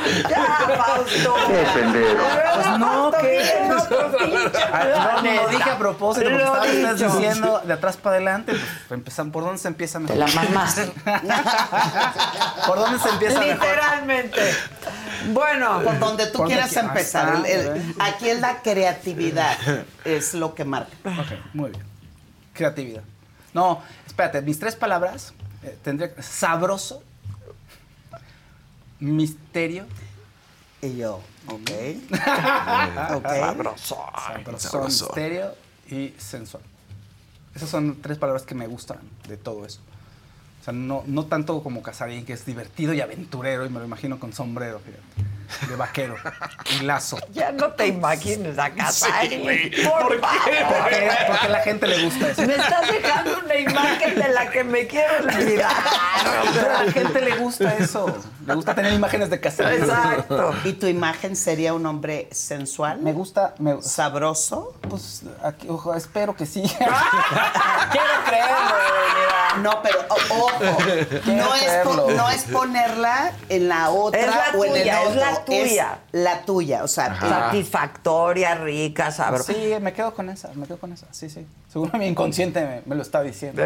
[0.30, 0.46] Ya,
[0.78, 1.36] Fausto.
[1.48, 3.68] Pues no, ¿qué?
[3.70, 5.42] No, pues, pinche Ah, No, no, planeta.
[5.44, 6.88] lo dije a propósito, porque Lo estabas dicho.
[6.92, 8.52] ustedes diciendo de atrás para adelante,
[8.88, 10.16] pues empezan, ¿por dónde se empieza mejor?
[10.16, 10.92] Te la mamaste.
[12.68, 13.56] ¿Por dónde se empieza mejor?
[13.68, 14.42] Literalmente.
[15.34, 17.34] Bueno, Por donde tú Por quieras donde- empezar.
[17.36, 19.58] Ah, El- el- aquí es la creatividad,
[20.06, 20.92] es lo que marca.
[21.06, 21.84] Ok, muy bien.
[22.54, 23.04] Creatividad.
[23.54, 27.04] No, espérate, mis tres palabras eh, tendría que- sabroso,
[29.00, 29.86] misterio,
[30.82, 31.72] Y yo, ok.
[33.16, 33.26] ok.
[33.28, 33.98] sabroso,
[34.58, 35.06] Sabroso.
[35.06, 35.54] misterio
[35.90, 36.64] y sensual.
[37.56, 39.80] Esas son tres palabras que me gustan de todo eso.
[40.62, 43.86] O sea, no, no tanto como Casarín, que es divertido y aventurero, y me lo
[43.86, 46.16] imagino con sombrero, fíjate, de vaquero
[46.78, 47.18] y lazo.
[47.34, 49.44] ya no te imagines a Casarín.
[49.86, 50.66] por ¿Por qué?
[50.68, 52.42] Porque, porque a la gente le gusta eso.
[52.46, 55.74] Me estás dejando una imagen de la que me quiero olvidar.
[56.54, 58.18] Pero a la gente le gusta eso.
[58.48, 59.82] Le gusta tener imágenes de Casarín.
[59.84, 60.54] Exacto.
[60.64, 63.00] ¿Y tu imagen sería un hombre sensual?
[63.02, 64.74] Me gusta, me, ¿Sabroso?
[64.90, 66.64] Pues, aquí, ojo, espero que sí.
[67.92, 68.58] Quiero creerlo.
[69.62, 70.52] No, pero o- ojo,
[71.26, 72.10] no es, po- creerlo.
[72.12, 75.20] no es ponerla en la otra Es la o en el tuya, es otro.
[75.20, 76.00] la tuya.
[76.12, 79.54] la tuya, o sea, Satisfactoria, rica, sabrosa.
[79.54, 81.08] Sí, me quedo con esa, me quedo con esa.
[81.12, 81.46] Sí, sí.
[81.74, 83.62] Seguro mi inconsciente me, me lo está diciendo.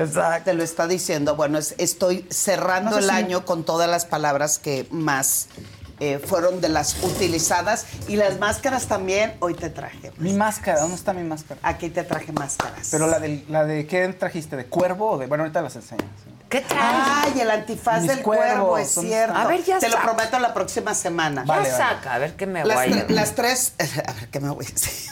[0.45, 1.35] te lo está diciendo.
[1.35, 5.47] Bueno, es- estoy cerrando No sé el si- año con todas las palabras que más
[5.99, 9.35] eh, fueron de las utilizadas y las máscaras también.
[9.39, 10.11] Hoy te traje.
[10.17, 11.59] Mi máscara, ¿dónde está mi máscara?
[11.63, 12.87] Aquí te traje máscaras.
[12.89, 14.55] Pero la de, la de ¿qué trajiste?
[14.55, 15.27] ¿De cuervo o de.?
[15.27, 16.07] Bueno, ahorita las enseñas.
[16.23, 16.31] sí.
[16.49, 16.83] ¿Qué traes?
[17.33, 19.37] Ay, el antifaz Mis del cuervo, es ¿dónde cierto.
[19.37, 21.43] A ver, ya Te lo prometo la próxima semana.
[21.45, 21.95] Vale, ya vale.
[21.95, 23.73] saca, a ver qué me Las, voy tre- a las tres,
[24.05, 25.11] a ver qué me voy a decir.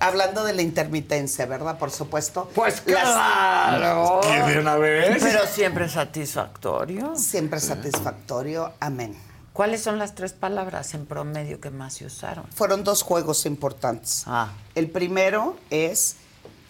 [0.00, 1.78] Hablando de la intermitencia, ¿verdad?
[1.78, 2.50] Por supuesto.
[2.54, 4.20] Pues Las- claro.
[4.24, 5.22] ¿Y de una vez?
[5.22, 7.14] Pero siempre satisfactorio.
[7.16, 8.72] Siempre satisfactorio.
[8.80, 9.16] Amén.
[9.52, 12.44] ¿Cuáles son las tres palabras en promedio que más se usaron?
[12.54, 14.24] Fueron dos juegos importantes.
[14.26, 14.52] Ah.
[14.74, 16.16] El primero es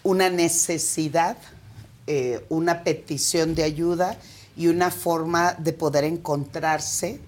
[0.03, 1.35] una necesidad,
[2.05, 4.17] eh, una petición de ayuda
[4.55, 7.19] y una forma de poder encontrarse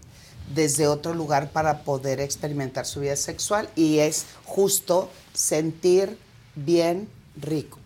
[0.53, 6.17] desde otro lugar para poder experimentar su vida sexual y es justo sentir
[6.55, 7.79] bien rico.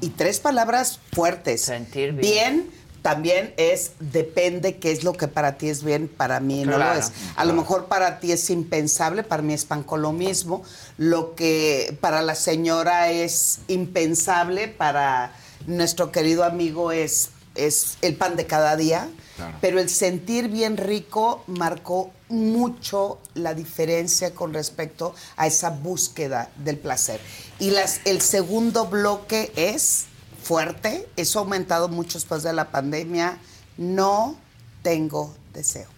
[0.00, 1.62] Y tres palabras fuertes.
[1.62, 2.20] Sentir bien.
[2.20, 2.76] Bien
[3.06, 6.92] también es depende qué es lo que para ti es bien, para mí no lo
[6.92, 7.12] es.
[7.36, 10.64] A lo mejor para ti es impensable, para mí es pan con lo mismo.
[10.98, 15.32] Lo que para la señora es impensable, para
[15.68, 19.08] nuestro querido amigo es, es el pan de cada día.
[19.36, 19.58] Claro.
[19.60, 26.78] Pero el sentir bien rico marcó mucho la diferencia con respecto a esa búsqueda del
[26.78, 27.20] placer.
[27.58, 30.06] Y las, el segundo bloque es
[30.42, 33.38] fuerte, eso ha aumentado mucho después de la pandemia,
[33.76, 34.36] no
[34.82, 35.88] tengo deseo.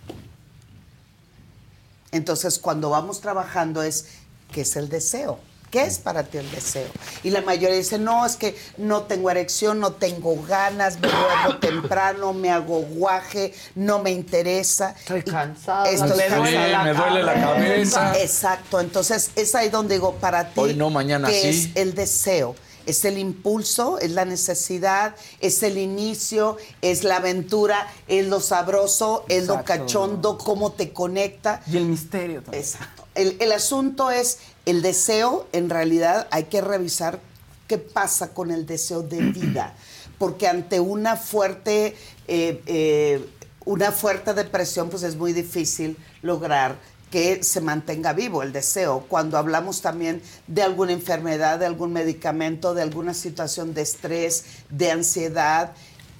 [2.12, 4.06] Entonces, cuando vamos trabajando es,
[4.52, 5.39] ¿qué es el deseo?
[5.70, 6.89] ¿Qué es para ti el deseo?
[7.23, 11.57] Y la mayoría dice, no, es que no tengo erección, no tengo ganas, me duermo
[11.61, 14.95] temprano, me hago guaje, no me interesa.
[14.99, 15.90] Estoy cansada.
[15.90, 16.82] Estoy Sí, cansada.
[16.85, 18.19] me duele la cabeza.
[18.20, 21.49] Exacto, entonces es ahí donde digo, para ti, Hoy no, mañana ¿qué sí.
[21.49, 22.55] es el deseo?
[22.86, 29.27] Es el impulso, es la necesidad, es el inicio, es la aventura, es lo sabroso,
[29.28, 31.61] es lo cachondo, cómo te conecta.
[31.70, 32.65] Y el misterio también.
[32.65, 33.07] Exacto.
[33.15, 37.20] El, el asunto es el deseo, en realidad hay que revisar
[37.68, 39.74] qué pasa con el deseo de vida,
[40.18, 43.28] porque ante una fuerte, eh, eh,
[43.64, 46.76] una fuerte depresión, pues es muy difícil lograr
[47.10, 49.05] que se mantenga vivo el deseo.
[49.09, 54.90] Cuando hablamos también de alguna enfermedad, de algún medicamento, de alguna situación de estrés, de
[54.90, 55.72] ansiedad.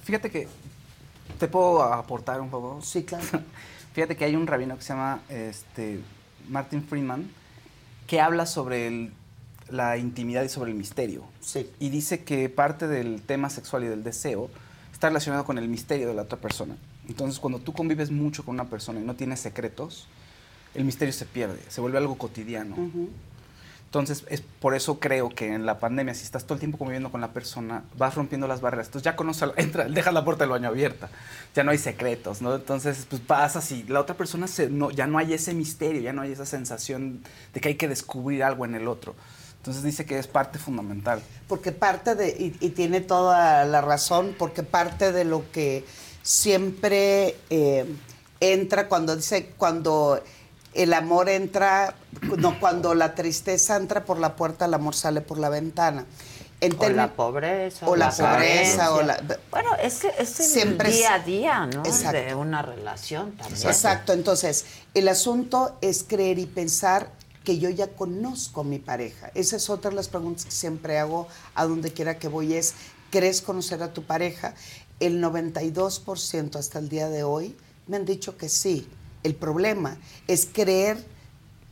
[0.03, 0.47] Fíjate que
[1.37, 2.81] te puedo aportar un poco.
[2.81, 3.25] Sí, claro.
[3.93, 5.99] Fíjate que hay un rabino que se llama este,
[6.47, 7.38] Martin Freeman
[8.09, 9.13] que habla sobre el-
[9.69, 11.23] la intimidad y sobre el misterio.
[11.41, 11.69] Sí.
[11.79, 14.49] Y dice que parte del tema sexual y del deseo
[14.91, 16.75] está relacionado con el misterio de la otra persona.
[17.07, 20.07] Entonces, cuando tú convives mucho con una persona y no tienes secretos,
[20.73, 22.75] el misterio se pierde, se vuelve algo cotidiano.
[23.89, 27.11] Entonces, es por eso creo que en la pandemia, si estás todo el tiempo conviviendo
[27.11, 28.85] con la persona, vas rompiendo las barreras.
[28.85, 31.09] Entonces, ya conoces, entra, dejas la puerta del baño abierta.
[31.55, 32.53] Ya no hay secretos, ¿no?
[32.53, 36.13] Entonces, pues pasas y la otra persona se, no, ya no hay ese misterio, ya
[36.13, 39.15] no hay esa sensación de que hay que descubrir algo en el otro.
[39.57, 41.23] Entonces, dice que es parte fundamental.
[41.47, 45.83] Porque parte de, y, y tiene toda la razón, porque parte de lo que
[46.21, 47.91] siempre eh,
[48.39, 50.21] entra cuando dice, cuando
[50.73, 51.95] el amor entra,
[52.37, 56.05] no, cuando la tristeza entra por la puerta, el amor sale por la ventana.
[56.61, 57.87] En O la pobreza.
[57.87, 59.17] o la pobreza, o la-
[59.49, 61.85] Bueno, es es el Siempre día a día, ¿no?
[61.85, 62.17] Exacto.
[62.19, 63.67] De una relación también.
[63.67, 67.11] Exacto, entonces, el asunto es creer y pensar
[67.45, 69.31] que yo ya conozco a mi pareja.
[69.35, 72.73] Esa es otra de las preguntas que siempre hago a donde quiera que voy, es,
[73.09, 74.53] ¿crees conocer a tu pareja?
[74.99, 77.55] El 92% hasta el día de hoy
[77.87, 78.87] me han dicho que sí.
[79.23, 79.97] El problema
[80.27, 80.97] es creer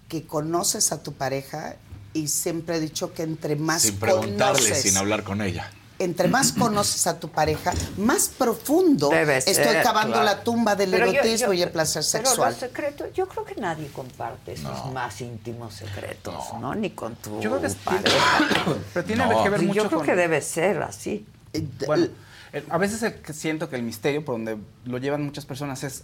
[0.10, 1.76] que conoces a tu pareja
[2.14, 5.70] y siempre he dicho que entre más Sin preguntarle, conoces, sin hablar con ella.
[6.00, 10.26] entre más conoces a tu pareja, más profundo Debe estoy ser, cavando claro.
[10.26, 12.52] la tumba del Pero erotismo yo- y el placer Pero sexual.
[12.52, 16.74] los secretos, yo creo que nadie comparte esos más íntimos secretos, ¿no?
[16.76, 18.76] Ni con tu Yo creo que es- pareja.
[18.94, 21.26] Pero tiene No, que ver mucho Yo creo con- que debe ser así.
[21.86, 22.08] Bueno,
[22.54, 25.84] el- a veces el que siento que el misterio por donde lo llevan muchas personas
[25.84, 26.04] es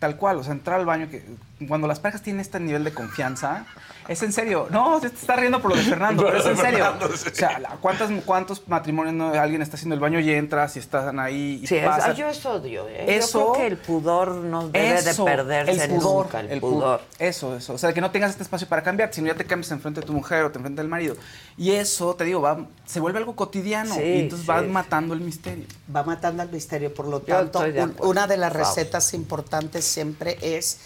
[0.00, 1.22] tal cual, o sea, entrar al baño, que
[1.68, 3.66] cuando las parejas tienen este nivel de confianza,
[4.12, 4.66] es en serio.
[4.70, 6.84] No, te estás riendo por lo de Fernando, pero es en serio.
[6.84, 7.28] Fernando, sí.
[7.30, 11.18] O sea, ¿cuántas, ¿cuántos matrimonios no, alguien está haciendo el baño y entras y están
[11.20, 12.06] ahí y Sí, es- pasa?
[12.08, 12.88] ah, yo eso odio.
[12.88, 13.16] ¿eh?
[13.16, 16.50] Eso- yo creo que el pudor no debe Eso, de perderse el pudor, nunca, el,
[16.50, 17.00] el pu- pudor.
[17.18, 17.74] Eso, eso.
[17.74, 20.06] O sea, que no tengas este espacio para cambiar, sino ya te cambias enfrente de
[20.06, 21.14] tu mujer o te enfrente del marido.
[21.56, 23.94] Y eso, te digo, va, se vuelve algo cotidiano.
[23.94, 24.48] Sí, y entonces sí.
[24.48, 25.66] vas matando el misterio.
[25.94, 28.58] Va matando al misterio, por lo tanto, de una de las Wow.
[28.64, 30.78] recetas importantes siempre es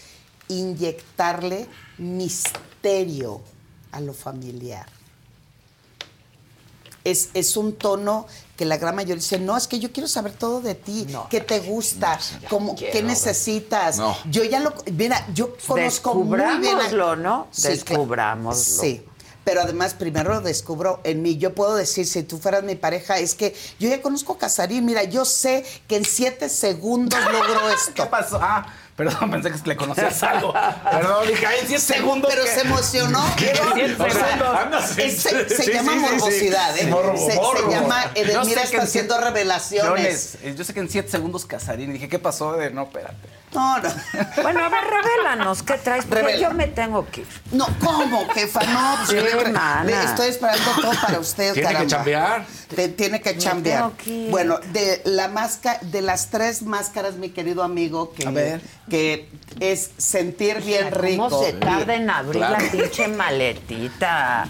[0.47, 1.67] inyectarle
[1.97, 3.41] misterio
[3.91, 4.85] a lo familiar.
[7.03, 8.25] Es, es un tono
[8.57, 11.39] que la gran mayoría dice, no, es que yo quiero saber todo de ti, qué
[11.39, 12.17] te gusta,
[12.49, 13.97] cómo, qué necesitas.
[13.97, 14.17] No.
[14.31, 16.79] Yo ya lo, mira, yo conozco muy bien.
[16.79, 17.47] a- ¿no?
[17.51, 18.81] Sí, Descubrámoslo.
[18.81, 19.03] Sí.
[19.43, 21.37] Pero además, primero lo descubro en mí.
[21.37, 24.83] Yo puedo decir, si tú fueras mi pareja, es que yo ya conozco a Casarín.
[24.85, 27.93] Mira, yo sé que en siete segundos logro esto.
[27.93, 28.39] ¿Qué pasó?
[28.41, 28.65] Ah,
[28.95, 30.53] perdón, pensé que le conocías algo.
[30.53, 32.31] Perdón, dije, ay, en 10 segundos.
[32.33, 32.51] Pero ¿qué?
[32.51, 33.25] se emocionó.
[33.37, 33.53] ¿Qué?
[33.97, 36.11] O sea, es- se, se sí, llama sí, sí, sí.
[36.15, 36.87] morbosidad, ¿eh?
[36.87, 37.71] Morbo, se, se morbo.
[37.71, 40.37] llama, Yo Edelmira sé que está en haciendo siete- revelaciones.
[40.41, 41.93] Jones, yo sé que en 7 segundos Casarín.
[41.93, 42.53] Dije, ¿qué pasó?
[42.53, 43.15] De, no, espérate.
[43.55, 43.89] No, no.
[44.43, 46.03] Bueno, a ver, revélanos, ¿qué traes?
[46.05, 46.49] Porque Revela.
[46.49, 47.27] yo me tengo que ir.
[47.53, 48.59] No, ¿cómo, jefa?
[48.63, 49.23] No, pues le
[49.85, 52.45] le estoy esperando todo para usted, Tiene que chambear.
[52.75, 53.91] Te- tiene que chambear.
[53.93, 54.27] que.
[54.29, 58.61] Bueno, de la máscara, de las tres máscaras, mi querido amigo, que, A ver.
[58.89, 59.29] que
[59.59, 61.29] es sentir bien rico.
[61.29, 62.57] ¿Cómo se tarda en abrir Claro.
[62.63, 64.47] la pinche maletita?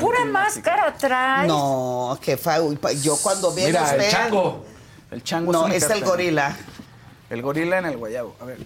[0.00, 1.48] Pura máscara traes.
[1.48, 2.58] No, jefa,
[3.02, 4.00] yo cuando viene Mira, usted...
[4.00, 4.64] el chango.
[5.10, 6.56] El chango No, un es el gorila.
[7.32, 8.36] El gorila en el guayabo.
[8.40, 8.58] A ver.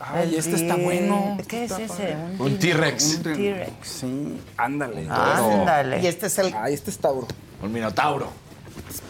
[0.00, 1.38] Ay, El este está bueno.
[1.46, 1.86] ¿Qué es ese?
[1.86, 2.16] padre.
[2.40, 3.14] Un T-Rex.
[3.14, 3.70] Un T-Rex.
[3.88, 5.06] Sí, ándale.
[5.08, 6.00] Ándale.
[6.02, 6.52] Y este es el...
[6.54, 7.28] Ay, este es Tauro.
[7.62, 8.30] Un minotauro.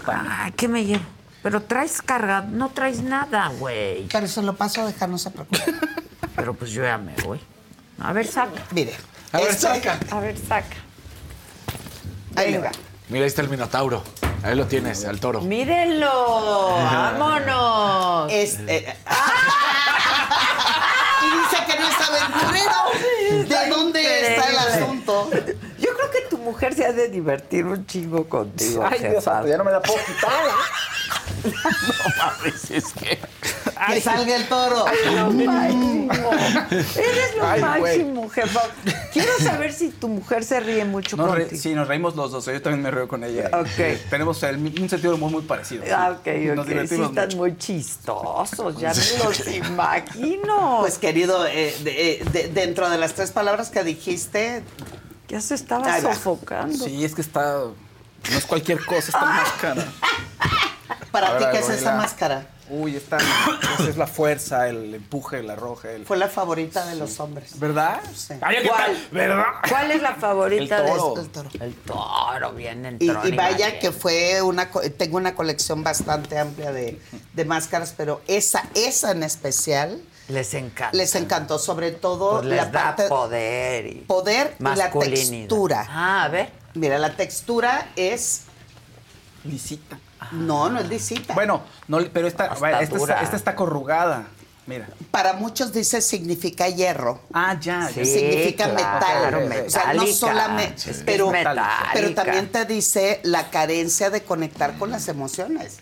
[0.06, 1.02] Ay, ¿qué me llevo?
[1.42, 4.06] Pero traes carga, no traes nada, güey.
[4.12, 5.64] Pero se lo paso a dejar, no se preocupe.
[6.36, 7.40] Pero pues yo ya me voy.
[7.98, 8.62] A ver, saca.
[8.72, 8.92] Mire.
[9.32, 9.98] A ver, este- saca.
[10.10, 10.76] A ver, saca.
[12.36, 12.70] Ahí le Venga.
[12.70, 12.76] va.
[13.08, 14.02] Mira, ahí está el minotauro.
[14.44, 15.40] Ahí lo tienes, al toro.
[15.40, 16.76] Mírenlo.
[16.76, 18.30] Vámonos.
[18.30, 18.84] Este.
[21.22, 22.78] y dice que no es aventurero.
[23.48, 24.02] ¿De dónde
[24.36, 25.30] está el asunto?
[25.84, 29.48] Yo creo que tu mujer se ha de divertir un chingo contigo, Ay, Dios santo,
[29.48, 30.30] ya no me la puedo quitar.
[31.44, 31.50] No
[32.18, 33.18] mames, es que.
[33.88, 34.84] que salga el toro.
[35.14, 36.10] lo máximo.
[36.70, 38.60] Eres lo máximo, jefa.
[39.12, 41.60] Quiero saber si tu mujer se ríe mucho nos contigo.
[41.60, 42.46] sí, nos reímos los dos.
[42.46, 43.50] Yo también me río con ella.
[43.52, 43.98] Ok.
[44.08, 45.84] Tenemos el- un sentido muy, muy parecido.
[45.94, 46.64] Ah, ok, Nos ok.
[46.64, 47.36] Sí, divertimos están mucho.
[47.36, 50.78] muy chistosos, ya me los imagino.
[50.80, 54.62] Pues querido, eh, de- eh, de- dentro de las tres palabras que dijiste,
[55.28, 56.84] ya se estaba sofocando.
[56.84, 57.54] Sí, es que está.
[57.54, 59.84] No es cualquier cosa, está más cara.
[61.10, 62.48] para Ahora, ti, ¿qué es esa máscara?
[62.70, 63.18] Uy, está.
[63.18, 65.96] Esa es la fuerza, el empuje, el arroje.
[65.96, 66.06] El...
[66.06, 67.58] Fue la favorita de los hombres.
[67.60, 68.00] ¿Verdad?
[68.14, 68.32] Sí.
[68.40, 69.08] Ay, ¿qué ¿Cuál?
[69.12, 69.44] ¿Verdad?
[69.68, 71.08] ¿Cuál es la favorita El de toro.
[71.20, 71.24] estos?
[71.26, 71.50] El toro.
[71.60, 76.98] El toro, bien Y, y vaya que fue una, tengo una colección bastante amplia de,
[77.34, 80.96] de máscaras, pero esa, esa en especial Les encanta.
[80.96, 85.86] les encantó, sobre todo Pues les la da parte poder y poder y la textura.
[85.88, 86.50] Ah, a ver.
[86.74, 88.42] Mira, la textura es
[89.44, 89.98] Lisita.
[90.32, 91.34] no, no es lisita.
[91.34, 94.26] Bueno, no, pero esta, esta, está, esta está corrugada.
[94.66, 94.88] Mira.
[95.10, 97.20] para muchos dice significa hierro.
[97.34, 97.86] Ah, ya.
[97.88, 99.66] Sí, significa claro, metal.
[99.66, 101.30] o sea, no solamente, Es que pero,
[101.92, 105.80] pero también te dice la carencia de conectar con las emociones.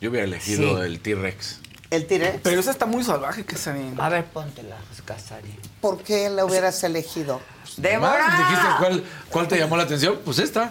[0.00, 0.82] Yo hubiera elegido Sí.
[0.84, 1.60] el T-Rex.
[1.90, 2.40] El tiré.
[2.42, 5.58] Pero esa está muy salvaje, que se A ver, póntela, Casari.
[5.80, 7.40] ¿Por qué la hubieras elegido?
[7.76, 8.46] ¡Débora!
[8.48, 10.20] Dijiste cuál, cuál te llamó la atención.
[10.24, 10.70] Pues esta.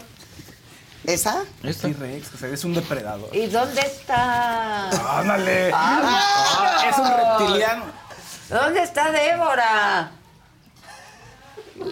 [1.04, 1.44] ¿Esa?
[1.64, 1.88] Esta.
[1.88, 3.36] T-Rex, es un depredador.
[3.36, 4.90] ¿Y dónde está?
[5.20, 5.72] ¡Ándale!
[5.74, 6.02] Ah,
[6.60, 7.08] Ah, es un
[7.48, 7.86] reptiliano.
[8.50, 10.12] ¿Dónde está Débora?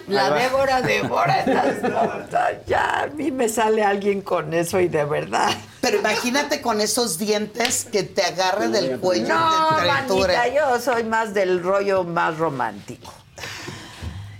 [0.06, 0.30] La.
[0.30, 2.50] Débora, Débora, estás loca.
[2.66, 5.50] Ya, a mí me sale alguien con eso y de verdad.
[5.80, 11.34] Pero imagínate con esos dientes que te agarre del cuello No, manita, yo soy más
[11.34, 13.12] del rollo más romántico.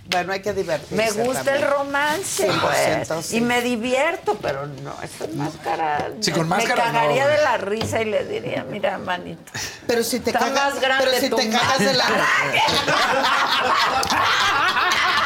[0.09, 0.95] Bueno, hay que divertirse.
[0.95, 1.65] Me gusta también.
[1.65, 3.25] el romance, 100%, pues.
[3.27, 3.37] sí.
[3.37, 6.09] Y me divierto, pero no, esa máscara.
[6.19, 7.29] Sí, con máscara Me cagaría no.
[7.29, 9.51] de la risa y le diría, mira, manito.
[9.85, 12.05] Pero si te cagas, más grande pero si te cagas de la.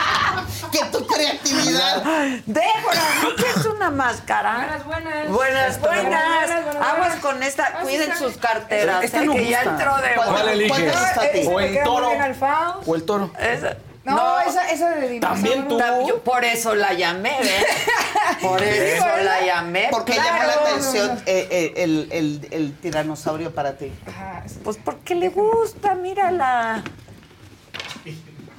[0.73, 2.03] que tu creatividad.
[2.45, 4.55] Débora, ¿no quieres una máscara?
[4.57, 5.29] Buenas, buenas.
[5.29, 6.03] Buenas, buenas.
[6.03, 7.19] Buenas, buenas, Aguas buenas.
[7.19, 7.65] con esta.
[7.75, 10.31] Ah, Cuiden está sus carteras, Esta eh, no que ya entró de ¿Cuál
[11.47, 12.11] O el toro.
[12.85, 13.31] O el toro.
[13.39, 15.53] Esa- No, esa, esa de dinosaurio.
[15.53, 16.07] También tú.
[16.07, 17.65] Yo por eso la llamé, ¿ves?
[18.41, 19.87] Por eso la llamé.
[19.91, 20.29] Porque claro.
[20.29, 23.91] llamó la atención eh, eh, el, el- el tiranosaurio para ti.
[24.63, 26.83] Pues porque le gusta, mírala.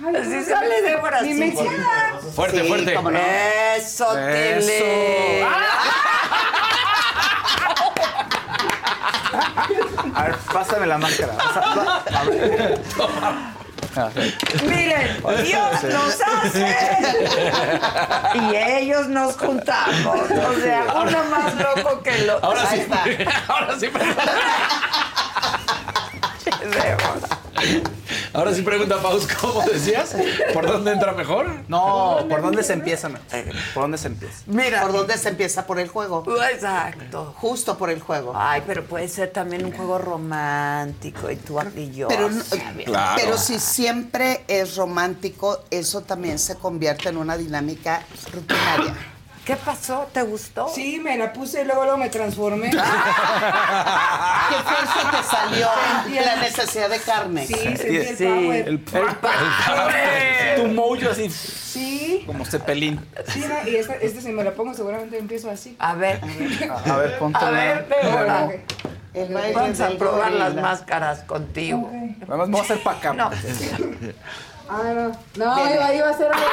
[0.03, 1.21] Ay, Así sale Débora.
[1.23, 1.35] Mi sí.
[1.35, 1.73] mexica.
[2.35, 2.95] Fuerte, Sí, fuerte.
[2.95, 3.19] cómo no.
[3.77, 5.45] Eso, Tele.
[10.15, 11.35] A ver, pásame la máscara.
[11.35, 12.81] Pasa- a ver.
[13.97, 14.35] A ver.
[14.65, 16.77] Miren, Dios nos hace
[18.35, 20.21] y ellos nos juntamos.
[20.31, 22.49] O sea, uno más loco que el otro.
[22.49, 22.83] Ahora Ahí sí.
[22.83, 23.43] está.
[23.53, 23.89] Ahora sí.
[28.33, 30.15] Ahora sí pregunta Paus, ¿cómo decías?
[30.53, 31.47] ¿Por dónde entra mejor?
[31.69, 33.09] No, ¿por dónde se empieza?
[33.09, 34.35] ¿Por dónde se empieza?
[34.47, 34.83] Mira.
[34.83, 35.66] ¿Por dónde se empieza?
[35.66, 36.25] Por el juego.
[36.53, 37.35] Exacto.
[37.39, 38.33] Justo por el juego.
[38.35, 42.09] Ay, pero puede ser también un juego romántico y tú y yo.
[42.09, 42.29] Pero,
[42.85, 43.21] Claro.
[43.23, 48.03] pero si siempre es romántico, eso también se convierte en una dinámica
[48.33, 48.95] rutinaria.
[49.45, 50.09] ¿Qué pasó?
[50.12, 50.69] ¿Te gustó?
[50.71, 52.71] Sí, me la puse y luego, luego me transformé.
[52.71, 53.03] ¿Qué fuerza
[55.11, 55.69] te salió
[56.25, 57.47] la necesidad de carne?
[57.47, 58.25] Sí, sentí el Sí.
[58.25, 58.69] power.
[58.69, 58.83] El,
[60.57, 63.05] Tu mojo así, Sí, como cepelín.
[63.29, 65.77] sí, no, y esta, este si me la pongo seguramente empiezo así.
[65.79, 66.21] A ver.
[66.87, 67.87] A ver, ponte A ver,
[69.55, 71.81] Vamos a probar las máscaras contigo.
[71.81, 71.93] Ok.
[72.29, 73.12] Además, me voy a hacer para acá.
[73.12, 73.31] No.
[74.71, 75.12] Ah, no.
[75.37, 76.47] No, iba, iba a ser algo.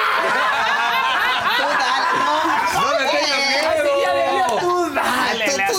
[1.58, 4.48] Tú dale, no, ¡No le tengas miedo!
[4.60, 4.74] tú
[5.16, 5.74] dale, tú, tú date.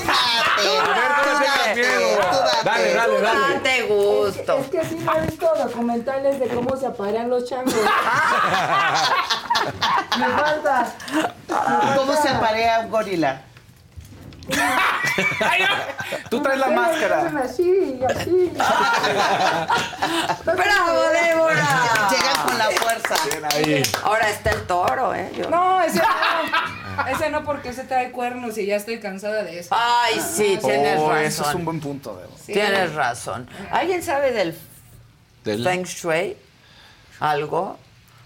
[0.68, 2.18] A ver, no le tengas Tú miedo.
[2.18, 2.64] date.
[2.64, 3.54] Dale, dale, dale.
[3.54, 4.59] Date gusto.
[4.59, 7.74] Es que sí me he visto documentales de cómo se aparean los changos.
[10.18, 10.92] me falta.
[11.96, 13.42] ¿Cómo se aparea un gorila?
[16.31, 17.32] Tú traes la máscara.
[17.44, 18.52] así y así.
[20.44, 22.09] ¡Bravo, Débora!
[22.10, 23.14] Llegan con la fuerza.
[23.55, 23.82] Ahí.
[24.02, 25.31] Ahora está el toro, ¿eh?
[25.36, 27.06] Yo- No, ese no.
[27.09, 29.74] Ese no porque ese trae cuernos y ya estoy cansada de eso.
[29.78, 31.24] Ay, sí, tienes Oh, razón.
[31.24, 32.32] eso es un buen punto, Debo.
[32.44, 32.52] Sí.
[32.52, 33.48] Tienes razón.
[33.70, 34.59] ¿Alguien sabe del
[35.44, 36.36] Del- Feng Shui?
[37.20, 37.78] ¿Algo?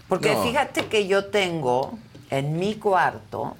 [0.07, 0.43] Porque No.
[0.43, 1.97] fíjate que yo tengo
[2.29, 3.55] en mi cuarto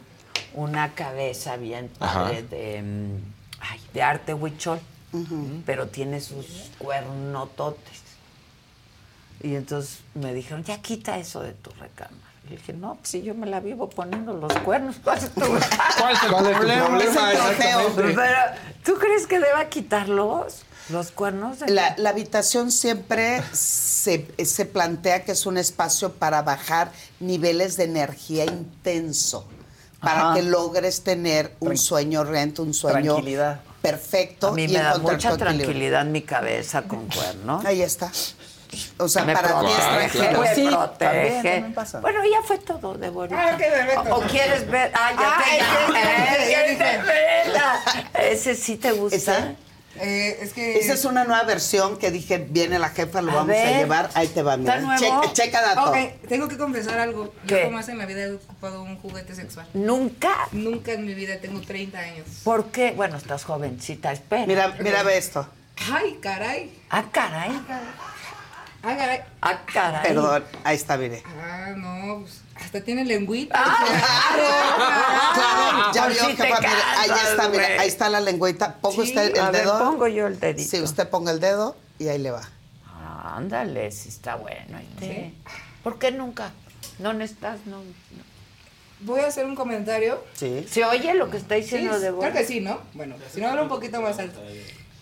[0.58, 4.80] una cabeza bien padre de, mm, ay, de arte huichol,
[5.66, 6.46] pero tiene sus
[6.80, 8.02] cuernototes.
[9.44, 12.18] Y entonces me dijeron, ya quita eso de tu recámara.
[12.48, 15.42] Y dije, no, pues si yo me la vivo poniendo los cuernos, ¿cuál es tu
[15.42, 17.04] ¿Cuál es el problema?
[17.04, 18.16] Es el.
[18.16, 18.38] Pero,
[18.84, 20.64] ¿tú crees que deba quitarlos?
[20.90, 26.42] Los cuernos de La, la habitación siempre se, se plantea que es un espacio para
[26.42, 29.46] bajar niveles de energía intenso,
[30.02, 30.34] para Ajá.
[30.36, 33.60] que logres tener un sueño rento, un sueño Tranquilidad.
[33.82, 37.66] perfecto A mí y me da mucha tranquilidad en mi cabeza con cuernos.
[37.66, 38.12] Ahí está.
[38.98, 40.42] O sea, me para ti es protege, tranquilo.
[40.42, 40.98] me Sí, protege.
[41.00, 42.00] también, también pasa.
[42.02, 43.54] Bueno, ya fue todo de bonita.
[43.54, 44.16] Ah, perfecto.
[44.16, 44.92] o, o quieres ver?
[44.94, 47.04] Ah, ya Ay, te ya, ya, ya, ya.
[47.04, 47.82] vela.
[48.30, 49.16] Ese sí te gusta.
[49.16, 49.56] ¿Esa?
[50.00, 50.80] Eh, es que.
[50.80, 54.10] Esa es una nueva versión que dije, viene la jefa, lo A vamos a llevar.
[54.14, 54.76] Ahí te va, mira.
[54.76, 55.22] ¿Está nuevo?
[55.22, 55.92] Checa, checa dato.
[55.92, 55.98] Ok,
[56.28, 57.34] tengo que confesar algo.
[57.48, 57.62] ¿Qué?
[57.62, 59.68] Yo jamás en la vida he ocupado un juguete sexual.
[59.74, 60.48] Nunca.
[60.52, 62.28] Nunca en mi vida, tengo 30 años.
[62.44, 62.92] ¿Por qué?
[62.92, 64.46] Bueno, estás jovencita, espera.
[64.46, 65.48] Mira, mira, ve esto.
[65.92, 66.74] Ay, caray.
[66.90, 67.52] Ah, caray.
[68.84, 69.22] Ah, caray.
[69.42, 70.04] Ah, caray.
[70.04, 71.24] Perdón, ahí está, mire.
[71.26, 73.64] Ah, no, pues, hasta tiene lengüita.
[73.64, 74.44] Claro,
[75.94, 78.76] ya vio, si jefa, mire, ahí está, mira, ahí está la lengüita.
[78.76, 79.80] Ponga Sí, usted el a ver, dedo.
[79.80, 80.70] pongo yo el dedito.
[80.70, 82.42] Sí, usted ponga el dedo y ahí le va.
[82.86, 84.80] Ah, ándale, sí está bueno.
[84.80, 85.34] este.
[85.84, 86.52] ¿Por qué nunca?
[87.00, 87.78] No necesitas, no.
[87.78, 88.28] no.
[89.02, 90.24] Voy a hacer un comentario.
[90.34, 90.66] Sí.
[90.70, 92.80] ¿Se oye lo que está diciendo Sí, de Creo que sí, ¿no?
[92.94, 94.42] Bueno, si no hablo un poquito más alto.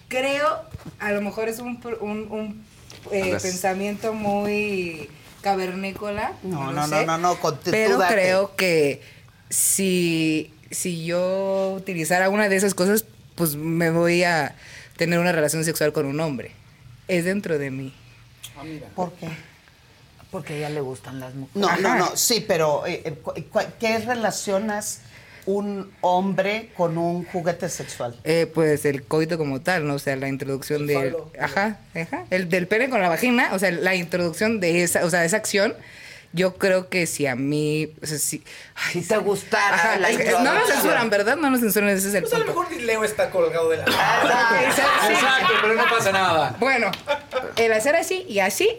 [0.10, 0.61] Creo,
[0.99, 2.65] a lo mejor es un, un, un,
[3.11, 5.10] eh, pensamiento muy
[5.45, 6.34] cavernícola.
[6.41, 9.03] No, no, no, sé, no, no, con- Pero creo que
[9.49, 13.05] si, si yo utilizara una de esas cosas,
[13.35, 14.55] pues me voy a
[14.97, 16.51] tener una relación sexual con un hombre.
[17.07, 17.93] Es dentro de mí.
[18.95, 19.30] ¿Por qué?
[20.31, 21.61] Porque a ella le gustan las mujeres.
[21.61, 21.97] No, no, Ajá.
[21.99, 23.47] no, sí, pero eh, eh,
[23.80, 25.01] ¿qué relacionas
[25.45, 28.15] un hombre con un juguete sexual?
[28.23, 29.95] Eh, pues el coito como tal, ¿no?
[29.95, 31.15] O sea, la introducción del...
[31.39, 32.26] Ajá, ajá.
[32.30, 35.27] El del pene con la vagina, o sea, la introducción de esa, o sea, de
[35.27, 35.73] esa acción.
[36.34, 37.93] Yo creo que si a mí...
[38.03, 38.43] O sea, si,
[38.91, 41.38] Si te gustara Ajá, la es no nos censuran, ¿verdad?
[41.38, 43.77] No nos censuran, ese es el Pues a lo mejor ni Leo está colgado de
[43.77, 43.85] la.
[44.49, 44.81] Ay, sí.
[45.13, 46.57] Exacto, pero no pasa nada.
[46.59, 46.91] Bueno,
[47.55, 48.69] el hacer así y así,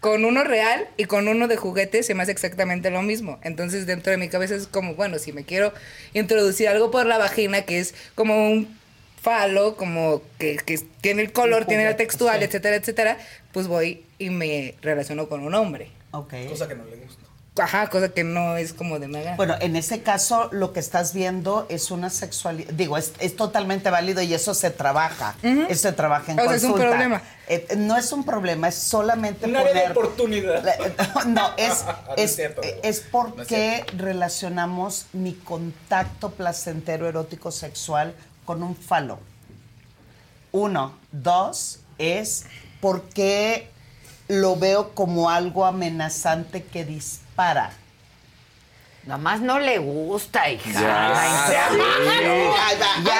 [0.00, 3.38] con uno real y con uno de juguete se me hace exactamente lo mismo.
[3.42, 5.72] Entonces dentro de mi cabeza es como, bueno, si me quiero
[6.14, 8.80] introducir algo por la vagina, que es como un
[9.20, 13.18] falo, como que, que tiene el color, tiene la textual, etcétera, etcétera,
[13.52, 15.88] pues voy y me relaciono con un hombre.
[16.12, 16.34] Ok.
[16.48, 17.19] Cosa que no le gusta.
[17.58, 19.34] Ajá, cosa que no es como de mega.
[19.36, 23.90] Bueno, en ese caso lo que estás viendo es una sexualidad, digo, es, es totalmente
[23.90, 26.90] válido y eso se trabaja, eso se trabaja en O sea, es un consulta.
[26.96, 27.22] problema.
[27.48, 29.90] Eh, no es un problema, es solamente Un área de poner...
[29.98, 30.64] oportunidad.
[30.64, 32.60] La- No, es, No es, es cierto.
[32.62, 38.14] es No porque es relacionamos mi contacto placentero erótico sexual
[38.44, 39.18] con un falo.
[40.52, 40.94] Uno.
[41.12, 42.44] Dos, es
[42.80, 43.68] porque
[44.28, 47.29] lo veo como algo amenazante que dispara.
[49.06, 50.70] Nada más no le gusta, hija.
[50.72, 51.54] Ya, sí.
[51.54, 51.84] Ahí va,
[52.68, 53.10] ahí va, ahí va,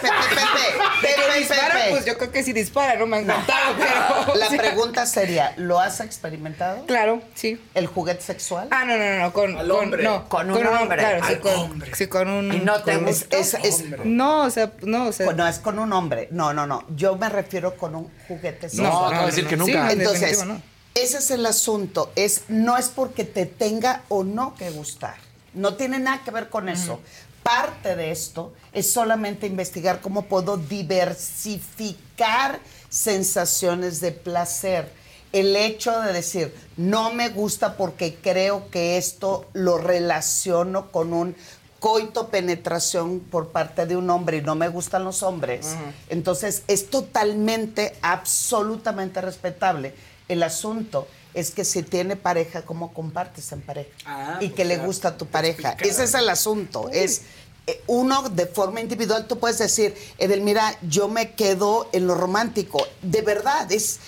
[0.00, 1.90] Pepe, Pepe, Pepe, dispara, Pepe.
[1.90, 4.34] pues yo creo que si dispara, no me han contado, pero...
[4.36, 6.86] La o sea, pregunta sería, ¿lo has experimentado?
[6.86, 7.60] Claro, sí.
[7.74, 8.68] ¿El juguete sexual?
[8.70, 10.02] Ah, no, no, no, no, con, Al con- hombre.
[10.02, 10.96] no, Con un hombre.
[10.98, 11.90] Claro, sí, Al con, hombre.
[11.94, 12.52] sí, con un.
[12.54, 13.36] ¿Y no te gusta?
[13.36, 15.30] Es, es- No, o sea, no, o sea.
[15.32, 16.28] no, es con un hombre.
[16.30, 16.84] No, no, no.
[16.96, 18.90] Yo me refiero con un juguete sexual.
[18.90, 19.90] No, acabo de decir que nunca.
[19.92, 20.60] en Entonces, no.
[21.02, 22.10] Ese es el asunto.
[22.16, 25.16] Es, no es porque te tenga o no que gustar.
[25.54, 27.00] No tiene nada que ver con eso.
[27.42, 34.92] Parte de esto es solamente investigar cómo puedo diversificar sensaciones de placer.
[35.32, 41.36] El hecho de decir, no me gusta porque creo que esto lo relaciono con un
[41.80, 45.76] coito penetración por parte de un hombre y no me gustan los hombres.
[46.08, 49.94] Entonces es totalmente, absolutamente respetable.
[50.28, 53.90] El asunto es que si tiene pareja, ¿cómo compartes en pareja?
[54.04, 55.76] Ah, y pues que le gusta a tu pareja.
[55.80, 56.88] Ese es el asunto.
[56.90, 57.22] Es
[57.66, 62.86] eh, uno de forma individual, tú puedes decir, Edelmira, yo me quedo en lo romántico.
[63.02, 64.00] De verdad, es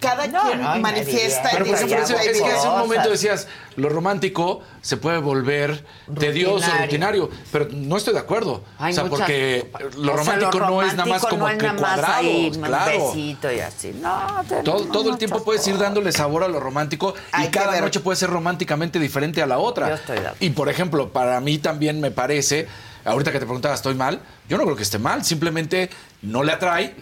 [0.00, 2.72] cada No, quien no, manifiesta Pero por ejemplo, en es, diferentes es que hace un
[2.74, 2.86] cosas.
[2.88, 5.82] momento decías, lo romántico se puede volver
[6.18, 6.82] tedioso, Rutinario.
[6.84, 8.62] rutinario, pero no estoy de acuerdo.
[8.78, 11.56] Hay o sea, muchas- porque lo o sea, romántico no es nada más como no
[11.58, 12.92] que cuadrado, ahí, claro.
[13.14, 13.92] besito y así.
[14.00, 17.50] No, te- Todo, todo el tiempo puedes ir dándole sabor a lo romántico Hay y
[17.50, 17.82] cada ver.
[17.82, 19.88] noche puede ser románticamente diferente a la otra.
[19.88, 20.36] Yo estoy de acuerdo.
[20.44, 22.68] Y por ejemplo, para mí también me parece,
[23.06, 24.20] ahorita que te preguntaba, ¿estoy mal?
[24.50, 25.88] Yo no creo que esté mal, simplemente
[26.20, 26.94] no le atrae.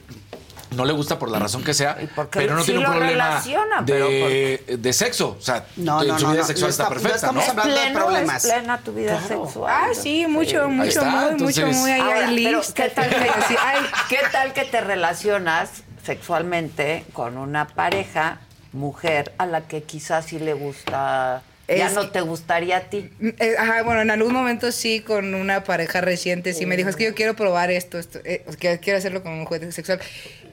[0.75, 1.97] No le gusta por la razón que sea,
[2.31, 3.41] pero no sí tiene un problema
[3.85, 5.37] de, de sexo.
[5.39, 7.41] O sea, No, no, su no, vida no, sexual no está está- no perfecta, ¿no?
[7.41, 8.45] estamos hablando de pleno, problemas.
[8.45, 9.75] Es plena tu vida sexual.
[9.75, 13.09] Ah, sí, mucho, mucho, está, muy, entonces- mucho, muy ahí Ahora, hay pero ¿qué tal,
[13.11, 15.71] que, así, ay, ¿qué tal que te relacionas
[16.05, 18.39] sexualmente con una pareja,
[18.73, 23.11] mujer, a la que quizás sí le gusta ya no te gustaría a ti.
[23.21, 26.97] Eh, ajá, bueno, en algún momento sí, con una pareja reciente, sí me dijo, es
[26.97, 30.01] que yo quiero probar esto, esto eh, que quiero hacerlo con un juguete sexual.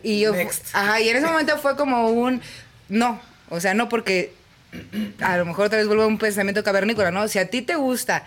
[0.03, 0.33] Y yo,
[0.73, 2.41] ajá, y en ese momento fue como un,
[2.87, 3.19] no,
[3.49, 4.33] o sea, no porque
[5.19, 7.27] a lo mejor otra vez vuelvo a un pensamiento cavernícola, ¿no?
[7.27, 8.23] Si a ti te gusta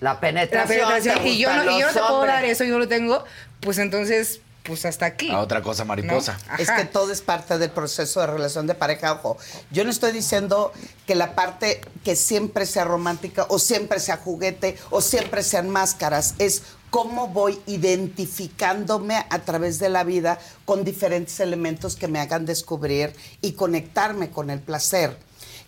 [0.00, 0.88] la penetración,
[1.26, 3.24] y yo no, y yo no te puedo dar eso, yo lo tengo,
[3.60, 5.30] pues entonces pues hasta aquí.
[5.30, 6.38] A otra cosa mariposa.
[6.58, 9.12] Es que todo es parte del proceso de relación de pareja.
[9.12, 9.38] Ojo,
[9.70, 10.72] yo no estoy diciendo
[11.06, 16.34] que la parte que siempre sea romántica o siempre sea juguete o siempre sean máscaras.
[16.38, 22.46] Es cómo voy identificándome a través de la vida con diferentes elementos que me hagan
[22.46, 25.18] descubrir y conectarme con el placer.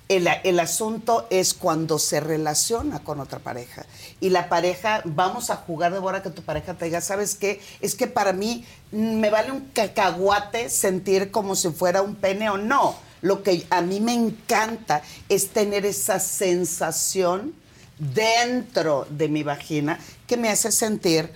[0.08, 3.84] El, asunto es cuando se relaciona con otra pareja.
[4.20, 7.60] Y la pareja, vamos a jugar de hora que tu pareja te diga, ¿sabes qué?
[7.82, 12.56] Es que para mí me vale un cacahuate sentir como si fuera un pene o
[12.56, 12.96] no.
[13.20, 17.52] Lo que a mí me encanta es tener esa sensación
[17.98, 21.30] dentro de mi vagina que me hace sentir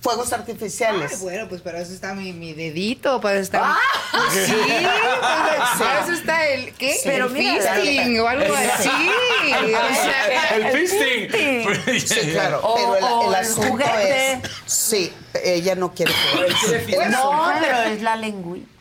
[0.00, 1.12] fuegos artificiales.
[1.12, 3.78] Ay, bueno, pues para eso está mi, mi dedito, para eso está ¡Ah!
[4.14, 4.40] mi...
[4.40, 6.96] Sí, pues, para eso está el ¿qué?
[7.04, 8.90] Pero el mira, fisting o algo así.
[10.54, 12.00] el fisting.
[12.00, 15.12] Sí, claro, pero el, el asunto es sí,
[15.44, 17.10] ella no quiere jugar.
[17.10, 18.79] No, pero es la lengüita.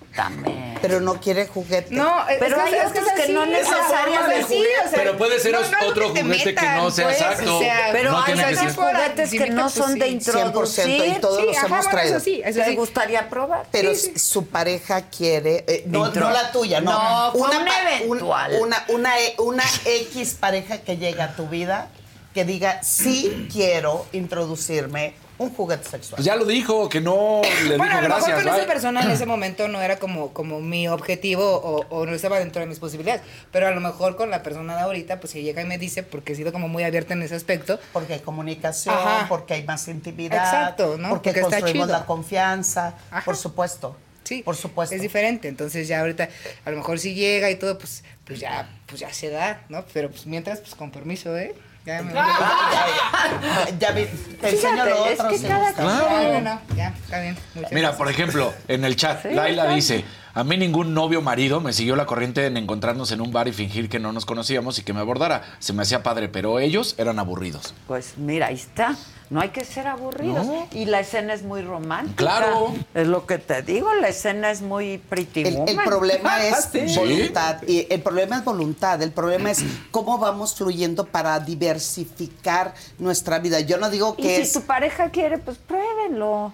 [0.82, 1.94] Pero no quiere juguete.
[1.94, 4.64] No, pero hay otros que no necesariamente.
[4.94, 7.60] pero puede ser otro juguete que no sea pues, exacto.
[7.92, 10.88] pero hay otros juguetes que no son de introducir.
[10.88, 12.18] y todos los hemos traído.
[12.18, 13.66] Eso sí, eso gustaría probar?
[13.72, 17.32] Pero su pareja quiere, eh, no, la tuya, no.
[17.34, 17.60] una,
[17.96, 18.58] eventual.
[18.60, 21.90] Una, una, una X pareja que llega a tu vida
[22.34, 26.18] que diga, sí quiero introducirme un juguete sexual.
[26.18, 28.38] Pues ya lo dijo, que no le bueno, dijo a lo gracias.
[28.38, 32.14] Mejor con esa persona en ese momento no era como, como mi objetivo o, no
[32.14, 33.22] estaba dentro de mis posibilidades.
[33.52, 36.04] Pero a lo mejor con la persona de ahorita, pues si llega y me dice,
[36.04, 37.80] porque he sido como muy abierta en ese aspecto.
[37.94, 38.96] Porque hay comunicación,
[39.30, 40.44] porque hay más intimidad.
[40.44, 41.10] Exacto, ¿no?
[41.10, 43.96] Porque, construimos la confianza, por supuesto.
[44.26, 44.94] Sí, por supuesto.
[44.94, 45.48] Es diferente.
[45.48, 46.30] Entonces ya ahorita,
[46.66, 49.86] a lo mejor si llega y todo, pues, pues ya, pues ya se da, ¿no?
[49.94, 51.56] Pero pues mientras, pues con permiso, ¿eh?
[51.86, 52.14] Ya me
[53.80, 54.06] ya, vi,
[54.40, 55.30] te enseño lo otro.
[55.30, 56.42] Es que cada claro.
[56.42, 57.38] no, ya, está bien.
[57.72, 60.04] Mira, por ejemplo, en el chat, Laila dice,
[60.40, 63.52] a mí ningún novio marido me siguió la corriente en encontrarnos en un bar y
[63.52, 65.44] fingir que no nos conocíamos y que me abordara.
[65.60, 67.74] Se me hacía padre, pero ellos eran aburridos.
[67.88, 68.96] Pues mira, ahí está.
[69.30, 70.48] No hay que ser aburridos.
[70.72, 72.16] Y la escena es muy romántica.
[72.16, 72.74] Claro.
[72.94, 77.58] Es lo que te digo, la escena es muy pretty el, el, problema es voluntad.
[77.68, 79.02] Y el problema es voluntad.
[79.02, 79.62] El problema es
[79.92, 83.60] cómo vamos fluyendo para diversificar nuestra vida.
[83.60, 86.54] Yo no digo que y si tu pareja quiere, pues pruébenlo.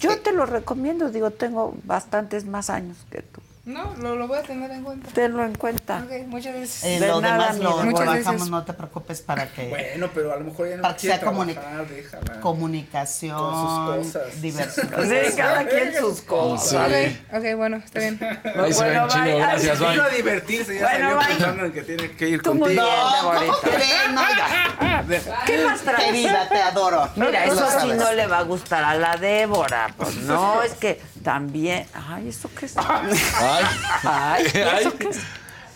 [0.00, 3.40] Yo te lo recomiendo, digo, tengo bastantes más años que tú.
[3.66, 5.10] No, lo, lo, voy a tener en cuenta.
[5.10, 6.04] Tenlo en cuenta.
[6.04, 6.84] Ok, muchas gracias.
[6.84, 9.68] Eh, lo demás lo, bajamos, no te preocupes para que...
[9.68, 14.40] Bueno, pero a lo mejor ya no para que sea trabajar, comunicación, Con sus cosas.
[14.40, 14.86] diversión.
[14.86, 16.92] Sí, cada quien sus cosas.
[16.92, 17.18] Sí.
[17.28, 18.20] Ok, ok, bueno, está bien.
[18.54, 20.00] Ahí se ven chido, gracias, bye.
[20.00, 22.68] a divertirse, ya bueno, salió pensando en que tiene que ir contigo.
[22.70, 25.04] Bien, no, ya.
[25.44, 26.04] ¿Qué más traes?
[26.04, 27.08] Querida, te adoro.
[27.16, 29.92] Mira, eso sí no le va a gustar a la Débora.
[29.96, 31.84] Pues no, es que también...
[31.92, 32.74] Ay, ¿eso qué es?
[32.76, 33.12] Ay.
[34.04, 35.16] Ay, ¿eso qué es?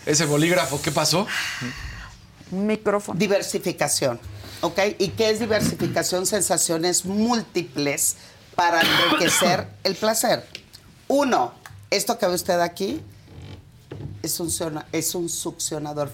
[0.06, 1.27] Ese bolígrafo, ¿qué pasó?
[2.52, 3.18] Un micrófono.
[3.18, 4.20] Diversificación,
[4.60, 4.78] ¿ok?
[5.01, 6.24] ¿Y qué es diversificación?
[6.24, 8.14] Sensaciones múltiples
[8.55, 10.47] para enriquecer el placer.
[11.09, 11.52] Uno,
[11.90, 13.02] esto que ve usted aquí
[14.22, 14.52] es un,
[14.93, 16.12] es un succionador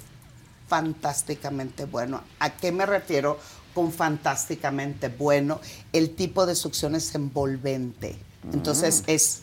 [0.66, 2.22] fantásticamente bueno.
[2.38, 3.38] ¿A qué me refiero
[3.74, 5.60] con fantásticamente bueno?
[5.92, 8.18] El tipo de succión es envolvente.
[8.52, 9.42] Entonces es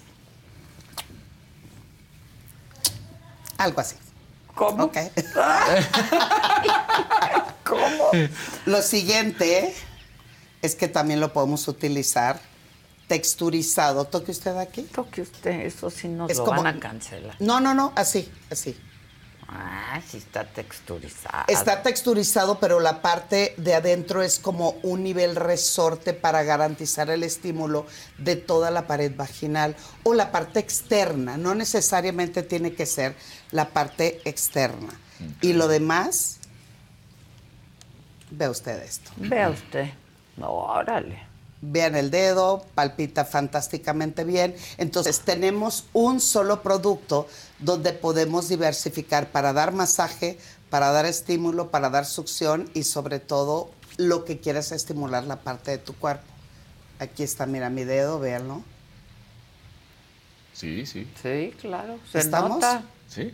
[3.58, 3.96] algo así.
[4.56, 4.86] ¿Cómo?
[4.86, 4.98] Ok.
[7.64, 8.12] ¿Cómo?
[8.66, 9.74] Lo siguiente
[10.62, 12.40] es que también lo podemos utilizar
[13.08, 14.06] texturizado.
[14.06, 14.84] ¿Toque usted aquí?
[14.84, 17.36] Toque usted, eso sí nos lo van a cancelar.
[17.40, 18.78] No, no, no, así, así.
[19.56, 21.44] Ah, sí está texturizado.
[21.48, 27.22] Está texturizado, pero la parte de adentro es como un nivel resorte para garantizar el
[27.24, 27.86] estímulo
[28.18, 31.38] de toda la pared vaginal o la parte externa.
[31.38, 33.16] No necesariamente tiene que ser
[33.52, 35.00] la parte externa.
[35.42, 36.40] Y lo demás,
[38.32, 39.12] vea usted esto.
[39.18, 39.92] Vea usted.
[40.36, 41.28] No, órale.
[41.62, 44.56] Vean el dedo, palpita fantásticamente bien.
[44.78, 47.28] Entonces tenemos un solo producto
[47.64, 50.38] donde podemos diversificar para dar masaje,
[50.69, 55.72] para dar estímulo, para dar succión y sobre todo lo que quieras estimular la parte
[55.72, 56.23] de tu cuerpo.
[56.99, 58.64] Aquí está, mira mi dedo, véanlo.
[60.53, 61.07] Sí, sí.
[61.22, 61.99] Sí, claro.
[62.11, 62.52] Se ¿Estamos?
[62.52, 62.84] nota.
[63.07, 63.34] Sí.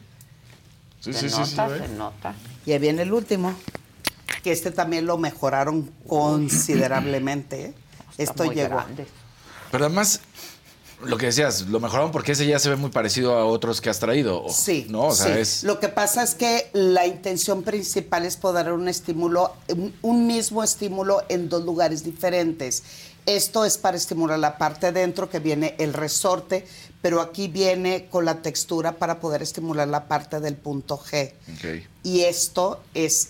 [1.02, 2.36] Sí, se sí, nota, sí, se nota.
[2.66, 3.54] Y ahí viene el último.
[4.44, 7.66] que este también lo mejoraron considerablemente.
[7.68, 7.74] ¿eh?
[8.18, 8.84] Esto llegó.
[9.72, 10.22] Pero además,
[11.04, 13.90] lo que decías, lo mejoraron porque ese ya se ve muy parecido a otros que
[13.90, 14.46] has traído.
[14.50, 14.86] Sí.
[14.90, 15.08] ¿no?
[15.08, 15.42] O sea, sí.
[15.42, 15.64] es.
[15.64, 19.54] Lo que pasa es que la intención principal es poder un estímulo,
[20.02, 22.84] un, mismo estímulo en dos lugares diferentes.
[23.26, 26.66] Esto es para estimular la parte de dentro que viene el resorte,
[27.02, 31.34] pero aquí viene con la textura para poder estimular la parte del punto G.
[31.56, 31.88] Ok.
[32.04, 33.30] Y esto es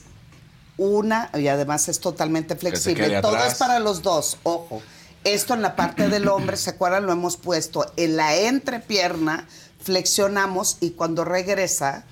[0.78, 3.22] una, y además es totalmente flexible.
[3.22, 3.54] Todo atrás.
[3.54, 4.82] es para los dos, ojo.
[5.24, 7.06] Esto en la parte del hombre, ¿se acuerdan?
[7.06, 9.48] Lo hemos puesto en la entrepierna,
[9.82, 12.06] flexionamos y cuando regresa,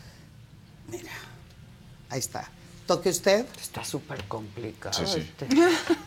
[0.90, 1.12] mira,
[2.10, 2.50] ahí está.
[2.86, 3.46] Toque usted.
[3.60, 4.94] Está súper complicado.
[4.94, 5.20] Sí, sí.
[5.20, 5.48] este.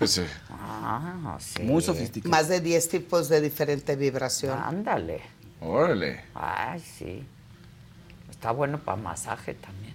[0.06, 0.22] Sí.
[0.50, 1.62] Ah, sí.
[1.62, 2.30] Muy sofisticado.
[2.30, 4.58] Más de 10 tipos de diferente vibración.
[4.58, 5.20] Ándale.
[5.60, 6.24] Órale.
[6.34, 7.22] Ay, sí.
[8.30, 9.89] Está bueno para masaje también.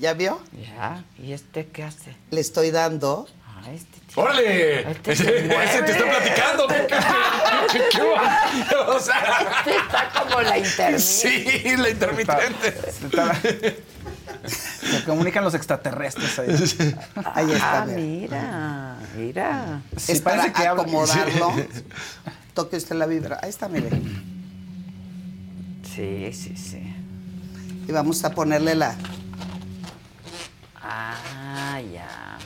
[0.00, 0.40] ¿Ya vio?
[0.52, 1.04] Ya.
[1.18, 2.16] ¿Y este qué hace?
[2.30, 3.26] Le estoy dando.
[3.46, 4.22] Ah, este tío.
[4.22, 4.90] ¡Órale!
[4.90, 6.66] Este ese, ese te está platicando.
[6.68, 6.86] ¿Qué,
[7.72, 8.88] qué, qué va?
[8.88, 10.98] O sea, Este está como la intermitente.
[11.00, 12.74] sí, la intermitente.
[14.46, 16.48] Se comunican los extraterrestres ahí.
[17.34, 17.82] Ahí está.
[17.82, 18.96] Ah, mira.
[19.16, 21.54] mira, es para que acomodarlo.
[22.52, 23.38] Toque usted la vibra.
[23.42, 23.88] Ahí está, mire.
[25.94, 26.82] Sí, sí, sí.
[27.88, 28.94] Y vamos a ponerle la.
[30.86, 32.38] Ah, ya.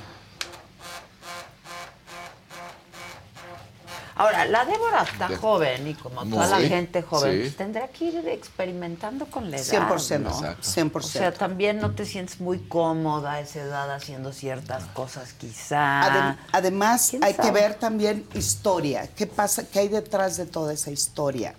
[4.15, 7.39] Ahora, la Débora está joven y como toda la gente joven, sí.
[7.43, 9.89] pues tendrá que ir experimentando con la edad.
[9.89, 10.19] 100%.
[10.19, 10.31] ¿no?
[10.31, 10.62] Exacto.
[10.69, 10.97] 100%.
[10.97, 16.02] O sea, también no te sientes muy cómoda a esa edad haciendo ciertas cosas, quizá.
[16.02, 19.09] Adem- además, ¿Quién hay que ver también historia.
[19.15, 19.65] ¿Qué pasa?
[19.69, 21.55] ¿Qué hay detrás de toda esa historia?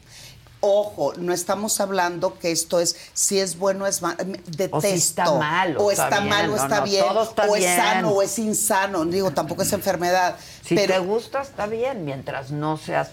[0.62, 4.18] Ojo, no estamos hablando que esto es si es bueno es malo.
[4.46, 4.78] Detesto.
[4.78, 7.06] O si está mal, o o está está bien, mal, o no, está no, bien,
[7.08, 7.78] todo está o es bien.
[7.78, 9.06] sano, o es insano.
[9.06, 10.36] Digo, tampoco es enfermedad.
[10.66, 13.12] Si pero te gusta, está bien, mientras no seas,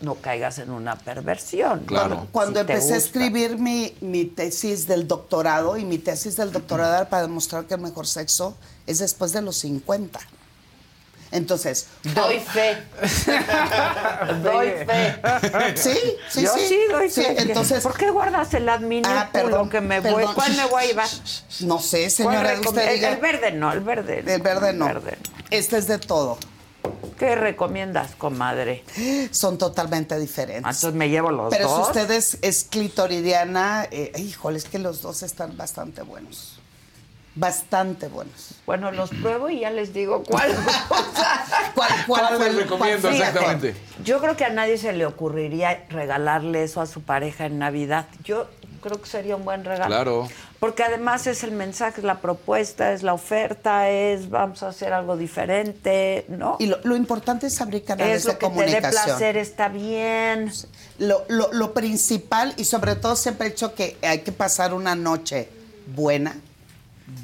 [0.00, 1.84] no, caigas en una perversión.
[1.86, 2.26] Claro.
[2.32, 6.94] Cuando Si empecé a escribir mi, mi tesis del doctorado, y mi tesis del doctorado
[6.94, 8.56] era para demostrar que el mejor sexo
[8.86, 10.18] es después de los 50.
[11.32, 12.76] Entonces, Doy fe.
[14.42, 15.16] doy fe.
[15.76, 15.98] Sí,
[16.30, 16.66] sí, Yo sí.
[16.68, 17.40] sí, doy Sí, fe.
[17.42, 20.24] entonces- ¿Por qué guardas el adminúsculo Ah, perdón, que me voy?
[20.34, 21.08] ¿Cuál me voy a llevar?
[21.60, 23.08] No sé, ¿Cuál señora, usted el, diga.
[23.12, 24.18] el verde no, el verde.
[24.26, 24.86] El verde no.
[24.88, 25.32] El verde no.
[25.50, 26.38] Este es de todo.
[27.18, 28.84] ¿Qué recomiendas, comadre?
[29.30, 30.64] Son totalmente diferentes.
[30.66, 31.76] Ah, Entonces me llevo los Pero dos.
[31.76, 36.58] si usted es, es clitoridiana, eh, híjole, es que los dos están bastante buenos.
[37.34, 38.54] Bastante buenos.
[38.66, 40.50] Bueno, los pruebo y ya les digo cuál.
[41.74, 43.74] ¿Cuál, ¿Cuál fue les recomiendo cuál- exactamente?
[44.04, 48.06] Yo creo que a nadie se le ocurriría regalarle eso a su pareja en Navidad.
[48.24, 48.46] Yo
[48.82, 49.86] creo que sería un buen regalo.
[49.86, 50.28] Claro.
[50.60, 54.92] Porque además es el mensaje, es la propuesta, es la oferta, es vamos a hacer
[54.92, 56.56] algo diferente, ¿no?
[56.60, 59.04] Y lo, lo importante es abrir canales es lo de que te dé comunicación.
[59.04, 60.52] placer, está bien.
[60.98, 64.94] Lo, lo- lo principal, y sobre todo siempre he dicho que hay que pasar una
[64.94, 65.48] noche
[65.96, 66.36] buena,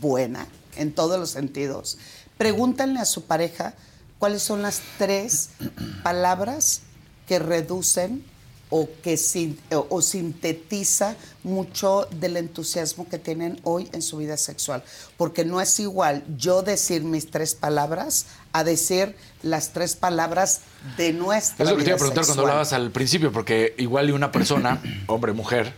[0.01, 0.47] buena,
[0.77, 1.99] en todos los sentidos.
[2.37, 3.75] Pregúntenle a su pareja
[4.19, 5.51] cuáles son las tres
[6.03, 6.83] palabras
[7.27, 8.25] que reducen
[8.71, 14.37] o que sin- o, o sintetiza mucho del entusiasmo que tienen hoy en su vida
[14.37, 14.85] sexual.
[15.17, 20.61] Porque no es igual yo decir mis tres palabras a decir las tres palabras
[20.99, 24.11] de nuestra Es lo que te iba a preguntar cuando hablabas al principio, porque igual
[24.11, 25.73] y una persona, hombre, mujer,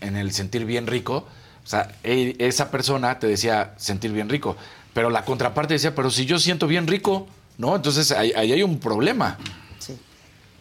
[0.00, 1.26] en el sentir bien rico,
[1.66, 4.56] o sea, esa persona te decía sentir bien rico,
[4.94, 7.26] pero la contraparte decía, pero si yo siento bien rico,
[7.58, 7.74] ¿no?
[7.74, 9.36] Entonces ahí, hay un problema.
[9.80, 9.98] Sí.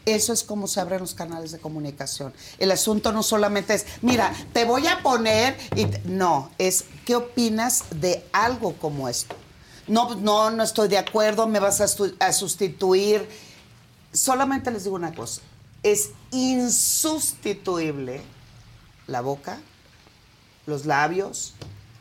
[0.08, 2.34] Eso es como se abren los canales de comunicación.
[2.58, 6.02] El asunto no solamente es, mira, te voy a poner y te-".
[6.06, 9.36] no, es qué opinas de algo como esto.
[9.88, 13.30] No, no, no estoy de acuerdo, me vas a sustituir.
[14.12, 15.42] Solamente les digo una cosa,
[15.84, 18.24] es insustituible
[19.06, 19.60] la boca,
[20.66, 21.54] los labios,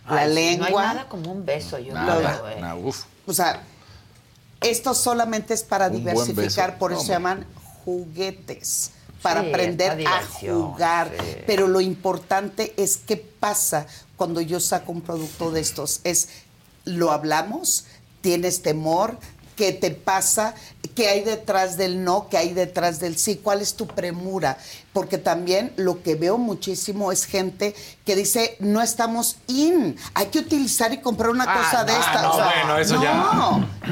[0.08, 0.70] la Ay, lengua.
[0.70, 2.60] No hay nada como un beso, yo Nada, creo, ¿eh?
[2.60, 3.04] nada, uf.
[3.26, 3.62] O sea,
[4.60, 6.78] esto solamente es para Un buen diversificar, beso.
[6.78, 7.46] por eso No, se llaman
[7.84, 8.90] juguetes,
[9.22, 11.10] para Sí, aprender a jugar.
[11.18, 11.36] sí.
[11.46, 13.86] Pero lo importante es qué pasa
[14.16, 16.00] cuando yo saco un producto de estos.
[16.04, 16.28] Es,
[16.84, 17.86] lo hablamos,
[18.20, 19.16] tienes temor,
[19.56, 20.54] ¿qué te pasa?
[20.94, 22.28] ¿Qué hay detrás del no?
[22.28, 23.40] ¿Qué hay detrás del sí?
[23.42, 24.56] ¿Cuál es tu premura?
[24.92, 27.74] Porque también lo que veo muchísimo es gente
[28.06, 31.98] que dice, no estamos in, hay que utilizar y comprar una Ah, cosa de no,
[32.00, 32.22] esta.
[32.22, 33.14] no, O sea, bueno, eso no, ya.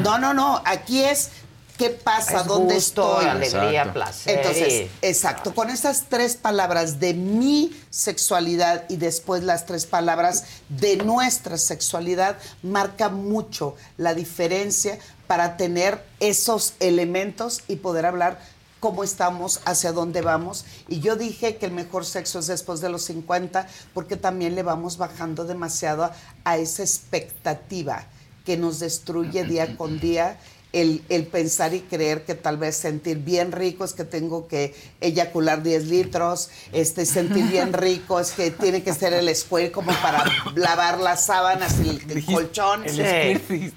[0.03, 0.63] no, no, no.
[0.65, 1.31] Aquí es
[1.77, 2.43] ¿Qué pasa?
[2.43, 3.25] ¿Dónde estoy?
[3.25, 4.39] Alegría, placer.
[4.39, 5.55] Entonces, exacto.
[5.55, 12.39] Con esas tres palabras de mi sexualidad y después las tres palabras de nuestra sexualidad,
[12.63, 18.39] marca mucho la diferencia para tener esos elementos y poder hablar
[18.83, 20.65] cómo estamos, hacia dónde vamos.
[20.89, 24.65] Y yo dije que el mejor sexo es después de los 50 porque también le
[24.65, 26.11] vamos bajando demasiado
[26.43, 28.07] a esa expectativa
[28.45, 30.37] que nos destruye día con día
[30.73, 35.63] el, pensar y creer que tal vez sentir bien rico es que tengo que eyacular
[35.63, 40.25] 10 litros, este, sentir bien rico es que tiene que ser el square como para
[40.55, 42.85] lavar las sábanas y el, colchón.
[42.85, 43.73] ¿El sí.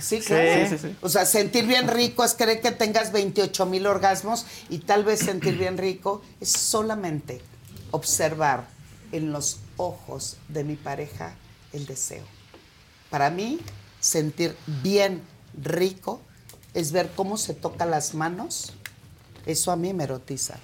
[0.00, 0.76] Sí, claro.
[1.02, 5.20] O sea, sentir bien rico es creer que tengas 28 mil orgasmos y tal vez
[5.20, 7.42] sentir bien rico es solamente
[7.90, 8.66] observar
[9.12, 11.34] en los ojos de mi pareja
[11.72, 12.24] el deseo.
[13.10, 13.58] Para mí,
[14.00, 15.22] sentir bien
[15.62, 16.20] rico
[16.74, 18.72] es ver cómo se toca las manos.
[19.46, 20.58] Eso a mí me erotiza.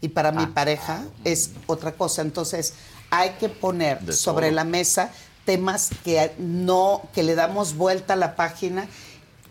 [0.00, 0.50] Y para mi ah.
[0.54, 2.22] pareja es otra cosa.
[2.22, 2.74] Entonces,
[3.10, 5.10] hay que poner sobre la mesa
[5.44, 8.88] temas que no, que le damos vuelta a la página,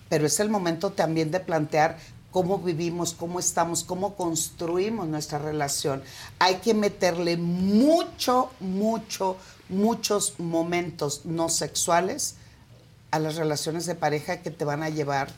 [0.10, 1.98] pero es el momento también de plantear
[2.32, 6.04] cómo vivimos, cómo estamos, cómo construimos nuestra relación.
[6.38, 9.38] Hay que meterle mucho, mucho,
[9.70, 12.36] muchos momentos no sexuales
[13.12, 15.30] a las relaciones de pareja que te van a llevar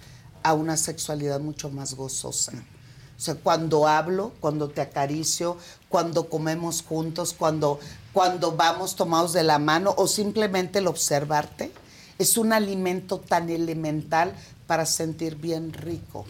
[0.47, 2.53] a una sexualidad mucho más gozosa.
[2.53, 5.57] O sea, cuando hablo, cuando te acaricio,
[5.89, 7.79] cuando comemos juntos, cuando,
[8.13, 11.71] cuando vamos tomados de la mano o simplemente el observarte,
[12.19, 14.33] es un alimento tan elemental
[14.67, 16.25] para sentir bien rico.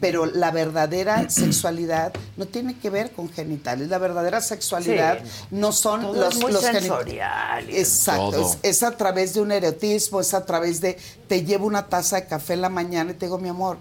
[0.00, 3.88] Pero la verdadera sexualidad no tiene que ver con genitales.
[3.88, 5.20] La verdadera sexualidad
[5.50, 7.76] no son los, es los genitales.
[7.76, 8.56] Exacto.
[8.62, 12.26] Es, a través de un erotismo, es a través de te llevo una taza de
[12.26, 13.78] café en la mañana y te digo, mi amor,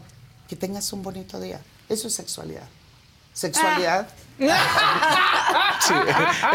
[0.48, 1.60] que tengas un bonito día.
[1.90, 2.68] Eso es sexualidad.
[3.34, 4.08] Sexualidad.
[4.50, 5.80] Ah.
[5.88, 5.94] sí,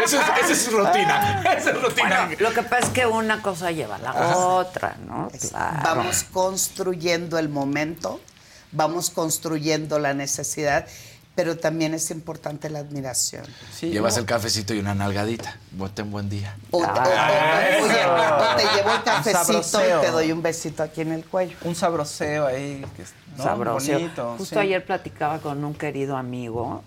[0.03, 1.43] eso es, esa es rutina.
[1.57, 2.29] Esa es rutina.
[2.39, 5.29] lo que pasa es que una cosa lleva a la otra, ¿no?
[5.83, 8.19] Vamos construyendo el momento
[8.73, 10.87] vamos construyendo la necesidad,
[11.35, 13.45] pero también es importante la admiración.
[13.81, 15.57] Llevas el cafecito y una nalgadita.
[15.93, 16.55] Ten buen día.
[16.71, 21.57] O, te llevo el cafecito y te doy un besito aquí en el cuello.
[21.63, 22.85] Un sabroseo ahí.
[22.95, 23.03] Que,
[23.37, 26.83] Bonito, Justo ayer platicaba con un querido amigo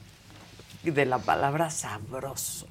[0.84, 2.68] de la palabra sabroso.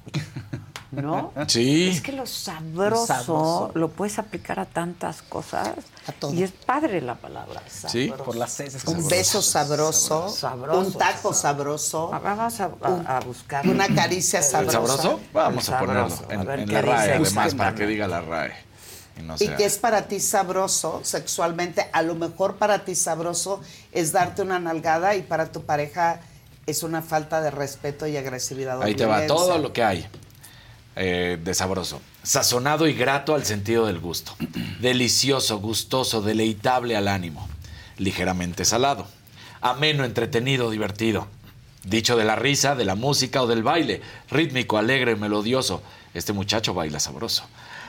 [0.92, 1.32] ¿no?
[1.46, 1.88] Sí.
[1.88, 5.74] Es que lo sabroso, lo puedes aplicar a tantas cosas.
[6.06, 6.32] A todo.
[6.32, 7.88] Y es padre la palabra sabroso.
[7.88, 8.76] Sí, por las seis.
[8.86, 10.34] Un beso sabroso,
[10.72, 12.10] un taco sabroso.
[12.10, 13.66] Vamos a, buscar.
[13.66, 14.78] Una caricia sabrosa.
[14.78, 15.20] ¿El sabroso?
[15.32, 18.54] Vamos a ponerlo en, la RAE, además, para que diga la RAE.
[19.40, 23.60] Y, y que es para ti sabroso sexualmente, a lo mejor para ti sabroso
[23.90, 26.20] es darte una nalgada y para tu pareja
[26.66, 28.82] es una falta de respeto y agresividad.
[28.82, 30.06] Ahí te va todo lo que hay.
[30.98, 32.00] Eh, de sabroso.
[32.26, 34.34] Sazonado y grato al sentido del gusto.
[34.80, 37.48] Delicioso, gustoso, deleitable al ánimo.
[37.98, 39.06] Ligeramente salado.
[39.60, 41.28] Ameno, entretenido, divertido.
[41.84, 44.02] Dicho de la risa, de la música o del baile.
[44.28, 45.84] Rítmico, alegre, melodioso.
[46.14, 47.44] Este muchacho baila sabroso.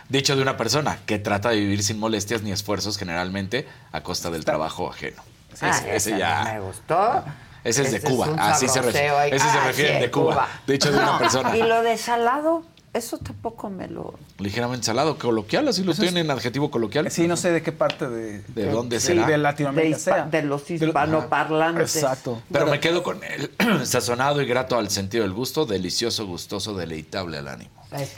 [0.07, 4.29] Dicho de una persona que trata de vivir sin molestias ni esfuerzos generalmente a costa
[4.29, 5.23] del trabajo ajeno.
[5.61, 6.43] Ah, ese, ya.
[6.43, 7.23] Me gustó.
[7.63, 8.35] Ese es de Cuba.
[8.37, 9.35] Así se refiere.
[9.35, 10.47] Ese se refiere de Cuba.
[10.67, 11.57] Dicho de una persona.
[11.57, 12.76] ¿Y lo de salado?
[12.93, 14.15] Eso tampoco me lo.
[14.39, 17.11] Ligeramente salado, coloquial, así lo tienen en adjetivo coloquial.
[17.11, 18.41] Sí, no sé de qué parte de.
[18.47, 19.27] ¿De dónde será?
[19.27, 20.25] de Latinoamérica de, sea.
[20.25, 21.95] de los hispanoparlantes.
[21.95, 22.41] Exacto.
[22.51, 23.51] Pero, me quedo con él.
[23.83, 27.71] Sazonado y grato al sentido del gusto, delicioso, gustoso, deleitable al ánimo.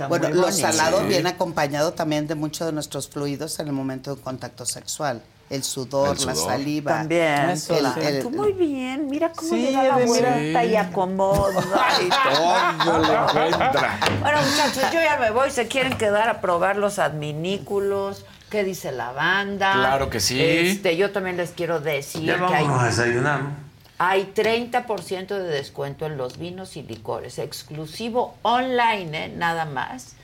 [0.08, 4.22] bueno, lo salado viene acompañado también de muchos de nuestros fluidos en el momento de
[4.22, 6.92] contacto sexual el sudor, la saliva.
[7.00, 7.60] También.
[8.22, 11.62] Tú muy bien, mira cómo le da la vuelta y acomoda.
[12.06, 14.00] y todo le encuentra.
[14.22, 15.50] Bueno, muchachos, yo ya me voy.
[15.52, 18.26] ¿Se quieren quedar a probar los adminículos?
[18.50, 19.74] ¿Qué dice la banda?
[19.74, 20.42] Claro que sí.
[20.42, 23.42] Este, yo también les quiero decir ya que hay, a desayunar.
[23.98, 29.34] Hay 30% de descuento en los vinos y licores, exclusivo online, ¿eh?
[29.36, 30.16] nada más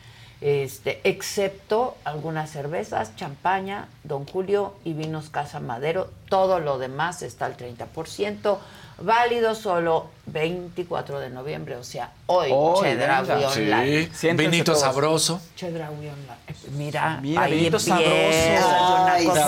[0.42, 6.10] este, excepto algunas cervezas, champaña, Don Julio y vinos Casa Madero.
[6.30, 8.58] Todo lo demás está al 30%,
[9.00, 12.50] válido solo 24 de noviembre, o sea, hoy,
[12.82, 14.10] Chedraui Online.
[14.14, 15.40] Sí, vinito sabroso.
[15.56, 16.36] Chedraui Online.
[16.78, 18.10] Mira, Mira ahí vinito sabroso.
[18.12, 19.42] Ay, una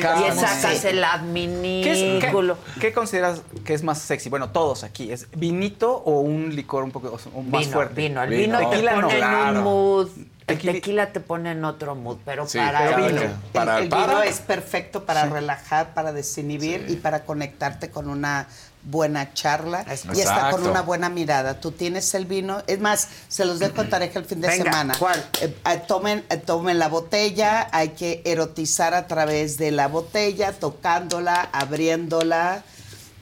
[0.00, 2.56] cosa y sacas el adminículo.
[2.74, 4.28] ¿Qué, qué, consideras que es más sexy?
[4.28, 5.12] Bueno, todos aquí.
[5.12, 7.18] ¿Es vinito o un licor un poco
[7.50, 7.94] más fuerte?
[7.94, 10.08] Vino, el vino, te pone en un mood
[10.46, 13.08] El tequila te pone en otro mood, pero Sí, para pero vino.
[13.08, 13.20] vino.
[13.22, 15.30] El, Para- el para- vino es perfecto para Sí.
[15.30, 18.46] relajar, para desinhibir y para conectarte con una
[18.84, 19.84] buena charla
[20.14, 20.56] y Exacto.
[20.56, 21.60] con una buena mirada.
[21.60, 24.64] Tú tienes el vino, es más, se los dejo en tarea el fin de Venga,
[24.64, 24.94] semana.
[24.98, 25.18] ¿cuál?
[25.40, 30.52] Eh, eh, tomen, eh, tomen la botella, hay que erotizar a través de la botella,
[30.52, 32.62] tocándola, abriéndola,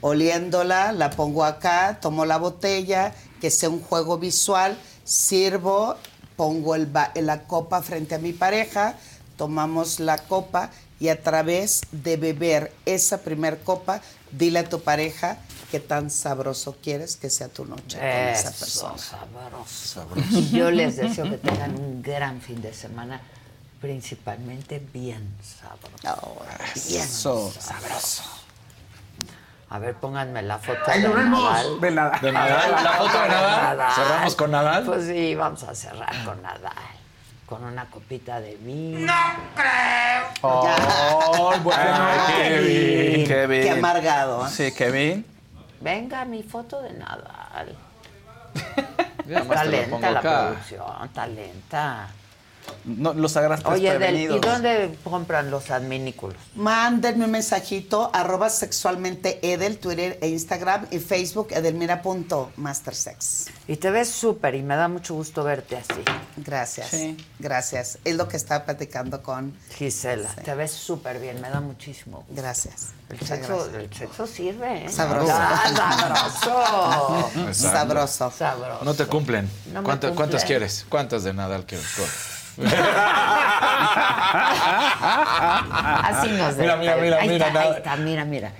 [0.01, 5.97] oliéndola, la pongo acá, tomo la botella, que sea un juego visual, sirvo,
[6.37, 8.97] pongo el la copa frente a mi pareja,
[9.37, 14.01] tomamos la copa y a través de beber esa primer copa,
[14.33, 15.39] dile a tu pareja
[15.73, 18.99] qué tan sabroso quieres que sea tu noche con esa persona.
[18.99, 20.07] sabroso.
[20.31, 23.23] Y yo les deseo que tengan un gran fin de semana,
[23.81, 26.43] principalmente bien sabroso.
[26.89, 27.51] bien Eso.
[27.59, 28.23] sabroso.
[29.71, 31.09] A ver, pónganme la foto Ay, de.
[31.09, 31.81] Nadal.
[31.81, 32.21] De Nadal.
[32.21, 32.71] ¿De Nadal?
[32.85, 33.93] ¿La foto de Nadal?
[33.95, 34.85] ¿Cerramos con Nadal?
[34.85, 36.73] Pues sí, vamos a cerrar con Nadal.
[37.47, 39.11] Con una copita de vino.
[40.43, 43.27] Oh, bueno, Ay, Kevin.
[43.27, 43.63] Kevin.
[43.63, 44.47] Qué amargado.
[44.47, 44.51] ¿eh?
[44.55, 45.32] Sí, Kevin.
[45.83, 47.75] Venga, mi foto de Nadal.
[49.49, 50.47] Talenta pongo la acá.
[50.49, 52.09] producción, talenta.
[52.85, 56.37] No, los agarraste Oye, Del, ¿y dónde compran los adminículos?
[56.57, 63.47] Mándenme un mensajito, arroba sexualmente Edel, Twitter e Instagram y Facebook, edelmira.mastersex.
[63.69, 66.03] Y te ves súper y me da mucho gusto verte así.
[66.37, 67.17] Gracias, Sí.
[67.39, 67.99] gracias.
[68.05, 70.31] Es lo que estaba platicando con Gisela.
[70.45, 72.35] Te ves súper bien, me da muchísimo gusto.
[72.43, 72.89] Gracias.
[73.11, 73.75] El sexo, gracias.
[73.75, 74.89] el sexo sirve, ¿eh?
[74.89, 75.33] Sabroso.
[75.35, 77.53] Ah, sabroso.
[77.53, 78.31] Sabroso.
[78.31, 78.85] Sabroso.
[78.85, 79.49] No te cumplen.
[79.73, 80.15] No me ¿Cuánto- cumplen.
[80.17, 80.87] ¿Cuántas quieres?
[80.89, 81.87] ¿Cuántas de Nadal quieres?
[86.05, 88.53] Así nos Mira, mira, mira, ahí mira, Está, ahí está, mira, mira.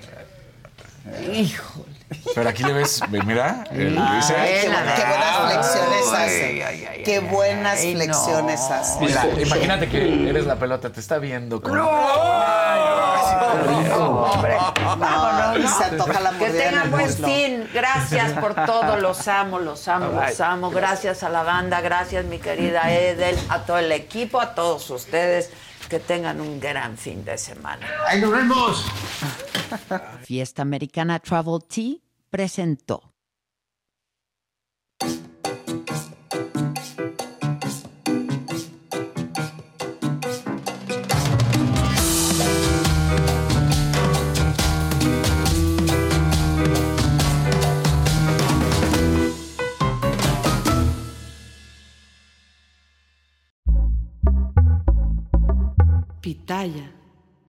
[1.33, 1.85] Hijo.
[2.35, 4.33] Pero aquí le ves, mira, dice.
[4.35, 6.63] Qué, bu- qué buenas flexiones Ay, hace.
[6.63, 7.97] ay, ay, Qué buenas ay, no.
[7.99, 8.99] flexiones hace.
[8.99, 11.77] Mira, imagínate que eres la pelota, te está viendo con.
[13.93, 14.57] Hombre,
[14.97, 15.77] vámonos, y ¿no?
[15.77, 17.69] se antoja la Que tengan buen fin.
[17.73, 18.97] Gracias por todo.
[18.97, 20.69] Los amo, los amo, los amo.
[20.71, 21.81] Gracias a la banda.
[21.81, 23.37] Gracias, mi querida Edel.
[23.49, 25.49] A todo el equipo, a todos ustedes.
[25.89, 27.85] Que tengan un gran fin de semana.
[28.07, 28.85] ¡Ahí nos vemos!
[30.23, 31.95] Fiesta Americana Travel Tea
[32.33, 33.13] presentó.
[56.19, 57.02] Pitaya.